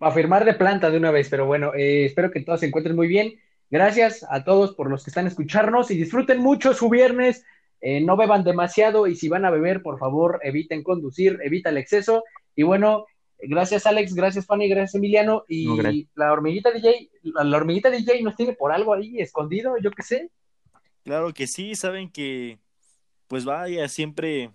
a 0.00 0.10
firmar 0.10 0.44
de 0.44 0.54
planta 0.54 0.90
de 0.90 0.96
una 0.96 1.12
vez, 1.12 1.28
pero 1.28 1.46
bueno, 1.46 1.72
eh, 1.74 2.06
espero 2.06 2.32
que 2.32 2.40
todos 2.40 2.58
se 2.58 2.66
encuentren 2.66 2.96
muy 2.96 3.06
bien. 3.06 3.34
Gracias 3.72 4.26
a 4.28 4.44
todos 4.44 4.74
por 4.74 4.90
los 4.90 5.02
que 5.02 5.08
están 5.08 5.26
escucharnos 5.26 5.90
y 5.90 5.96
disfruten 5.96 6.40
mucho 6.40 6.74
su 6.74 6.90
viernes. 6.90 7.46
Eh, 7.80 8.02
no 8.02 8.18
beban 8.18 8.44
demasiado 8.44 9.06
y 9.06 9.16
si 9.16 9.30
van 9.30 9.46
a 9.46 9.50
beber, 9.50 9.82
por 9.82 9.98
favor, 9.98 10.40
eviten 10.42 10.82
conducir, 10.82 11.38
evita 11.42 11.70
el 11.70 11.78
exceso. 11.78 12.22
Y 12.54 12.64
bueno, 12.64 13.06
gracias 13.38 13.86
Alex, 13.86 14.14
gracias 14.14 14.44
Fanny, 14.44 14.68
gracias 14.68 14.96
Emiliano. 14.96 15.46
Y 15.48 15.64
No, 15.64 15.76
gracias. 15.76 16.04
la 16.14 16.34
hormiguita 16.34 16.70
DJ, 16.70 17.08
la, 17.22 17.44
la 17.44 17.56
hormiguita 17.56 17.88
DJ 17.88 18.20
nos 18.20 18.36
tiene 18.36 18.52
por 18.52 18.72
algo 18.72 18.92
ahí 18.92 19.18
escondido, 19.22 19.78
yo 19.78 19.90
qué 19.90 20.02
sé. 20.02 20.30
Claro 21.02 21.32
que 21.32 21.46
sí, 21.46 21.74
saben 21.74 22.10
que, 22.10 22.58
pues 23.26 23.46
vaya, 23.46 23.88
siempre, 23.88 24.50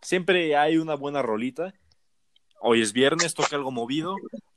siempre 0.00 0.54
hay 0.54 0.76
una 0.76 0.94
buena 0.94 1.20
rolita. 1.20 1.74
Hoy 2.60 2.80
es 2.80 2.92
viernes, 2.92 3.34
toca 3.34 3.56
algo 3.56 3.72
movido 3.72 4.14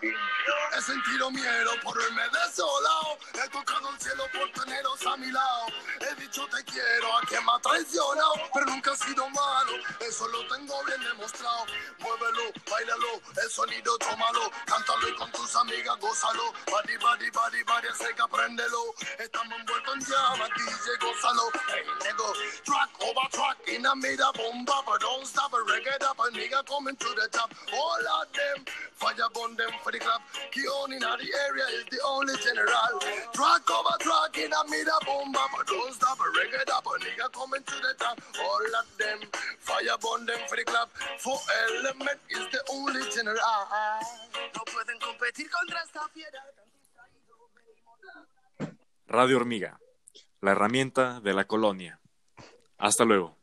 He 0.00 0.80
sentido 0.80 1.30
miedo 1.30 1.70
por 1.82 1.98
verme 1.98 2.22
desolado. 2.30 3.18
He 3.34 3.48
tocado 3.48 3.90
el 3.90 4.00
cielo 4.00 4.24
por 4.32 4.50
teneros 4.52 5.04
a 5.06 5.16
mi 5.16 5.30
lado. 5.32 5.66
He 6.00 6.14
dicho 6.20 6.46
te 6.46 6.62
quiero 6.64 7.16
a 7.16 7.20
quien 7.22 7.44
me 7.44 7.52
ha 7.52 7.58
traicionado. 7.58 8.34
Pero 8.54 8.66
nunca 8.66 8.92
ha 8.92 8.96
sido 8.96 9.28
malo. 9.30 9.72
Eso 10.00 10.28
lo 10.28 10.46
tengo 10.46 10.84
bien 10.84 11.00
demostrado. 11.00 11.66
Muévelo, 11.98 12.52
bailalo. 12.70 13.20
El 13.42 13.50
sonido, 13.50 13.98
tómalo. 13.98 14.50
Cántalo 14.66 15.08
y 15.08 15.14
con 15.16 15.32
tus 15.32 15.56
amigas, 15.56 15.98
gózalo. 15.98 16.52
Body, 16.70 16.96
body, 16.98 17.30
body, 17.30 17.62
body, 17.64 17.88
acerca, 17.88 18.28
préndelo. 18.28 18.94
Estamos 19.18 19.58
envueltos 19.58 19.94
en 19.94 20.00
llamas, 20.00 20.50
DJ, 20.56 20.96
gózalo. 21.00 21.50
Hey, 21.68 21.82
nigga, 22.04 22.62
track 22.64 22.90
over 23.00 23.28
track 23.32 23.58
in 23.66 23.84
a 23.84 23.96
mira 23.96 24.30
bomba, 24.32 24.82
but 24.86 25.00
don't 25.00 25.26
stop 25.26 25.52
reggae 25.52 25.98
up. 26.08 26.18
A 26.20 26.30
nigga 26.30 26.64
coming 26.66 26.96
to 26.96 27.08
the 27.16 27.28
top. 27.32 27.50
All 27.72 28.22
of 28.22 28.32
them, 28.32 28.64
fire 28.94 29.16
them 29.56 29.72
for 29.88 29.92
the 29.92 30.04
club. 30.04 30.20
Keon 30.52 30.92
in 30.92 31.00
the 31.00 31.28
area 31.48 31.64
is 31.80 31.84
the 31.88 32.00
only 32.04 32.36
general. 32.44 32.92
Track 33.32 33.64
over 33.72 33.96
track 34.04 34.36
in 34.36 34.52
a 34.52 34.62
mira 34.68 34.98
bomba, 35.06 35.40
but 35.56 35.66
don't 35.66 35.94
stop 35.94 36.18
a 36.20 36.28
reggae 36.36 36.68
up. 36.68 36.84
A 36.84 36.94
nigga 37.00 37.32
coming 37.32 37.64
to 37.64 37.76
the 37.80 37.94
top. 37.96 38.20
All 38.36 38.72
of 38.80 38.86
them, 39.00 39.18
fire 39.58 39.96
burn 39.96 40.26
them 40.26 40.40
for 40.46 40.56
the 40.56 40.64
club. 40.64 40.88
For 41.18 41.38
element 41.72 42.20
is 42.28 42.44
the 42.52 42.60
only 42.68 43.00
general. 43.08 43.40
No 44.54 44.62
pueden 44.68 44.98
competir 45.00 45.48
contra 45.50 45.80
esta 45.80 46.08
fiera. 46.12 46.42
Radio 49.06 49.38
Hormiga, 49.38 49.80
la 50.42 50.52
herramienta 50.52 51.20
de 51.20 51.32
la 51.32 51.46
colonia. 51.46 51.98
Hasta 52.76 53.04
luego. 53.06 53.37